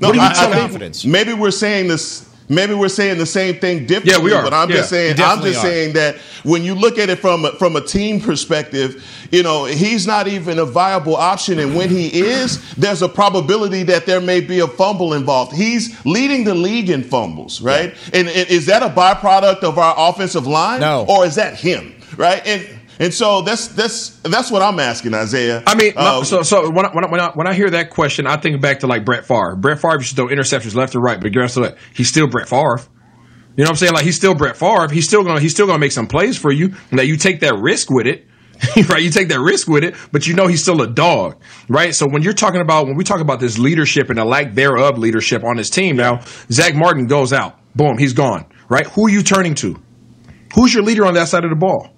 No, 0.00 0.08
what 0.08 0.16
are 0.16 0.22
you 0.22 0.28
I, 0.30 0.32
telling 0.32 0.58
confidence. 0.58 1.04
Maybe 1.04 1.34
we're 1.34 1.50
saying 1.50 1.88
this 1.88 2.30
Maybe 2.48 2.74
we're 2.74 2.88
saying 2.88 3.18
the 3.18 3.26
same 3.26 3.56
thing 3.56 3.86
differently. 3.86 4.12
Yeah, 4.12 4.22
we 4.22 4.32
are. 4.32 4.42
But 4.42 4.54
I'm 4.54 4.70
yeah, 4.70 4.76
just 4.76 4.90
saying, 4.90 5.20
I'm 5.20 5.42
just 5.42 5.58
are. 5.58 5.62
saying 5.62 5.94
that 5.94 6.16
when 6.44 6.62
you 6.62 6.74
look 6.74 6.98
at 6.98 7.10
it 7.10 7.18
from 7.18 7.44
a, 7.44 7.52
from 7.52 7.74
a 7.74 7.80
team 7.80 8.20
perspective, 8.20 9.04
you 9.32 9.42
know, 9.42 9.64
he's 9.64 10.06
not 10.06 10.28
even 10.28 10.58
a 10.58 10.64
viable 10.64 11.16
option. 11.16 11.58
And 11.58 11.74
when 11.74 11.88
he 11.88 12.06
is, 12.20 12.74
there's 12.74 13.02
a 13.02 13.08
probability 13.08 13.82
that 13.84 14.06
there 14.06 14.20
may 14.20 14.40
be 14.40 14.60
a 14.60 14.68
fumble 14.68 15.14
involved. 15.14 15.56
He's 15.56 16.04
leading 16.06 16.44
the 16.44 16.54
league 16.54 16.88
in 16.88 17.02
fumbles, 17.02 17.60
right? 17.60 17.94
Yeah. 18.12 18.20
And, 18.20 18.28
and 18.28 18.48
is 18.48 18.66
that 18.66 18.82
a 18.82 18.88
byproduct 18.88 19.64
of 19.64 19.78
our 19.78 19.94
offensive 19.96 20.46
line? 20.46 20.80
No. 20.80 21.04
Or 21.08 21.26
is 21.26 21.34
that 21.34 21.58
him, 21.58 21.94
right? 22.16 22.46
And 22.46 22.75
and 22.98 23.12
so 23.12 23.42
that's 23.42 23.68
that's 23.68 24.10
that's 24.20 24.50
what 24.50 24.62
I'm 24.62 24.78
asking, 24.80 25.14
Isaiah. 25.14 25.62
I 25.66 25.74
mean, 25.74 25.92
uh, 25.96 26.24
so 26.24 26.42
so 26.42 26.70
when 26.70 26.86
I, 26.86 26.94
when 26.94 27.04
I, 27.04 27.10
when 27.10 27.20
I, 27.20 27.30
when 27.34 27.46
I 27.46 27.54
hear 27.54 27.70
that 27.70 27.90
question, 27.90 28.26
I 28.26 28.36
think 28.36 28.60
back 28.60 28.80
to 28.80 28.86
like 28.86 29.04
Brett 29.04 29.26
Favre. 29.26 29.56
Brett 29.56 29.80
Favre 29.80 29.98
used 29.98 30.10
to 30.10 30.16
throw 30.16 30.28
interceptions 30.28 30.74
left 30.74 30.94
and 30.94 31.04
right, 31.04 31.20
but 31.20 31.32
guess 31.32 31.56
what? 31.56 31.76
He's 31.94 32.08
still 32.08 32.26
Brett 32.26 32.48
Favre. 32.48 32.80
You 33.56 33.64
know 33.64 33.68
what 33.68 33.70
I'm 33.70 33.76
saying? 33.76 33.92
Like 33.92 34.04
he's 34.04 34.16
still 34.16 34.34
Brett 34.34 34.56
Favre. 34.56 34.88
He's 34.90 35.06
still 35.06 35.24
gonna 35.24 35.40
he's 35.40 35.52
still 35.52 35.66
gonna 35.66 35.78
make 35.78 35.92
some 35.92 36.06
plays 36.06 36.36
for 36.36 36.52
you. 36.52 36.74
Now 36.90 37.02
you 37.02 37.16
take 37.16 37.40
that 37.40 37.54
risk 37.58 37.90
with 37.90 38.06
it. 38.06 38.26
right? 38.88 39.02
You 39.02 39.10
take 39.10 39.28
that 39.28 39.40
risk 39.40 39.68
with 39.68 39.84
it, 39.84 39.94
but 40.12 40.26
you 40.26 40.34
know 40.34 40.46
he's 40.46 40.62
still 40.62 40.80
a 40.80 40.86
dog, 40.86 41.42
right? 41.68 41.94
So 41.94 42.06
when 42.08 42.22
you're 42.22 42.32
talking 42.32 42.62
about 42.62 42.86
when 42.86 42.96
we 42.96 43.04
talk 43.04 43.20
about 43.20 43.38
this 43.38 43.58
leadership 43.58 44.08
and 44.08 44.18
the 44.18 44.24
lack 44.24 44.54
thereof 44.54 44.96
leadership 44.96 45.44
on 45.44 45.58
his 45.58 45.68
team 45.68 45.96
now, 45.96 46.20
Zack 46.50 46.74
Martin 46.74 47.06
goes 47.06 47.34
out, 47.34 47.58
boom, 47.74 47.98
he's 47.98 48.14
gone, 48.14 48.46
right? 48.70 48.86
Who 48.86 49.06
are 49.06 49.10
you 49.10 49.22
turning 49.22 49.54
to? 49.56 49.78
Who's 50.54 50.72
your 50.72 50.84
leader 50.84 51.04
on 51.04 51.14
that 51.14 51.28
side 51.28 51.44
of 51.44 51.50
the 51.50 51.56
ball? 51.56 51.90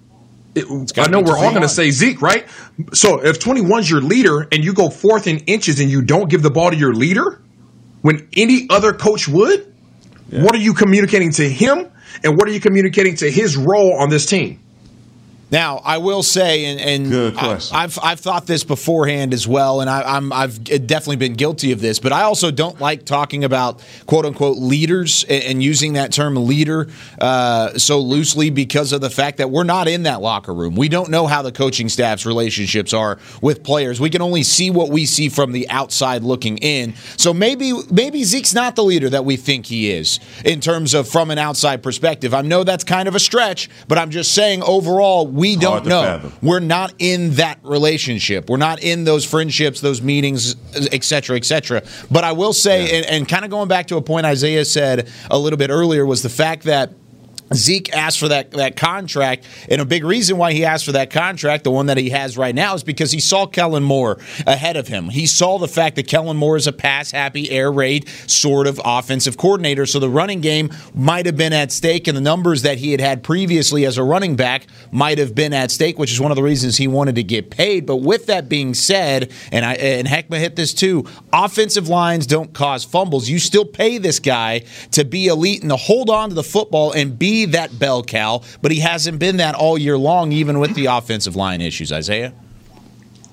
It, 0.55 0.65
I 0.97 1.09
know 1.09 1.21
we're 1.21 1.37
all 1.37 1.51
going 1.51 1.61
to 1.61 1.69
say 1.69 1.91
Zeke, 1.91 2.21
right? 2.21 2.47
So 2.93 3.23
if 3.23 3.39
21's 3.39 3.89
your 3.89 4.01
leader 4.01 4.47
and 4.51 4.63
you 4.63 4.73
go 4.73 4.89
fourth 4.89 5.27
in 5.27 5.39
inches 5.39 5.79
and 5.79 5.89
you 5.89 6.01
don't 6.01 6.29
give 6.29 6.41
the 6.41 6.49
ball 6.49 6.71
to 6.71 6.75
your 6.75 6.93
leader 6.93 7.41
when 8.01 8.27
any 8.35 8.67
other 8.69 8.93
coach 8.93 9.27
would, 9.27 9.73
yeah. 10.29 10.43
what 10.43 10.55
are 10.55 10.59
you 10.59 10.73
communicating 10.73 11.31
to 11.33 11.47
him 11.47 11.91
and 12.23 12.37
what 12.37 12.47
are 12.47 12.51
you 12.51 12.59
communicating 12.59 13.15
to 13.17 13.29
his 13.29 13.57
role 13.57 13.97
on 13.99 14.09
this 14.09 14.25
team? 14.25 14.59
Now, 15.51 15.81
I 15.83 15.97
will 15.97 16.21
say, 16.21 16.65
and, 16.65 16.79
and 16.79 17.37
I, 17.71 17.81
have 17.81 17.99
I've 18.01 18.19
thought 18.19 18.45
this 18.45 18.63
beforehand 18.63 19.33
as 19.33 19.47
well, 19.47 19.81
and 19.81 19.89
I, 19.89 20.17
am 20.17 20.31
I've 20.31 20.63
definitely 20.63 21.15
been 21.15 21.33
guilty 21.33 21.71
of 21.71 21.81
this. 21.81 21.99
But 21.99 22.13
I 22.13 22.21
also 22.21 22.51
don't 22.51 22.79
like 22.79 23.05
talking 23.05 23.43
about 23.43 23.81
quote 24.05 24.25
unquote 24.25 24.57
leaders 24.57 25.23
and, 25.23 25.43
and 25.43 25.63
using 25.63 25.93
that 25.93 26.11
term 26.11 26.35
leader 26.35 26.87
uh, 27.19 27.77
so 27.77 27.99
loosely 27.99 28.49
because 28.49 28.93
of 28.93 29.01
the 29.01 29.09
fact 29.09 29.37
that 29.37 29.49
we're 29.49 29.63
not 29.63 29.87
in 29.87 30.03
that 30.03 30.21
locker 30.21 30.53
room. 30.53 30.75
We 30.75 30.87
don't 30.87 31.09
know 31.09 31.25
how 31.25 31.41
the 31.41 31.51
coaching 31.51 31.89
staff's 31.89 32.25
relationships 32.25 32.93
are 32.93 33.17
with 33.41 33.63
players. 33.63 33.99
We 33.99 34.09
can 34.09 34.21
only 34.21 34.43
see 34.43 34.69
what 34.69 34.89
we 34.89 35.05
see 35.05 35.29
from 35.29 35.51
the 35.51 35.67
outside 35.69 36.23
looking 36.23 36.57
in. 36.59 36.93
So 37.17 37.33
maybe 37.33 37.73
maybe 37.89 38.23
Zeke's 38.23 38.53
not 38.53 38.75
the 38.75 38.83
leader 38.83 39.09
that 39.09 39.25
we 39.25 39.35
think 39.35 39.65
he 39.65 39.89
is 39.89 40.19
in 40.45 40.61
terms 40.61 40.93
of 40.93 41.07
from 41.07 41.31
an 41.31 41.39
outside 41.39 41.81
perspective. 41.81 42.33
I 42.33 42.41
know 42.41 42.63
that's 42.63 42.83
kind 42.83 43.07
of 43.07 43.15
a 43.15 43.19
stretch, 43.19 43.69
but 43.87 43.97
I'm 43.97 44.11
just 44.11 44.33
saying 44.33 44.61
overall 44.63 45.27
we 45.39 45.55
don't 45.55 45.85
know. 45.85 46.03
fathom. 46.03 46.33
We're 46.41 46.59
not 46.59 46.93
in 46.99 47.31
that 47.35 47.59
relationship. 47.63 48.49
We're 48.49 48.57
not 48.57 48.83
in 48.83 49.05
those 49.05 49.25
friendships, 49.25 49.81
those 49.81 50.01
meetings, 50.01 50.55
et 50.91 51.03
cetera, 51.03 51.37
et 51.37 51.45
cetera. 51.45 51.81
But 52.11 52.23
I 52.23 52.33
will 52.33 52.53
say, 52.53 52.97
and, 52.97 53.05
and 53.05 53.27
kind 53.27 53.45
of 53.45 53.51
going 53.51 53.67
back 53.67 53.87
to 53.87 53.97
a 53.97 54.01
point 54.01 54.25
Isaiah 54.25 54.65
said 54.65 55.09
a 55.31 55.39
little 55.39 55.57
bit 55.57 55.69
earlier, 55.69 56.05
was 56.05 56.21
the 56.21 56.29
fact 56.29 56.63
that. 56.63 56.91
Zeke 57.53 57.95
asked 57.95 58.19
for 58.19 58.27
that, 58.27 58.51
that 58.51 58.75
contract, 58.75 59.45
and 59.69 59.81
a 59.81 59.85
big 59.85 60.03
reason 60.03 60.37
why 60.37 60.53
he 60.53 60.65
asked 60.65 60.85
for 60.85 60.91
that 60.93 61.09
contract, 61.09 61.63
the 61.63 61.71
one 61.71 61.87
that 61.87 61.97
he 61.97 62.09
has 62.09 62.37
right 62.37 62.53
now, 62.55 62.73
is 62.73 62.83
because 62.83 63.11
he 63.11 63.19
saw 63.19 63.45
Kellen 63.45 63.83
Moore 63.83 64.19
ahead 64.45 64.77
of 64.77 64.87
him. 64.87 65.09
He 65.09 65.25
saw 65.25 65.57
the 65.57 65.67
fact 65.67 65.95
that 65.95 66.07
Kellen 66.07 66.37
Moore 66.37 66.57
is 66.57 66.67
a 66.67 66.73
pass 66.73 67.11
happy, 67.11 67.49
air 67.49 67.71
raid 67.71 68.07
sort 68.27 68.67
of 68.67 68.79
offensive 68.83 69.37
coordinator, 69.37 69.85
so 69.85 69.99
the 69.99 70.09
running 70.09 70.41
game 70.41 70.69
might 70.93 71.25
have 71.25 71.37
been 71.37 71.53
at 71.53 71.71
stake, 71.71 72.07
and 72.07 72.15
the 72.15 72.21
numbers 72.21 72.61
that 72.61 72.77
he 72.77 72.91
had 72.91 73.01
had 73.01 73.23
previously 73.23 73.85
as 73.85 73.97
a 73.97 74.03
running 74.03 74.35
back 74.35 74.67
might 74.91 75.17
have 75.17 75.33
been 75.35 75.53
at 75.53 75.71
stake, 75.71 75.97
which 75.97 76.11
is 76.11 76.19
one 76.19 76.31
of 76.31 76.35
the 76.35 76.43
reasons 76.43 76.77
he 76.77 76.87
wanted 76.87 77.15
to 77.15 77.23
get 77.23 77.49
paid. 77.49 77.85
But 77.85 77.97
with 77.97 78.27
that 78.27 78.49
being 78.49 78.73
said, 78.73 79.31
and 79.51 79.65
I 79.65 79.73
and 79.73 80.07
hit 80.07 80.55
this 80.55 80.73
too, 80.73 81.05
offensive 81.33 81.87
lines 81.87 82.27
don't 82.27 82.53
cause 82.53 82.83
fumbles. 82.83 83.29
You 83.29 83.39
still 83.39 83.65
pay 83.65 83.97
this 83.97 84.19
guy 84.19 84.65
to 84.91 85.05
be 85.05 85.27
elite 85.27 85.61
and 85.61 85.71
to 85.71 85.77
hold 85.77 86.09
on 86.09 86.29
to 86.29 86.35
the 86.35 86.43
football 86.43 86.91
and 86.91 87.17
be 87.17 87.38
that 87.47 87.77
bell 87.77 88.03
cow, 88.03 88.41
but 88.61 88.71
he 88.71 88.79
hasn't 88.79 89.19
been 89.19 89.37
that 89.37 89.55
all 89.55 89.77
year 89.77 89.97
long, 89.97 90.31
even 90.31 90.59
with 90.59 90.73
the 90.75 90.87
offensive 90.87 91.35
line 91.35 91.61
issues. 91.61 91.91
Isaiah, 91.91 92.33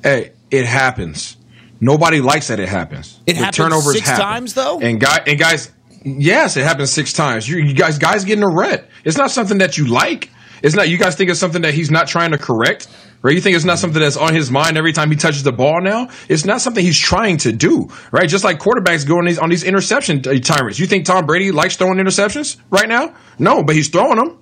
Hey, 0.03 0.33
it 0.51 0.67
happens. 0.67 1.37
Nobody 1.81 2.21
likes 2.21 2.49
that 2.49 2.61
it 2.61 2.69
happens. 2.69 3.19
It 3.27 3.33
The 3.35 3.39
happened 3.41 3.55
turnovers 3.57 3.93
six 3.95 4.09
happen. 4.09 4.25
times, 4.25 4.55
though? 4.55 4.81
And 4.81 5.01
guy 5.01 5.23
and 5.27 5.39
guys, 5.39 5.71
yes, 6.05 6.57
it 6.57 6.65
happens 6.65 6.91
six 6.91 7.13
times. 7.13 7.49
You, 7.49 7.59
you 7.59 7.75
guys, 7.75 7.99
guys 7.99 8.25
getting 8.25 8.45
a 8.45 8.49
red. 8.51 8.87
It's 9.05 9.17
not 9.19 9.31
something 9.31 9.59
that 9.59 9.77
you 9.77 9.87
like. 9.87 10.31
It's 10.63 10.75
not. 10.75 10.89
You 10.89 10.97
guys 10.97 11.17
think 11.17 11.31
it's 11.31 11.41
something 11.41 11.63
that 11.63 11.75
he's 11.75 11.91
not 11.91 12.09
trying 12.09 12.31
to 12.31 12.39
correct, 12.39 12.89
right? 13.27 13.35
You 13.35 13.41
think 13.41 13.57
it's 13.57 13.65
not 13.65 13.81
something 13.81 14.01
that's 14.01 14.17
on 14.17 14.33
his 14.35 14.53
mind 14.53 14.79
every 14.79 14.93
time 14.93 15.11
he 15.11 15.17
touches 15.17 15.43
the 15.43 15.53
ball. 15.53 15.81
Now 15.83 16.09
it's 16.29 16.45
not 16.45 16.61
something 16.61 16.85
he's 16.85 16.99
trying 16.99 17.39
to 17.39 17.53
do, 17.53 17.89
right? 18.13 18.29
Just 18.29 18.45
like 18.45 18.61
quarterbacks 18.61 19.07
go 19.07 19.19
on 19.19 19.25
these 19.25 19.39
on 19.39 19.51
these 19.51 19.65
interception 19.65 20.23
timers. 20.23 20.79
You 20.79 20.87
think 20.87 21.07
Tom 21.07 21.27
Brady 21.27 21.51
likes 21.51 21.77
throwing 21.77 21.99
interceptions 21.99 22.57
right 22.71 22.89
now? 22.89 23.15
No, 23.39 23.65
but 23.65 23.75
he's 23.75 23.89
throwing 23.89 24.17
them. 24.17 24.39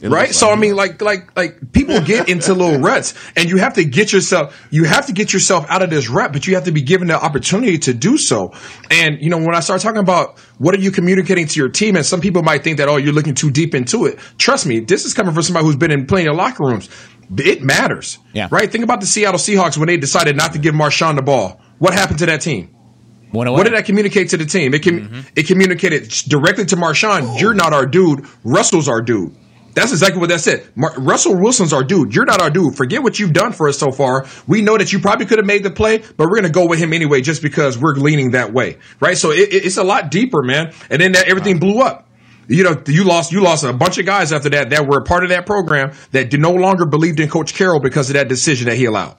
right. 0.00 0.32
So 0.32 0.50
I 0.50 0.54
mean, 0.54 0.76
like, 0.76 1.02
like, 1.02 1.36
like 1.36 1.72
people 1.72 2.00
get 2.00 2.28
into 2.28 2.54
little 2.54 2.80
ruts, 2.88 3.14
and 3.34 3.48
you 3.48 3.56
have 3.56 3.74
to 3.74 3.84
get 3.84 4.12
yourself, 4.12 4.56
you 4.70 4.84
have 4.84 5.06
to 5.06 5.12
get 5.12 5.32
yourself 5.32 5.66
out 5.68 5.82
of 5.82 5.90
this 5.90 6.08
rut, 6.08 6.32
but 6.32 6.46
you 6.46 6.54
have 6.54 6.66
to 6.66 6.72
be 6.72 6.82
given 6.82 7.08
the 7.08 7.20
opportunity 7.20 7.78
to 7.78 7.94
do 7.94 8.16
so. 8.16 8.52
And 8.92 9.20
you 9.20 9.30
know, 9.30 9.38
when 9.38 9.56
I 9.56 9.60
start 9.60 9.80
talking 9.80 9.98
about 9.98 10.38
what 10.58 10.76
are 10.76 10.80
you 10.80 10.92
communicating 10.92 11.48
to 11.48 11.58
your 11.58 11.68
team, 11.68 11.96
and 11.96 12.06
some 12.06 12.20
people 12.20 12.44
might 12.44 12.62
think 12.62 12.78
that 12.78 12.88
oh, 12.88 12.98
you're 12.98 13.12
looking 13.12 13.34
too 13.34 13.50
deep 13.50 13.74
into 13.74 14.06
it. 14.06 14.20
Trust 14.38 14.64
me, 14.66 14.78
this 14.78 15.04
is 15.04 15.14
coming 15.14 15.34
from 15.34 15.42
somebody 15.42 15.66
who's 15.66 15.76
been 15.76 15.90
in 15.90 16.06
plenty 16.06 16.28
of 16.28 16.36
locker 16.36 16.62
rooms. 16.62 16.88
It 17.36 17.62
matters. 17.62 18.18
Yeah. 18.32 18.48
Right. 18.50 18.70
Think 18.70 18.84
about 18.84 19.00
the 19.00 19.06
Seattle 19.06 19.38
Seahawks 19.38 19.76
when 19.76 19.86
they 19.88 19.96
decided 19.96 20.36
not 20.36 20.52
to 20.54 20.58
give 20.58 20.74
Marshawn 20.74 21.16
the 21.16 21.22
ball. 21.22 21.60
What 21.78 21.94
happened 21.94 22.20
to 22.20 22.26
that 22.26 22.40
team? 22.40 22.74
Went 23.32 23.48
away. 23.48 23.58
What 23.58 23.64
did 23.64 23.74
that 23.74 23.84
communicate 23.84 24.30
to 24.30 24.36
the 24.38 24.46
team? 24.46 24.72
It 24.74 24.82
com- 24.82 25.24
it 25.36 25.46
communicated 25.46 26.08
directly 26.28 26.64
to 26.66 26.76
Marshawn. 26.76 27.38
You're 27.40 27.52
not 27.54 27.72
our 27.74 27.84
dude. 27.84 28.24
Russell's 28.42 28.88
our 28.88 29.02
dude. 29.02 29.34
That's 29.74 29.92
exactly 29.92 30.18
what 30.18 30.30
that 30.30 30.40
said. 30.40 30.66
Mar- 30.74 30.94
Russell 30.98 31.36
Wilson's 31.38 31.72
our 31.74 31.84
dude. 31.84 32.12
You're 32.14 32.24
not 32.24 32.40
our 32.40 32.50
dude. 32.50 32.74
Forget 32.74 33.02
what 33.02 33.18
you've 33.20 33.34
done 33.34 33.52
for 33.52 33.68
us 33.68 33.78
so 33.78 33.92
far. 33.92 34.26
We 34.48 34.60
know 34.62 34.76
that 34.78 34.92
you 34.92 34.98
probably 34.98 35.26
could 35.26 35.38
have 35.38 35.46
made 35.46 35.62
the 35.62 35.70
play, 35.70 35.98
but 35.98 36.20
we're 36.26 36.40
going 36.40 36.44
to 36.44 36.50
go 36.50 36.66
with 36.66 36.80
him 36.80 36.92
anyway, 36.92 37.20
just 37.20 37.42
because 37.42 37.78
we're 37.78 37.94
leaning 37.94 38.30
that 38.32 38.52
way, 38.52 38.78
right? 38.98 39.16
So 39.16 39.30
it, 39.30 39.52
it- 39.52 39.66
it's 39.66 39.76
a 39.76 39.84
lot 39.84 40.10
deeper, 40.10 40.42
man. 40.42 40.72
And 40.90 41.00
then 41.00 41.12
that 41.12 41.28
everything 41.28 41.58
blew 41.58 41.80
up. 41.80 42.07
You 42.48 42.64
know, 42.64 42.82
you 42.86 43.04
lost 43.04 43.30
you 43.30 43.42
lost 43.42 43.62
a 43.64 43.72
bunch 43.72 43.98
of 43.98 44.06
guys 44.06 44.32
after 44.32 44.48
that 44.50 44.70
that 44.70 44.86
were 44.86 44.98
a 44.98 45.04
part 45.04 45.22
of 45.22 45.28
that 45.30 45.44
program 45.46 45.92
that 46.12 46.32
no 46.32 46.52
longer 46.52 46.86
believed 46.86 47.20
in 47.20 47.28
Coach 47.28 47.54
Carroll 47.54 47.78
because 47.80 48.08
of 48.08 48.14
that 48.14 48.28
decision 48.28 48.66
that 48.68 48.76
he 48.76 48.86
allowed. 48.86 49.16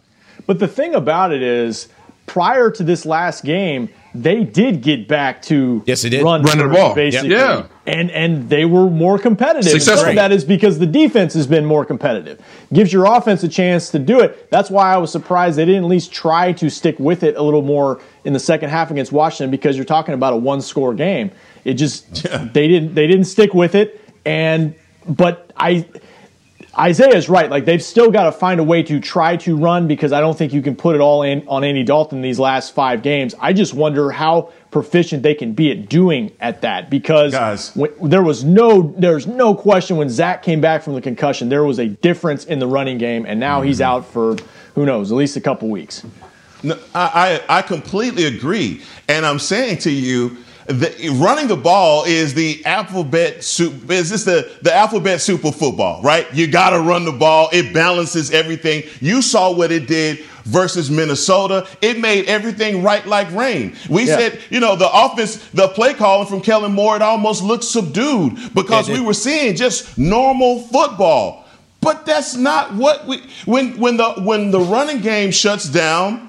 But 0.48 0.58
the 0.60 0.68
thing 0.68 0.96
about 0.96 1.32
it 1.32 1.44
is, 1.44 1.90
prior 2.26 2.72
to 2.72 2.84
this 2.84 3.06
last 3.06 3.44
game, 3.44 3.90
they 4.16 4.44
did 4.44 4.82
get 4.82 5.08
back 5.08 5.44
to 5.44 5.84
yes, 5.86 6.02
they 6.02 6.10
did 6.10 6.24
run 6.24 6.42
Running 6.42 6.70
the 6.70 6.74
ball. 6.74 6.96
basically, 6.96 7.30
Yeah. 7.30 7.66
and 7.86 8.10
and 8.10 8.50
they 8.50 8.66
were 8.66 8.90
more 8.90 9.20
competitive. 9.20 9.70
Successful. 9.72 10.16
that 10.16 10.32
is 10.32 10.44
because 10.44 10.80
the 10.80 10.88
defense 10.88 11.36
has 11.36 11.46
been 11.46 11.66
more 11.66 11.86
competitive. 11.86 12.40
Gives 12.74 12.92
your 12.92 13.06
offense 13.06 13.44
a 13.44 13.48
chance 13.48 13.90
to 13.92 14.00
do 14.00 14.20
it. 14.22 14.50
That's 14.50 14.72
why 14.72 14.92
I 14.92 14.98
was 14.98 15.12
surprised 15.12 15.60
they 15.60 15.66
didn't 15.66 15.84
at 15.84 15.90
least 15.90 16.12
try 16.12 16.52
to 16.54 16.70
stick 16.72 16.98
with 16.98 17.22
it 17.22 17.36
a 17.36 17.44
little 17.44 17.62
more 17.62 18.00
in 18.24 18.34
the 18.34 18.40
second 18.40 18.70
half 18.70 18.90
against 18.90 19.12
Washington 19.12 19.52
because 19.52 19.76
you're 19.76 19.86
talking 19.86 20.16
about 20.16 20.34
a 20.34 20.38
one 20.38 20.62
score 20.62 20.96
game. 20.96 21.30
It 21.64 21.76
just 21.76 22.24
they 22.54 22.68
didn't 22.68 22.96
they 22.96 23.08
didn't 23.08 23.26
stick 23.26 23.54
with 23.54 23.76
it, 23.76 24.02
and 24.26 24.76
but 25.08 25.52
I. 25.56 25.86
Isaiah's 26.78 27.28
right. 27.28 27.50
Like 27.50 27.66
they've 27.66 27.84
still 27.84 28.10
got 28.12 28.26
to 28.26 28.32
find 28.32 28.60
a 28.60 28.64
way 28.64 28.84
to 28.84 29.00
try 29.02 29.36
to 29.38 29.58
run 29.58 29.88
because 29.88 30.14
I 30.14 30.22
don't 30.22 30.38
think 30.38 30.54
you 30.54 30.62
can 30.62 30.76
put 30.76 30.96
it 30.96 31.02
all 31.02 31.24
in 31.24 31.46
on 31.48 31.64
Andy 31.64 31.84
Dalton 31.84 32.22
these 32.22 32.40
last 32.40 32.74
five 32.74 33.02
games. 33.02 33.36
I 33.40 33.54
just 33.54 33.74
wonder 33.74 34.12
how 34.12 34.54
proficient 34.72 35.24
they 35.24 35.34
can 35.34 35.54
be 35.54 35.72
at 35.72 35.90
doing 35.90 36.32
at 36.40 36.62
that 36.62 36.90
because 36.90 37.34
Guys. 37.34 37.76
when, 37.76 37.92
there 38.02 38.24
was 38.24 38.44
no 38.44 38.94
there's 38.98 39.28
no 39.28 39.56
question 39.56 39.98
when 39.98 40.10
Zack 40.10 40.44
came 40.44 40.62
back 40.62 40.84
from 40.84 40.94
the 40.94 41.02
concussion 41.02 41.50
there 41.50 41.64
was 41.64 41.80
a 41.80 41.88
difference 41.88 42.46
in 42.46 42.60
the 42.60 42.68
running 42.68 42.98
game 42.98 43.26
and 43.26 43.40
now 43.40 43.62
he's 43.62 43.80
mm-hmm. 43.80 43.98
out 43.98 44.06
for 44.06 44.38
who 44.76 44.86
knows 44.86 45.12
at 45.12 45.16
least 45.16 45.36
a 45.36 45.42
couple 45.42 45.70
weeks. 45.70 46.06
No, 46.62 46.78
I, 46.94 47.42
I 47.50 47.60
I 47.60 47.62
completely 47.62 48.26
agree, 48.26 48.84
and 49.08 49.26
I'm 49.26 49.40
saying 49.40 49.80
to 49.80 49.92
you 49.92 50.38
that 50.70 50.94
running 51.20 51.48
the 51.48 51.56
ball 51.58 52.04
is 52.06 52.34
the 52.36 52.64
alphabet 52.66 53.44
soup. 53.44 53.90
Is 53.90 54.10
this 54.10 54.24
the 54.24 54.52
the 54.62 54.74
alphabet 54.74 55.20
soup 55.20 55.44
of 55.44 55.56
football? 55.56 56.02
Right? 56.04 56.32
You 56.34 56.48
got 56.48 56.70
to 56.72 56.80
run 56.80 57.06
the 57.06 57.12
ball. 57.12 57.50
It 57.52 57.74
balances 57.74 58.32
everything. 58.32 58.84
You 59.02 59.22
saw 59.22 59.52
what 59.52 59.72
it 59.72 59.88
did 59.88 60.20
versus 60.46 60.90
Minnesota. 60.92 61.68
It 61.82 62.00
made 62.00 62.26
everything 62.26 62.84
right 62.84 63.06
like 63.06 63.32
rain. 63.34 63.76
We 63.90 64.08
Yeah. 64.08 64.18
said, 64.18 64.40
you 64.50 64.60
know, 64.60 64.76
the 64.76 64.90
offense, 64.92 65.38
the 65.54 65.68
play 65.70 65.94
calling 65.94 66.28
from 66.28 66.42
Kellen 66.42 66.72
Moore, 66.74 66.96
it 66.96 67.02
almost 67.02 67.44
looked 67.44 67.64
subdued 67.64 68.54
because 68.54 68.90
we 68.90 69.00
were 69.00 69.14
seeing 69.14 69.56
just 69.56 69.98
normal 69.98 70.62
football. 70.62 71.46
But 71.82 72.06
that's 72.06 72.36
not 72.36 72.76
what 72.76 73.08
we 73.08 73.22
when 73.46 73.80
when 73.80 73.98
the 73.98 74.12
when 74.24 74.52
the 74.52 74.60
running 74.60 75.00
game 75.02 75.32
shuts 75.32 75.68
down. 75.68 76.29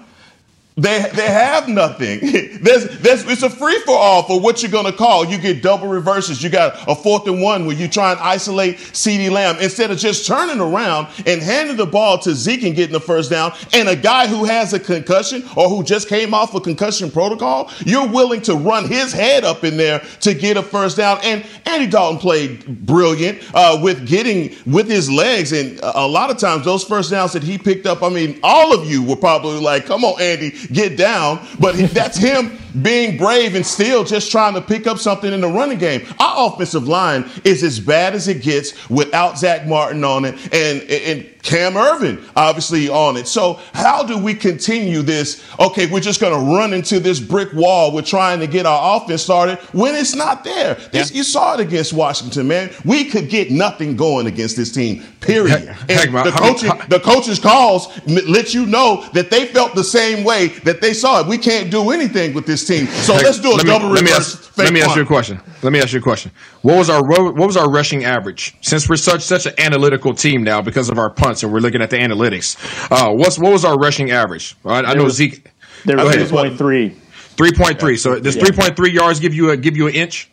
They, 0.81 1.09
they 1.15 1.27
have 1.27 1.69
nothing. 1.69 2.21
There's, 2.61 2.99
there's, 2.99 3.25
it's 3.25 3.43
a 3.43 3.49
free 3.49 3.79
for 3.81 3.97
all 3.97 4.23
for 4.25 4.39
what 4.39 4.63
you're 4.63 4.71
going 4.71 4.85
to 4.85 4.93
call. 4.93 5.25
You 5.25 5.39
get 5.39 5.63
double 5.63 5.89
reverses. 5.89 6.43
You 6.43 6.51
got 6.51 6.77
a 6.87 6.95
fourth 6.95 7.27
and 7.27 7.41
one 7.41 7.65
where 7.65 7.75
you 7.75 7.89
try 7.89 8.13
and 8.13 8.21
isolate 8.21 8.77
CeeDee 8.77 9.31
Lamb 9.31 9.57
instead 9.61 9.91
of 9.91 9.99
just 9.99 10.27
turning 10.27 10.61
around 10.61 11.09
and 11.27 11.41
handing 11.41 11.77
the 11.77 11.87
ball 11.87 12.19
to 12.19 12.35
Zeke 12.35 12.65
and 12.65 12.77
getting 12.77 12.93
the 12.93 13.01
first 13.01 13.31
down. 13.31 13.53
And 13.73 13.89
a 13.89 13.97
guy 13.97 14.27
who 14.27 14.45
has 14.45 14.75
a 14.75 14.81
concussion 14.81 15.43
or 15.57 15.69
who 15.69 15.83
just 15.83 16.09
came 16.09 16.35
off 16.35 16.55
a 16.55 16.61
concussion 16.61 17.11
protocol, 17.11 17.71
you're 17.87 18.09
willing 18.09 18.43
to 18.43 18.55
run 18.55 18.87
his 18.87 19.13
head 19.13 19.45
up 19.45 19.65
in 19.65 19.77
there 19.77 20.01
to 20.21 20.35
get 20.35 20.57
a 20.57 20.63
first 20.63 20.99
down. 20.99 21.19
And 21.23 21.47
Andy 21.65 21.87
Dalton 21.87 22.19
played 22.19 22.85
brilliant 22.85 23.43
uh, 23.55 23.81
with 23.83 24.07
getting 24.07 24.55
with 24.67 24.89
his 24.89 25.11
legs. 25.11 25.53
And 25.53 25.79
a 25.81 26.01
a 26.01 26.09
lot 26.11 26.31
of 26.31 26.39
times 26.39 26.65
those 26.65 26.83
first 26.83 27.11
downs 27.11 27.33
that 27.35 27.43
he 27.43 27.57
picked 27.57 27.87
up, 27.87 28.03
I 28.03 28.09
mean, 28.09 28.41
all 28.43 28.75
of 28.75 28.91
you 28.91 29.03
were 29.03 29.17
probably 29.17 29.61
like, 29.61 29.87
come 29.87 30.05
on, 30.05 30.21
Andy, 30.21 30.51
get 30.73 30.97
down. 30.97 31.47
But 31.59 31.79
that's 31.93 32.17
him 32.17 32.59
being 32.83 33.17
brave 33.17 33.55
and 33.55 33.65
still 33.67 34.05
just 34.05 34.31
trying 34.31 34.55
to 34.55 34.61
pick 34.61 34.87
up 34.87 34.99
something 34.99 35.33
in 35.33 35.41
the 35.41 35.49
running 35.49 35.79
game. 35.79 36.07
Our 36.19 36.49
offensive 36.53 36.87
line 36.89 37.29
is 37.45 37.63
as 37.63 37.81
bad 37.81 38.15
as 38.15 38.29
it 38.29 38.43
gets 38.43 38.89
without 38.91 39.39
Zack 39.39 39.67
Martin 39.67 40.05
on 40.05 40.25
it 40.25 40.35
and, 40.55 40.83
and 40.83 41.27
Cam 41.43 41.73
Erving 41.73 42.23
obviously 42.37 42.89
on 42.91 43.17
it. 43.17 43.27
So 43.27 43.55
how 43.73 44.05
do 44.05 44.19
we 44.19 44.35
continue 44.35 45.01
this? 45.03 45.43
Okay, 45.59 45.87
we're 45.87 46.01
just 46.01 46.21
going 46.21 46.35
to 46.39 46.55
run 46.57 46.75
into 46.75 47.01
this 47.01 47.19
brick 47.19 47.53
wall. 47.55 47.93
We're 47.93 48.03
trying 48.03 48.41
to 48.41 48.47
get 48.47 48.67
our 48.67 48.97
offense 48.99 49.23
started 49.23 49.59
when 49.73 49.95
it's 49.95 50.15
not 50.15 50.45
there. 50.45 50.75
This, 50.93 51.13
You 51.15 51.23
saw 51.25 51.55
it 51.55 51.61
against 51.61 51.93
Washington, 51.95 52.47
man. 52.49 52.71
We 52.85 53.05
could 53.07 53.31
get 53.31 53.51
nothing 53.51 53.97
going 53.97 54.27
against 54.27 54.57
this 54.57 54.71
team. 54.71 55.03
Period. 55.21 55.61
Heck- 55.69 55.81
And 55.91 56.15
heck, 56.15 56.25
the 56.25 56.31
coaching, 56.33 56.73
the 56.89 57.01
coach's 57.01 57.39
calls 57.39 57.89
let 58.07 58.53
you 58.55 58.67
know 58.67 59.07
that 59.15 59.31
they 59.31 59.47
felt 59.47 59.75
the 59.75 59.85
same 59.85 60.25
way 60.25 60.49
that 60.65 60.81
they 60.83 60.93
saw 60.93 61.21
it. 61.21 61.27
We 61.27 61.39
can't 61.39 61.71
do 61.71 61.91
anything 61.91 62.35
with 62.35 62.47
this 62.47 62.60
team. 62.67 62.87
So 62.87 63.15
Heck, 63.15 63.25
let's 63.25 63.39
do 63.41 63.51
a 63.51 63.55
let 63.55 63.65
me- 63.65 63.71
double 63.71 63.89
let 63.89 64.05
me 64.05 64.11
reverse. 64.11 64.35
ask, 64.37 64.53
fake 64.53 64.65
let 64.65 64.73
me 64.73 64.83
ask 64.83 64.97
you 64.97 65.03
a 65.03 65.07
question. 65.07 65.41
Let 65.63 65.73
me 65.73 65.81
ask 65.81 65.93
you 65.93 65.99
a 65.99 66.03
question. 66.03 66.31
What 66.63 66.77
was 66.79 66.89
our 66.91 67.03
what 67.03 67.35
was 67.37 67.57
our 67.57 67.71
rushing 67.71 68.05
average? 68.05 68.55
Since 68.61 68.89
we're 68.89 68.97
such 68.97 69.23
such 69.23 69.47
an 69.47 69.55
analytical 69.59 70.15
team 70.15 70.43
now 70.45 70.61
because 70.63 70.89
of 70.89 70.99
our 70.99 71.11
punts 71.11 71.43
and 71.43 71.53
we're 71.53 71.61
looking 71.61 71.83
at 71.83 71.91
the 71.91 71.97
analytics. 71.99 72.57
Uh, 72.91 73.13
what's 73.15 73.39
what 73.39 73.53
was 73.53 73.65
our 73.65 73.77
rushing 73.77 74.11
average? 74.11 74.57
I, 74.65 74.81
I 74.83 74.95
know 74.95 75.05
was- 75.05 75.15
Zeke. 75.17 75.45
There 75.85 75.97
Go 75.97 76.05
was 76.05 76.15
ahead. 76.17 76.29
three 76.29 76.37
point 76.37 76.59
three. 76.59 76.89
Three 77.37 77.53
point 77.53 77.81
three. 77.81 77.97
So 77.97 78.19
does 78.21 78.37
Yeah. 78.37 78.45
three 78.45 78.57
point 78.57 78.77
three 78.77 78.91
yards 78.93 79.19
give 79.21 79.35
you 79.35 79.51
a 79.51 79.57
give 79.57 79.77
you 79.77 79.87
an 79.89 79.95
inch? 79.95 80.31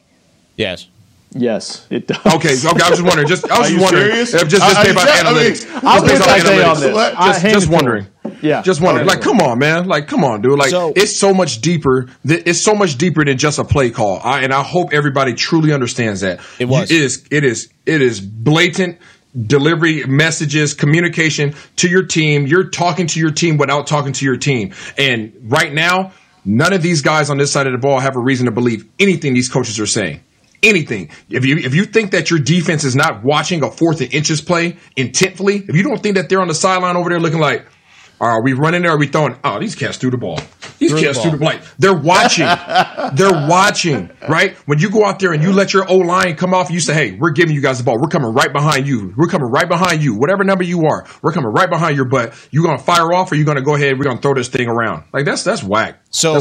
Yes. 0.57 0.87
Yes, 1.33 1.85
it 1.89 2.07
does. 2.07 2.17
Okay, 2.25 2.55
okay. 2.55 2.67
I 2.67 2.89
was 2.89 2.99
just 2.99 3.03
wondering. 3.03 3.27
Just 3.27 3.51
I 3.51 3.59
was 3.59 3.69
just 3.69 3.81
wondering. 3.81 4.07
serious? 4.11 4.33
If 4.33 4.47
just 4.47 4.63
just 4.63 4.77
are 4.77 4.83
based 4.83 4.95
you 4.95 4.99
on 4.99 5.05
just- 5.05 5.25
I 5.25 5.33
mean, 5.33 5.51
analytics. 5.51 5.83
I'll 5.83 6.01
Just 6.01 6.07
based 6.07 6.21
on 6.21 6.29
Isaiah 6.29 6.67
on 6.67 6.75
analytics. 6.75 6.79
this. 6.79 6.93
What? 6.95 7.13
I 7.17 7.27
Just, 7.27 7.41
hand 7.41 7.53
just 7.53 7.69
wondering. 7.69 8.07
Him. 8.37 8.49
Yeah, 8.49 8.61
Just 8.61 8.81
wondering. 8.81 9.07
Like, 9.07 9.21
come 9.21 9.39
on, 9.39 9.59
man. 9.59 9.85
Like, 9.87 10.07
come 10.07 10.23
on, 10.23 10.41
dude. 10.41 10.57
Like, 10.57 10.69
So- 10.69 10.93
it's 10.95 11.15
so 11.17 11.33
much 11.33 11.61
deeper. 11.61 12.07
th- 12.27 12.43
It's 12.45 12.61
so 12.61 12.73
much 12.73 12.97
deeper 12.97 13.23
than 13.25 13.37
just 13.37 13.59
a 13.59 13.63
play 13.63 13.89
call. 13.89 14.19
I, 14.23 14.41
and 14.41 14.53
I 14.53 14.63
hope 14.63 14.93
everybody 14.93 15.33
truly 15.33 15.73
understands 15.73 16.21
that. 16.21 16.39
It 16.59 16.65
was. 16.65 16.89
You- 16.91 16.97
It 16.97 17.03
is. 17.03 17.25
It 17.31 17.43
is. 17.43 17.69
It 17.85 18.01
is 18.01 18.19
blatant. 18.21 18.97
delivery 19.45 20.03
messages, 20.05 20.73
communication 20.73 21.53
to 21.75 21.87
your 21.87 22.01
team. 22.03 22.47
You're 22.47 22.69
talking 22.69 23.05
to 23.07 23.19
your 23.19 23.29
team 23.29 23.57
without 23.57 23.85
talking 23.85 24.13
to 24.13 24.25
your 24.25 24.37
team. 24.37 24.73
And 24.97 25.31
right 25.43 25.71
now, 25.71 26.13
none 26.43 26.73
of 26.73 26.81
these 26.81 27.01
guys 27.01 27.29
on 27.29 27.37
this 27.37 27.51
side 27.51 27.67
of 27.67 27.73
the 27.73 27.77
ball 27.77 27.99
have 27.99 28.15
a 28.15 28.19
reason 28.19 28.45
to 28.47 28.51
believe 28.51 28.85
anything 28.99 29.35
these 29.35 29.49
coaches 29.49 29.79
are 29.79 29.85
saying. 29.85 30.21
Anything. 30.63 31.09
If 31.29 31.45
you 31.45 31.57
if 31.57 31.75
you 31.75 31.85
think 31.85 32.11
that 32.11 32.31
your 32.31 32.39
defense 32.39 32.83
is 32.83 32.95
not 32.95 33.23
watching 33.23 33.61
a 33.63 33.69
fourth 33.69 34.01
and 34.01 34.11
inches 34.11 34.41
play 34.41 34.77
intentfully, 34.97 35.69
if 35.69 35.75
you 35.75 35.83
don't 35.83 36.01
think 36.01 36.15
that 36.15 36.29
they're 36.29 36.41
on 36.41 36.47
the 36.47 36.55
sideline 36.55 36.95
over 36.95 37.09
there 37.09 37.19
looking 37.19 37.39
like, 37.39 37.63
are 38.19 38.41
we 38.43 38.53
running 38.53 38.81
there? 38.81 38.91
Are 38.91 38.97
we 38.97 39.07
throwing? 39.07 39.37
Oh, 39.43 39.59
these 39.59 39.75
cats 39.75 39.97
threw 39.97 40.09
the 40.11 40.17
ball. 40.17 40.39
These 40.79 40.91
Threw 40.91 40.99
the 40.99 41.05
cats 41.07 41.21
threw 41.21 41.31
the 41.31 41.37
ball. 41.37 41.49
ball. 41.51 41.59
Like, 41.59 41.77
they're 41.77 41.95
watching. 41.95 42.45
they're 43.15 43.47
watching, 43.47 44.09
right? 44.27 44.55
When 44.65 44.79
you 44.79 44.89
go 44.89 45.05
out 45.05 45.19
there 45.19 45.33
and 45.33 45.41
you 45.43 45.51
let 45.53 45.73
your 45.73 45.89
O 45.89 45.97
line 45.97 46.35
come 46.35 46.53
off, 46.53 46.69
you 46.71 46.79
say, 46.79 46.93
"Hey, 46.93 47.11
we're 47.19 47.31
giving 47.31 47.53
you 47.55 47.61
guys 47.61 47.77
the 47.77 47.83
ball. 47.83 47.97
We're 47.99 48.09
coming 48.09 48.33
right 48.33 48.51
behind 48.51 48.87
you. 48.87 49.13
We're 49.17 49.27
coming 49.27 49.49
right 49.49 49.67
behind 49.67 50.03
you. 50.03 50.15
Whatever 50.15 50.43
number 50.43 50.63
you 50.63 50.85
are, 50.85 51.05
we're 51.21 51.31
coming 51.31 51.51
right 51.51 51.69
behind 51.69 51.95
your 51.95 52.05
butt. 52.05 52.33
You're 52.51 52.63
gonna 52.63 52.77
fire 52.79 53.13
off, 53.13 53.31
or 53.31 53.35
you're 53.35 53.45
gonna 53.45 53.61
go 53.61 53.75
ahead? 53.75 53.97
We're 53.97 54.05
gonna 54.05 54.21
throw 54.21 54.33
this 54.33 54.49
thing 54.49 54.67
around. 54.67 55.03
Like 55.13 55.25
that's 55.25 55.43
that's 55.43 55.63
whack. 55.63 55.99
So 56.09 56.33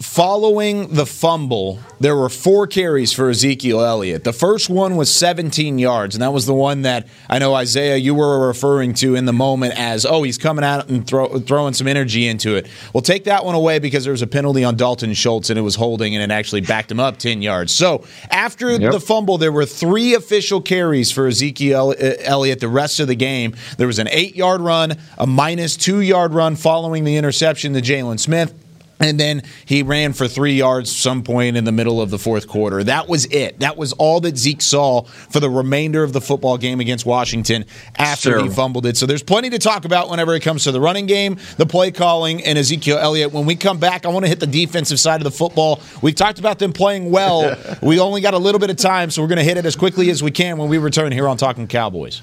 following 0.00 0.94
the 0.94 1.06
fumble, 1.06 1.80
there 1.98 2.14
were 2.14 2.28
four 2.28 2.66
carries 2.66 3.12
for 3.12 3.30
Ezekiel 3.30 3.80
Elliott. 3.82 4.22
The 4.22 4.32
first 4.34 4.68
one 4.70 4.96
was 4.96 5.12
17 5.12 5.78
yards, 5.78 6.14
and 6.14 6.22
that 6.22 6.32
was 6.32 6.46
the 6.46 6.54
one 6.54 6.82
that 6.82 7.08
I 7.28 7.38
know 7.38 7.54
Isaiah 7.54 7.96
you 7.96 8.14
were 8.14 8.46
referring 8.46 8.94
to 8.94 9.14
in 9.16 9.24
the 9.24 9.32
moment 9.32 9.74
as, 9.76 10.04
oh, 10.06 10.22
he's 10.22 10.38
coming 10.38 10.64
out 10.64 10.88
and 10.88 11.06
throw, 11.06 11.38
throwing 11.40 11.72
some 11.74 11.88
energy 11.88 12.26
into 12.28 12.54
it. 12.54 12.68
Well, 12.92 13.00
take 13.02 13.24
that 13.24 13.44
one 13.44 13.54
away 13.54 13.78
because 13.78 14.04
there 14.04 14.12
was 14.12 14.22
a 14.22 14.26
penalty 14.26 14.62
on 14.62 14.76
Dalton 14.76 15.14
Schultz, 15.14 15.50
and 15.50 15.58
it 15.58 15.62
was 15.62 15.74
holding, 15.74 16.14
and 16.14 16.22
it 16.22 16.32
actually 16.32 16.60
backed 16.60 16.90
him 16.90 17.00
up 17.00 17.16
10 17.16 17.42
yards. 17.42 17.72
So 17.72 18.04
after 18.30 18.70
Yep. 18.70 18.92
the 18.92 19.00
fumble, 19.00 19.38
there 19.38 19.52
were 19.52 19.66
three 19.66 20.14
official 20.14 20.60
carries 20.60 21.10
for 21.10 21.26
Ezekiel 21.26 21.94
uh, 22.00 22.12
Elliott 22.20 22.60
the 22.60 22.68
rest 22.68 23.00
of 23.00 23.08
the 23.08 23.16
game. 23.16 23.56
There 23.78 23.86
was 23.86 23.98
an 23.98 24.08
eight 24.10 24.36
yard 24.36 24.60
run, 24.60 24.96
a 25.18 25.26
minus 25.26 25.76
two 25.76 26.00
yard 26.00 26.34
run 26.34 26.56
following 26.56 27.04
the 27.04 27.16
interception 27.16 27.72
to 27.72 27.80
Jaylon 27.80 28.20
Smith. 28.20 28.54
And 29.00 29.18
then 29.18 29.42
he 29.64 29.82
ran 29.82 30.12
for 30.12 30.28
three 30.28 30.54
yards 30.54 30.94
some 30.94 31.22
point 31.22 31.56
in 31.56 31.64
the 31.64 31.72
middle 31.72 32.00
of 32.00 32.10
the 32.10 32.18
fourth 32.18 32.46
quarter. 32.46 32.84
That 32.84 33.08
was 33.08 33.26
it. 33.26 33.60
That 33.60 33.76
was 33.76 33.92
all 33.94 34.20
that 34.20 34.36
Zeke 34.36 34.62
saw 34.62 35.02
for 35.02 35.40
the 35.40 35.50
remainder 35.50 36.02
of 36.02 36.12
the 36.12 36.20
football 36.20 36.56
game 36.58 36.80
against 36.80 37.04
Washington 37.04 37.64
after 37.96 38.40
he 38.40 38.48
fumbled 38.48 38.86
it. 38.86 38.96
So 38.96 39.06
there's 39.06 39.22
plenty 39.22 39.50
to 39.50 39.58
talk 39.58 39.84
about 39.84 40.10
whenever 40.10 40.34
it 40.34 40.40
comes 40.40 40.64
to 40.64 40.72
the 40.72 40.80
running 40.80 41.06
game, 41.06 41.38
the 41.56 41.66
play 41.66 41.90
calling, 41.90 42.44
and 42.44 42.56
Ezekiel 42.56 42.98
Elliott. 42.98 43.32
When 43.32 43.46
we 43.46 43.56
come 43.56 43.78
back, 43.78 44.06
I 44.06 44.10
want 44.10 44.24
to 44.24 44.28
hit 44.28 44.40
the 44.40 44.46
defensive 44.46 45.00
side 45.00 45.20
of 45.20 45.24
the 45.24 45.30
football. 45.30 45.80
We've 46.00 46.14
talked 46.14 46.38
about 46.38 46.58
them 46.58 46.72
playing 46.72 47.10
well. 47.10 47.56
we 47.82 47.98
only 47.98 48.20
got 48.20 48.34
a 48.34 48.38
little 48.38 48.60
bit 48.60 48.70
of 48.70 48.76
time, 48.76 49.10
so 49.10 49.22
we're 49.22 49.28
going 49.28 49.38
to 49.38 49.44
hit 49.44 49.56
it 49.56 49.66
as 49.66 49.76
quickly 49.76 50.10
as 50.10 50.22
we 50.22 50.30
can 50.30 50.56
when 50.56 50.68
we 50.68 50.78
return 50.78 51.10
here 51.12 51.28
on 51.28 51.36
Talking 51.36 51.66
Cowboys. 51.66 52.22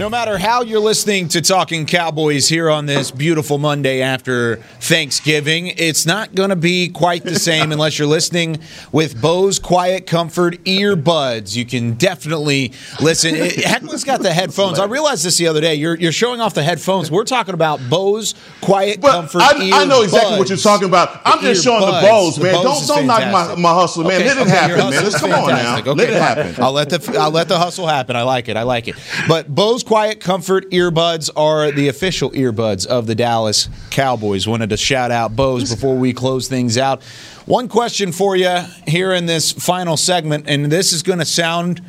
No 0.00 0.08
matter 0.08 0.38
how 0.38 0.62
you're 0.62 0.80
listening 0.80 1.28
to 1.28 1.42
Talking 1.42 1.84
Cowboys 1.84 2.48
here 2.48 2.70
on 2.70 2.86
this 2.86 3.10
beautiful 3.10 3.58
Monday 3.58 4.00
after 4.00 4.56
Thanksgiving, 4.80 5.66
it's 5.66 6.06
not 6.06 6.34
going 6.34 6.48
to 6.48 6.56
be 6.56 6.88
quite 6.88 7.22
the 7.22 7.38
same 7.38 7.70
unless 7.72 7.98
you're 7.98 8.08
listening 8.08 8.60
with 8.92 9.20
Bose 9.20 9.58
Quiet 9.58 10.06
Comfort 10.06 10.54
earbuds. 10.64 11.54
You 11.54 11.66
can 11.66 11.96
definitely 11.96 12.72
listen. 12.98 13.34
Heckman's 13.34 14.04
got 14.04 14.22
the 14.22 14.32
headphones. 14.32 14.78
I 14.78 14.86
realized 14.86 15.22
this 15.22 15.36
the 15.36 15.48
other 15.48 15.60
day. 15.60 15.74
You're, 15.74 15.96
you're 15.96 16.12
showing 16.12 16.40
off 16.40 16.54
the 16.54 16.62
headphones. 16.62 17.10
We're 17.10 17.24
talking 17.24 17.52
about 17.52 17.78
Bose 17.90 18.34
Quiet 18.62 19.02
Comfort 19.02 19.42
I, 19.42 19.82
I 19.82 19.84
know 19.84 20.00
exactly 20.00 20.38
what 20.38 20.48
you're 20.48 20.56
talking 20.56 20.88
about. 20.88 21.20
I'm 21.26 21.42
just 21.42 21.62
showing 21.62 21.82
the 21.82 21.88
earbuds. 21.88 22.02
bows, 22.08 22.36
The 22.36 22.44
man. 22.44 22.54
Bose 22.54 22.86
don't 22.86 22.96
don't 22.96 23.06
knock 23.06 23.30
my, 23.30 23.54
my 23.54 23.74
hustle, 23.74 24.04
man. 24.04 24.12
Okay, 24.12 24.28
Let 24.28 24.38
it 24.38 24.40
okay, 24.40 24.50
happen, 24.50 24.76
man. 24.78 25.04
Let's 25.04 25.20
come 25.20 25.32
on 25.32 25.48
now. 25.50 25.78
Okay, 25.80 25.90
Let 25.90 26.08
it 26.08 26.16
happen. 26.16 26.64
I'll 26.64 26.72
let 26.72 26.88
the 26.88 27.18
I'll 27.20 27.30
let 27.30 27.48
the 27.48 27.58
hustle 27.58 27.86
happen. 27.86 28.16
I 28.16 28.22
like 28.22 28.48
it. 28.48 28.56
I 28.56 28.62
like 28.62 28.88
it. 28.88 28.96
But 29.28 29.54
Bose 29.54 29.84
Quiet 29.90 30.20
Comfort 30.20 30.70
earbuds 30.70 31.30
are 31.34 31.72
the 31.72 31.88
official 31.88 32.30
earbuds 32.30 32.86
of 32.86 33.08
the 33.08 33.16
Dallas 33.16 33.68
Cowboys. 33.90 34.46
Wanted 34.46 34.70
to 34.70 34.76
shout 34.76 35.10
out 35.10 35.34
Bose 35.34 35.68
before 35.68 35.96
we 35.96 36.12
close 36.12 36.46
things 36.46 36.78
out. 36.78 37.02
One 37.44 37.66
question 37.66 38.12
for 38.12 38.36
you 38.36 38.56
here 38.86 39.12
in 39.12 39.26
this 39.26 39.50
final 39.50 39.96
segment, 39.96 40.44
and 40.46 40.66
this 40.66 40.92
is 40.92 41.02
going 41.02 41.18
to 41.18 41.24
sound 41.24 41.82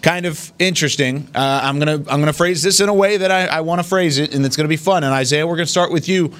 kind 0.00 0.24
of 0.24 0.50
interesting. 0.58 1.28
Uh, 1.34 1.60
I'm 1.62 1.78
gonna 1.78 1.96
I'm 1.96 2.20
gonna 2.20 2.32
phrase 2.32 2.62
this 2.62 2.80
in 2.80 2.88
a 2.88 2.94
way 2.94 3.18
that 3.18 3.30
I, 3.30 3.44
I 3.48 3.60
want 3.60 3.82
to 3.82 3.86
phrase 3.86 4.16
it, 4.16 4.34
and 4.34 4.46
it's 4.46 4.56
going 4.56 4.64
to 4.64 4.68
be 4.70 4.78
fun. 4.78 5.04
And 5.04 5.12
Isaiah, 5.12 5.46
we're 5.46 5.56
going 5.56 5.66
to 5.66 5.70
start 5.70 5.92
with 5.92 6.08
you. 6.08 6.32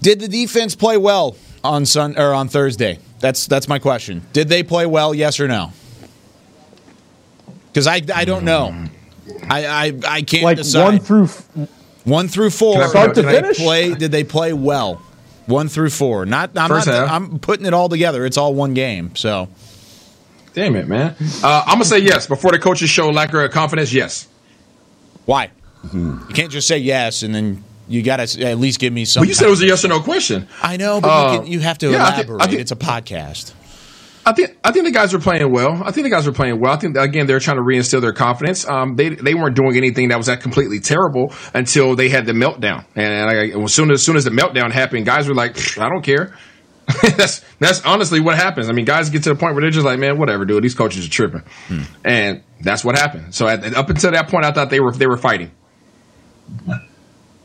Did 0.00 0.18
the 0.18 0.26
defense 0.26 0.74
play 0.74 0.96
well 0.96 1.36
on 1.62 1.86
Sun 1.86 2.18
or 2.18 2.34
on 2.34 2.48
Thursday? 2.48 2.98
That's 3.20 3.46
that's 3.46 3.68
my 3.68 3.78
question. 3.78 4.26
Did 4.32 4.48
they 4.48 4.64
play 4.64 4.86
well? 4.86 5.14
Yes 5.14 5.38
or 5.38 5.46
no? 5.46 5.72
Because 7.68 7.86
I, 7.86 8.02
I 8.12 8.24
don't 8.24 8.44
know. 8.44 8.88
I 9.50 9.66
I, 9.86 9.92
I 10.08 10.22
can't 10.22 10.44
Like 10.44 10.56
decide. 10.58 10.82
one 10.84 10.98
through 10.98 11.26
one 12.04 12.28
through 12.28 12.50
four. 12.50 12.74
Can 12.74 12.82
I 12.82 12.86
start 12.88 13.14
to 13.14 13.22
did 13.22 13.28
they 13.30 13.40
finish? 13.42 13.56
play? 13.58 13.94
Did 13.94 14.12
they 14.12 14.24
play 14.24 14.52
well? 14.52 15.02
One 15.46 15.68
through 15.68 15.90
four. 15.90 16.26
Not. 16.26 16.50
I'm 16.56 16.68
First 16.68 16.86
not. 16.88 16.94
half. 17.08 17.10
I'm 17.10 17.38
putting 17.38 17.66
it 17.66 17.74
all 17.74 17.88
together. 17.88 18.24
It's 18.26 18.36
all 18.36 18.54
one 18.54 18.74
game. 18.74 19.14
So 19.16 19.48
Damn 20.54 20.74
it, 20.76 20.88
man. 20.88 21.14
Uh, 21.42 21.62
I'm 21.66 21.74
gonna 21.74 21.84
say 21.84 21.98
yes 21.98 22.26
before 22.26 22.50
the 22.52 22.58
coaches 22.58 22.88
show 22.90 23.10
lack 23.10 23.32
of 23.34 23.50
confidence. 23.50 23.92
Yes. 23.92 24.26
why? 25.26 25.50
You 25.92 26.18
can't 26.34 26.50
just 26.50 26.66
say 26.66 26.78
yes 26.78 27.22
and 27.22 27.32
then 27.34 27.62
you 27.88 28.02
got 28.02 28.16
to 28.26 28.42
at 28.44 28.58
least 28.58 28.80
give 28.80 28.92
me 28.92 29.04
some. 29.04 29.20
Well, 29.20 29.28
you 29.28 29.34
said 29.34 29.46
it 29.46 29.50
was 29.50 29.62
a 29.62 29.66
yes 29.66 29.84
or 29.84 29.88
no 29.88 30.00
question. 30.00 30.48
I 30.62 30.76
know, 30.76 31.00
but 31.00 31.08
Uh, 31.08 31.32
you, 31.34 31.38
can, 31.40 31.46
you 31.52 31.60
have 31.60 31.78
to 31.78 31.90
yeah, 31.92 32.04
I 32.04 32.10
think- 32.16 32.26
elaborate. 32.28 32.42
I 32.42 32.46
think- 32.48 32.60
it's 32.62 32.72
a 32.72 32.76
podcast. 32.76 33.52
I 34.26 34.32
think 34.32 34.58
I 34.64 34.72
think 34.72 34.84
the 34.86 34.90
guys 34.90 35.12
were 35.12 35.20
playing 35.20 35.52
well. 35.52 35.80
I 35.84 35.92
think 35.92 36.04
the 36.04 36.10
guys 36.10 36.26
were 36.26 36.32
playing 36.32 36.58
well. 36.58 36.72
I 36.72 36.76
think 36.76 36.96
again 36.96 37.28
they're 37.28 37.38
trying 37.38 37.58
to 37.58 37.62
reinstill 37.62 38.00
their 38.00 38.12
confidence. 38.12 38.66
Um, 38.66 38.96
they 38.96 39.10
they 39.10 39.34
weren't 39.34 39.54
doing 39.54 39.76
anything 39.76 40.08
that 40.08 40.16
was 40.16 40.26
that 40.26 40.40
completely 40.40 40.80
terrible 40.80 41.32
until 41.54 41.94
they 41.94 42.08
had 42.08 42.26
the 42.26 42.32
meltdown. 42.32 42.84
And 42.96 43.30
I, 43.30 43.62
as 43.62 43.72
soon 43.72 43.92
as, 43.92 44.00
as 44.00 44.04
soon 44.04 44.16
as 44.16 44.24
the 44.24 44.30
meltdown 44.30 44.72
happened, 44.72 45.06
guys 45.06 45.28
were 45.28 45.34
like, 45.34 45.78
I 45.78 45.88
don't 45.88 46.02
care. 46.02 46.36
that's 47.16 47.44
that's 47.60 47.84
honestly 47.84 48.18
what 48.18 48.36
happens. 48.36 48.68
I 48.68 48.72
mean, 48.72 48.84
guys 48.84 49.10
get 49.10 49.22
to 49.24 49.28
the 49.28 49.36
point 49.36 49.54
where 49.54 49.62
they're 49.62 49.70
just 49.70 49.86
like, 49.86 50.00
man, 50.00 50.18
whatever, 50.18 50.44
dude. 50.44 50.62
These 50.62 50.74
coaches 50.74 51.06
are 51.06 51.10
tripping, 51.10 51.42
hmm. 51.68 51.82
and 52.04 52.42
that's 52.60 52.84
what 52.84 52.98
happened. 52.98 53.32
So 53.32 53.46
at, 53.46 53.74
up 53.74 53.90
until 53.90 54.10
that 54.10 54.28
point, 54.28 54.44
I 54.44 54.50
thought 54.50 54.70
they 54.70 54.80
were 54.80 54.92
they 54.92 55.06
were 55.06 55.16
fighting. 55.16 55.52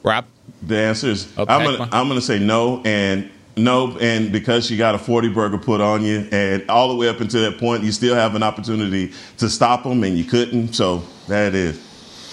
Rob, 0.04 0.26
the 0.64 0.78
answer 0.78 1.10
is 1.10 1.28
okay, 1.38 1.52
I'm 1.52 1.64
gonna 1.64 1.90
I'm 1.92 2.08
gonna 2.08 2.22
say 2.22 2.40
no, 2.40 2.82
and 2.84 3.32
no, 3.64 3.98
and 4.00 4.32
because 4.32 4.70
you 4.70 4.78
got 4.78 4.96
a 4.96 4.98
40 4.98 5.30
burger 5.30 5.58
put 5.58 5.82
on 5.82 6.04
you, 6.04 6.28
and 6.32 6.70
all 6.70 6.90
the 6.90 6.96
way 6.96 7.10
up 7.10 7.20
until 7.20 7.42
that 7.50 7.60
point, 7.60 7.84
you 7.84 7.92
still 7.92 8.16
have 8.16 8.36
an 8.36 8.44
opportunity 8.44 9.14
to 9.38 9.50
stop 9.50 9.84
them, 9.84 10.04
and 10.04 10.18
you 10.18 10.24
couldn't. 10.24 10.74
So 10.74 11.04
that 11.28 11.56
is. 11.56 11.78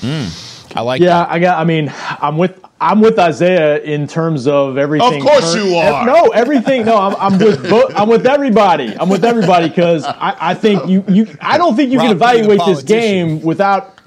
Mm, 0.01 0.77
I 0.77 0.81
like. 0.83 1.01
Yeah, 1.01 1.21
that. 1.21 1.31
I 1.31 1.39
got. 1.39 1.59
I 1.59 1.65
mean, 1.65 1.93
I'm 2.21 2.39
with. 2.39 2.65
I'm 2.81 3.01
with 3.01 3.19
Isaiah 3.19 3.81
in 3.81 4.07
terms 4.07 4.47
of 4.47 4.79
everything. 4.79 5.21
Of 5.21 5.27
course 5.27 5.55
you 5.55 5.75
are. 5.75 6.07
No, 6.07 6.29
everything. 6.29 6.85
No, 6.85 6.97
I'm, 6.97 7.17
I'm 7.17 7.39
with. 7.39 7.69
Bo- 7.69 7.91
I'm 7.95 8.09
with 8.09 8.27
everybody. 8.27 8.97
I'm 8.99 9.09
with 9.09 9.25
everybody 9.25 9.69
because 9.69 10.05
I, 10.05 10.37
I, 10.51 10.55
think 10.55 10.89
you. 10.89 11.05
You. 11.09 11.37
I 11.41 11.59
don't 11.59 11.75
think 11.75 11.91
you 11.91 11.99
Rob 11.99 12.07
can 12.07 12.17
evaluate 12.17 12.61
this 12.67 12.83
game 12.83 13.43
without 13.43 14.01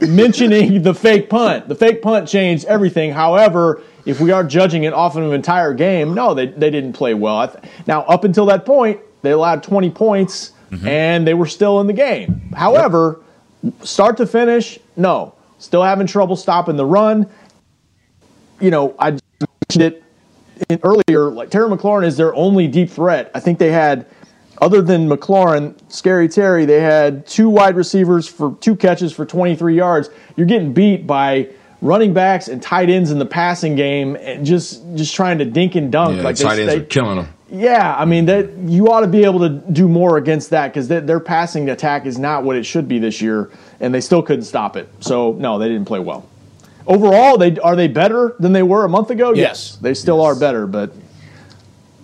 mentioning 0.00 0.82
the 0.82 0.94
fake 0.94 1.30
punt. 1.30 1.68
The 1.68 1.74
fake 1.74 2.02
punt 2.02 2.28
changed 2.28 2.66
everything. 2.66 3.12
However 3.12 3.82
if 4.06 4.20
we 4.20 4.30
are 4.30 4.44
judging 4.44 4.84
it 4.84 4.92
off 4.92 5.16
of 5.16 5.24
an 5.24 5.32
entire 5.32 5.74
game, 5.74 6.14
no, 6.14 6.32
they, 6.32 6.46
they 6.46 6.70
didn't 6.70 6.92
play 6.94 7.12
well. 7.12 7.54
Now, 7.86 8.02
up 8.02 8.24
until 8.24 8.46
that 8.46 8.64
point, 8.64 9.00
they 9.22 9.32
allowed 9.32 9.64
20 9.64 9.90
points 9.90 10.52
mm-hmm. 10.70 10.86
and 10.86 11.26
they 11.26 11.34
were 11.34 11.46
still 11.46 11.80
in 11.80 11.88
the 11.88 11.92
game. 11.92 12.52
However, 12.54 13.20
yep. 13.62 13.74
start 13.84 14.16
to 14.18 14.26
finish, 14.26 14.78
no. 14.96 15.34
Still 15.58 15.82
having 15.82 16.06
trouble 16.06 16.36
stopping 16.36 16.76
the 16.76 16.86
run. 16.86 17.28
You 18.60 18.70
know, 18.70 18.94
I 18.98 19.18
mentioned 19.70 20.00
it 20.68 20.80
earlier, 20.82 21.30
like 21.30 21.50
Terry 21.50 21.68
McLaurin 21.68 22.06
is 22.06 22.16
their 22.16 22.34
only 22.34 22.68
deep 22.68 22.90
threat. 22.90 23.30
I 23.34 23.40
think 23.40 23.58
they 23.58 23.72
had, 23.72 24.06
other 24.62 24.82
than 24.82 25.08
McLaurin, 25.08 25.74
Scary 25.90 26.28
Terry, 26.28 26.64
they 26.64 26.80
had 26.80 27.26
two 27.26 27.48
wide 27.48 27.76
receivers 27.76 28.28
for 28.28 28.56
two 28.60 28.76
catches 28.76 29.12
for 29.12 29.26
23 29.26 29.74
yards. 29.74 30.10
You're 30.36 30.46
getting 30.46 30.72
beat 30.72 31.06
by 31.06 31.48
running 31.80 32.14
backs 32.14 32.48
and 32.48 32.62
tight 32.62 32.90
ends 32.90 33.10
in 33.10 33.18
the 33.18 33.26
passing 33.26 33.76
game 33.76 34.16
and 34.16 34.44
just 34.44 34.82
just 34.94 35.14
trying 35.14 35.38
to 35.38 35.44
dink 35.44 35.74
and 35.74 35.92
dunk. 35.92 36.16
Yeah, 36.16 36.22
like 36.22 36.36
tight 36.36 36.56
they, 36.56 36.62
ends 36.62 36.74
they, 36.74 36.80
are 36.80 36.84
killing 36.84 37.16
them. 37.16 37.28
Yeah, 37.50 37.94
I 37.96 38.04
mean 38.04 38.26
that 38.26 38.52
you 38.56 38.90
ought 38.90 39.00
to 39.00 39.06
be 39.06 39.24
able 39.24 39.40
to 39.40 39.48
do 39.48 39.88
more 39.88 40.16
against 40.16 40.50
that 40.50 40.68
because 40.68 40.88
their 40.88 41.20
passing 41.20 41.70
attack 41.70 42.06
is 42.06 42.18
not 42.18 42.42
what 42.44 42.56
it 42.56 42.64
should 42.64 42.88
be 42.88 42.98
this 42.98 43.20
year, 43.20 43.50
and 43.80 43.94
they 43.94 44.00
still 44.00 44.22
couldn't 44.22 44.44
stop 44.44 44.76
it. 44.76 44.88
So 45.00 45.32
no, 45.32 45.58
they 45.58 45.68
didn't 45.68 45.86
play 45.86 46.00
well. 46.00 46.28
Overall, 46.86 47.38
they 47.38 47.58
are 47.58 47.76
they 47.76 47.88
better 47.88 48.34
than 48.38 48.52
they 48.52 48.62
were 48.62 48.84
a 48.84 48.88
month 48.88 49.10
ago? 49.10 49.32
Yes, 49.32 49.36
yes 49.36 49.76
they 49.76 49.94
still 49.94 50.18
yes. 50.18 50.36
are 50.36 50.40
better, 50.40 50.66
but 50.66 50.92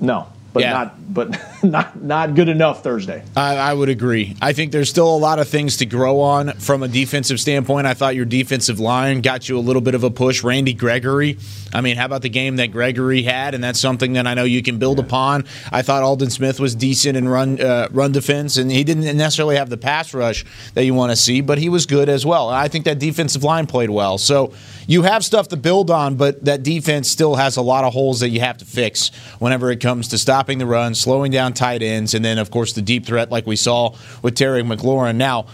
no 0.00 0.28
but 0.52 0.62
yeah. 0.62 0.72
not 0.72 1.14
but 1.14 1.40
not 1.72 2.02
not 2.02 2.34
good 2.34 2.48
enough 2.48 2.82
Thursday. 2.82 3.22
I, 3.36 3.56
I, 3.56 3.74
would 3.74 3.88
agree. 3.88 4.36
I 4.42 4.52
think 4.52 4.72
there's 4.72 4.90
still 4.90 5.14
a 5.14 5.16
lot 5.16 5.38
of 5.38 5.48
things 5.48 5.76
to 5.78 5.86
grow 5.86 6.20
on 6.20 6.52
from 6.54 6.82
a 6.82 6.88
defensive 6.88 7.38
standpoint. 7.40 7.86
I 7.86 7.94
thought 7.94 8.16
your 8.16 8.24
defensive 8.24 8.80
line 8.80 9.20
got 9.20 9.48
you 9.48 9.58
a 9.58 9.60
little 9.60 9.82
bit 9.82 9.94
of 9.94 10.02
a 10.02 10.10
push. 10.10 10.42
Randy 10.42 10.74
Gregory. 10.74 11.38
I 11.72 11.80
mean, 11.80 11.96
how 11.96 12.06
about 12.06 12.22
the 12.22 12.28
game 12.28 12.56
that 12.56 12.68
Gregory 12.68 13.22
had? 13.22 13.54
And 13.54 13.62
that's 13.62 13.80
something 13.80 14.14
that 14.14 14.26
I 14.26 14.34
know 14.34 14.44
you 14.44 14.62
can 14.62 14.78
build 14.78 14.98
yeah. 14.98 15.04
upon. 15.04 15.44
I 15.70 15.82
thought 15.82 16.02
Aldon 16.02 16.30
Smith 16.30 16.58
was 16.58 16.74
decent 16.74 17.16
in 17.16 17.28
run 17.28 17.60
uh, 17.60 17.88
run 17.92 18.12
defense, 18.12 18.56
and 18.56 18.70
he 18.70 18.82
didn't 18.82 19.16
necessarily 19.16 19.56
have 19.56 19.70
the 19.70 19.76
pass 19.76 20.12
rush 20.12 20.44
that 20.74 20.84
you 20.84 20.94
want 20.94 21.12
to 21.12 21.16
see, 21.16 21.40
but 21.40 21.58
he 21.58 21.68
was 21.68 21.86
good 21.86 22.08
as 22.08 22.26
well. 22.26 22.48
I 22.48 22.68
think 22.68 22.84
that 22.86 22.98
defensive 22.98 23.44
line 23.44 23.66
played 23.66 23.90
well. 23.90 24.18
So 24.18 24.52
you 24.86 25.02
have 25.02 25.24
stuff 25.24 25.48
to 25.48 25.56
build 25.56 25.90
on, 25.90 26.16
but 26.16 26.44
that 26.44 26.62
defense 26.62 27.08
still 27.08 27.36
has 27.36 27.56
a 27.56 27.62
lot 27.62 27.84
of 27.84 27.92
holes 27.92 28.20
that 28.20 28.30
you 28.30 28.40
have 28.40 28.58
to 28.58 28.64
fix 28.64 29.10
whenever 29.38 29.70
it 29.70 29.80
comes 29.80 30.08
to 30.08 30.18
stopping 30.18 30.58
the 30.58 30.66
run, 30.66 30.94
slowing 30.94 31.30
down 31.30 31.51
tight 31.52 31.82
ends, 31.82 32.14
and 32.14 32.24
then, 32.24 32.38
of 32.38 32.50
course, 32.50 32.72
the 32.72 32.82
deep 32.82 33.06
threat 33.06 33.30
like 33.30 33.46
we 33.46 33.56
saw 33.56 33.94
with 34.22 34.34
Terry 34.34 34.62
McLaurin. 34.62 35.16
Now, 35.16 35.46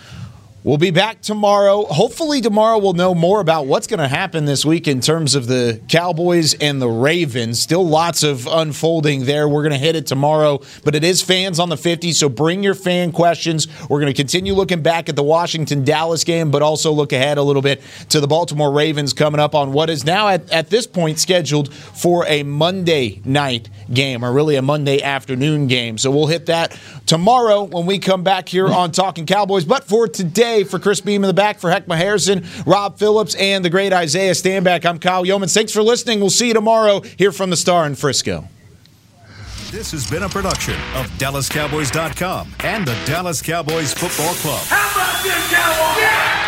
We'll 0.69 0.77
be 0.77 0.91
back 0.91 1.23
tomorrow. 1.23 1.87
Hopefully, 1.87 2.43
tomorrow 2.43 2.77
we'll 2.77 2.93
know 2.93 3.14
more 3.14 3.41
about 3.41 3.64
what's 3.64 3.87
going 3.87 4.01
to 4.01 4.07
happen 4.07 4.45
this 4.45 4.66
week 4.66 4.87
in 4.87 5.01
terms 5.01 5.35
of 5.35 5.47
the 5.47 5.81
Cowboys 5.89 6.53
and 6.53 6.79
the 6.79 6.91
Ravens. 6.91 7.59
Still 7.59 7.89
lots 7.89 8.23
of 8.23 8.47
unfolding 8.47 9.25
there. 9.25 9.49
We're 9.49 9.62
going 9.62 9.73
to 9.73 9.79
hit 9.79 9.97
it 9.97 10.07
tomorrow, 10.07 10.61
but 10.85 10.95
it 10.95 11.05
is 11.05 11.23
fans 11.23 11.59
on 11.59 11.71
the 11.71 11.79
50, 11.79 12.12
so 12.12 12.29
bring 12.29 12.62
your 12.62 12.75
fan 12.75 13.12
questions. 13.12 13.66
We're 13.89 13.99
going 14.01 14.12
to 14.12 14.23
continue 14.23 14.53
looking 14.53 14.83
back 14.83 15.09
at 15.09 15.16
the 15.16 15.23
Washington 15.23 15.85
Dallas 15.85 16.23
game, 16.23 16.51
but 16.51 16.61
also 16.61 16.93
look 16.93 17.14
ahead 17.14 17.39
a 17.39 17.43
little 17.43 17.62
bit 17.62 17.81
to 18.11 18.21
the 18.21 18.29
Baltimore 18.29 18.71
Ravens 18.71 19.14
coming 19.14 19.41
up 19.41 19.55
on 19.55 19.73
what 19.73 19.89
is 19.89 20.05
now 20.05 20.29
at, 20.29 20.51
at 20.53 20.69
this 20.69 20.87
point 20.87 21.19
scheduled 21.19 21.73
for 21.73 22.27
a 22.27 22.43
Monday 22.43 23.23
night 23.25 23.71
game, 23.91 24.23
or 24.23 24.35
really 24.35 24.57
a 24.57 24.61
Monday 24.62 25.01
afternoon 25.01 25.66
game. 25.66 25.97
So 25.97 26.11
we'll 26.11 26.27
hit 26.27 26.45
that 26.45 26.79
tomorrow 27.07 27.62
when 27.62 27.87
we 27.87 27.99
come 27.99 28.23
back 28.23 28.51
here 28.51 28.69
on 28.69 28.93
Talking 28.93 29.25
Cowboys. 29.25 29.64
But 29.64 29.85
for 29.85 30.07
today, 30.07 30.57
for 30.64 30.78
Chris 30.78 31.00
Beam 31.00 31.22
in 31.22 31.28
the 31.28 31.34
back, 31.34 31.59
for 31.59 31.70
Heckma 31.70 31.96
Harrison, 31.96 32.44
Rob 32.66 32.98
Phillips, 32.98 33.34
and 33.34 33.64
the 33.64 33.70
great 33.70 33.92
Isaiah 33.92 34.32
Stanback. 34.32 34.84
I'm 34.84 34.98
Kyle 34.98 35.24
Youmans. 35.24 35.54
Thanks 35.54 35.72
for 35.72 35.82
listening. 35.82 36.20
We'll 36.20 36.30
see 36.30 36.48
you 36.48 36.54
tomorrow 36.54 37.00
here 37.00 37.32
from 37.32 37.50
the 37.50 37.56
Star 37.56 37.86
in 37.86 37.94
Frisco. 37.94 38.48
This 39.70 39.90
has 39.92 40.11
been 40.11 40.22
a 40.22 40.28
production 40.28 40.74
of 40.94 41.06
DallasCowboys.com 41.18 42.54
and 42.61 42.86
the 42.86 42.96
Dallas 43.04 43.42
Cowboys 43.42 43.92
Football 43.92 44.34
Club. 44.36 44.64
How 44.66 44.90
about 44.94 45.22
this, 45.22 45.52
Cowboys? 45.52 46.02
Yeah! 46.02 46.47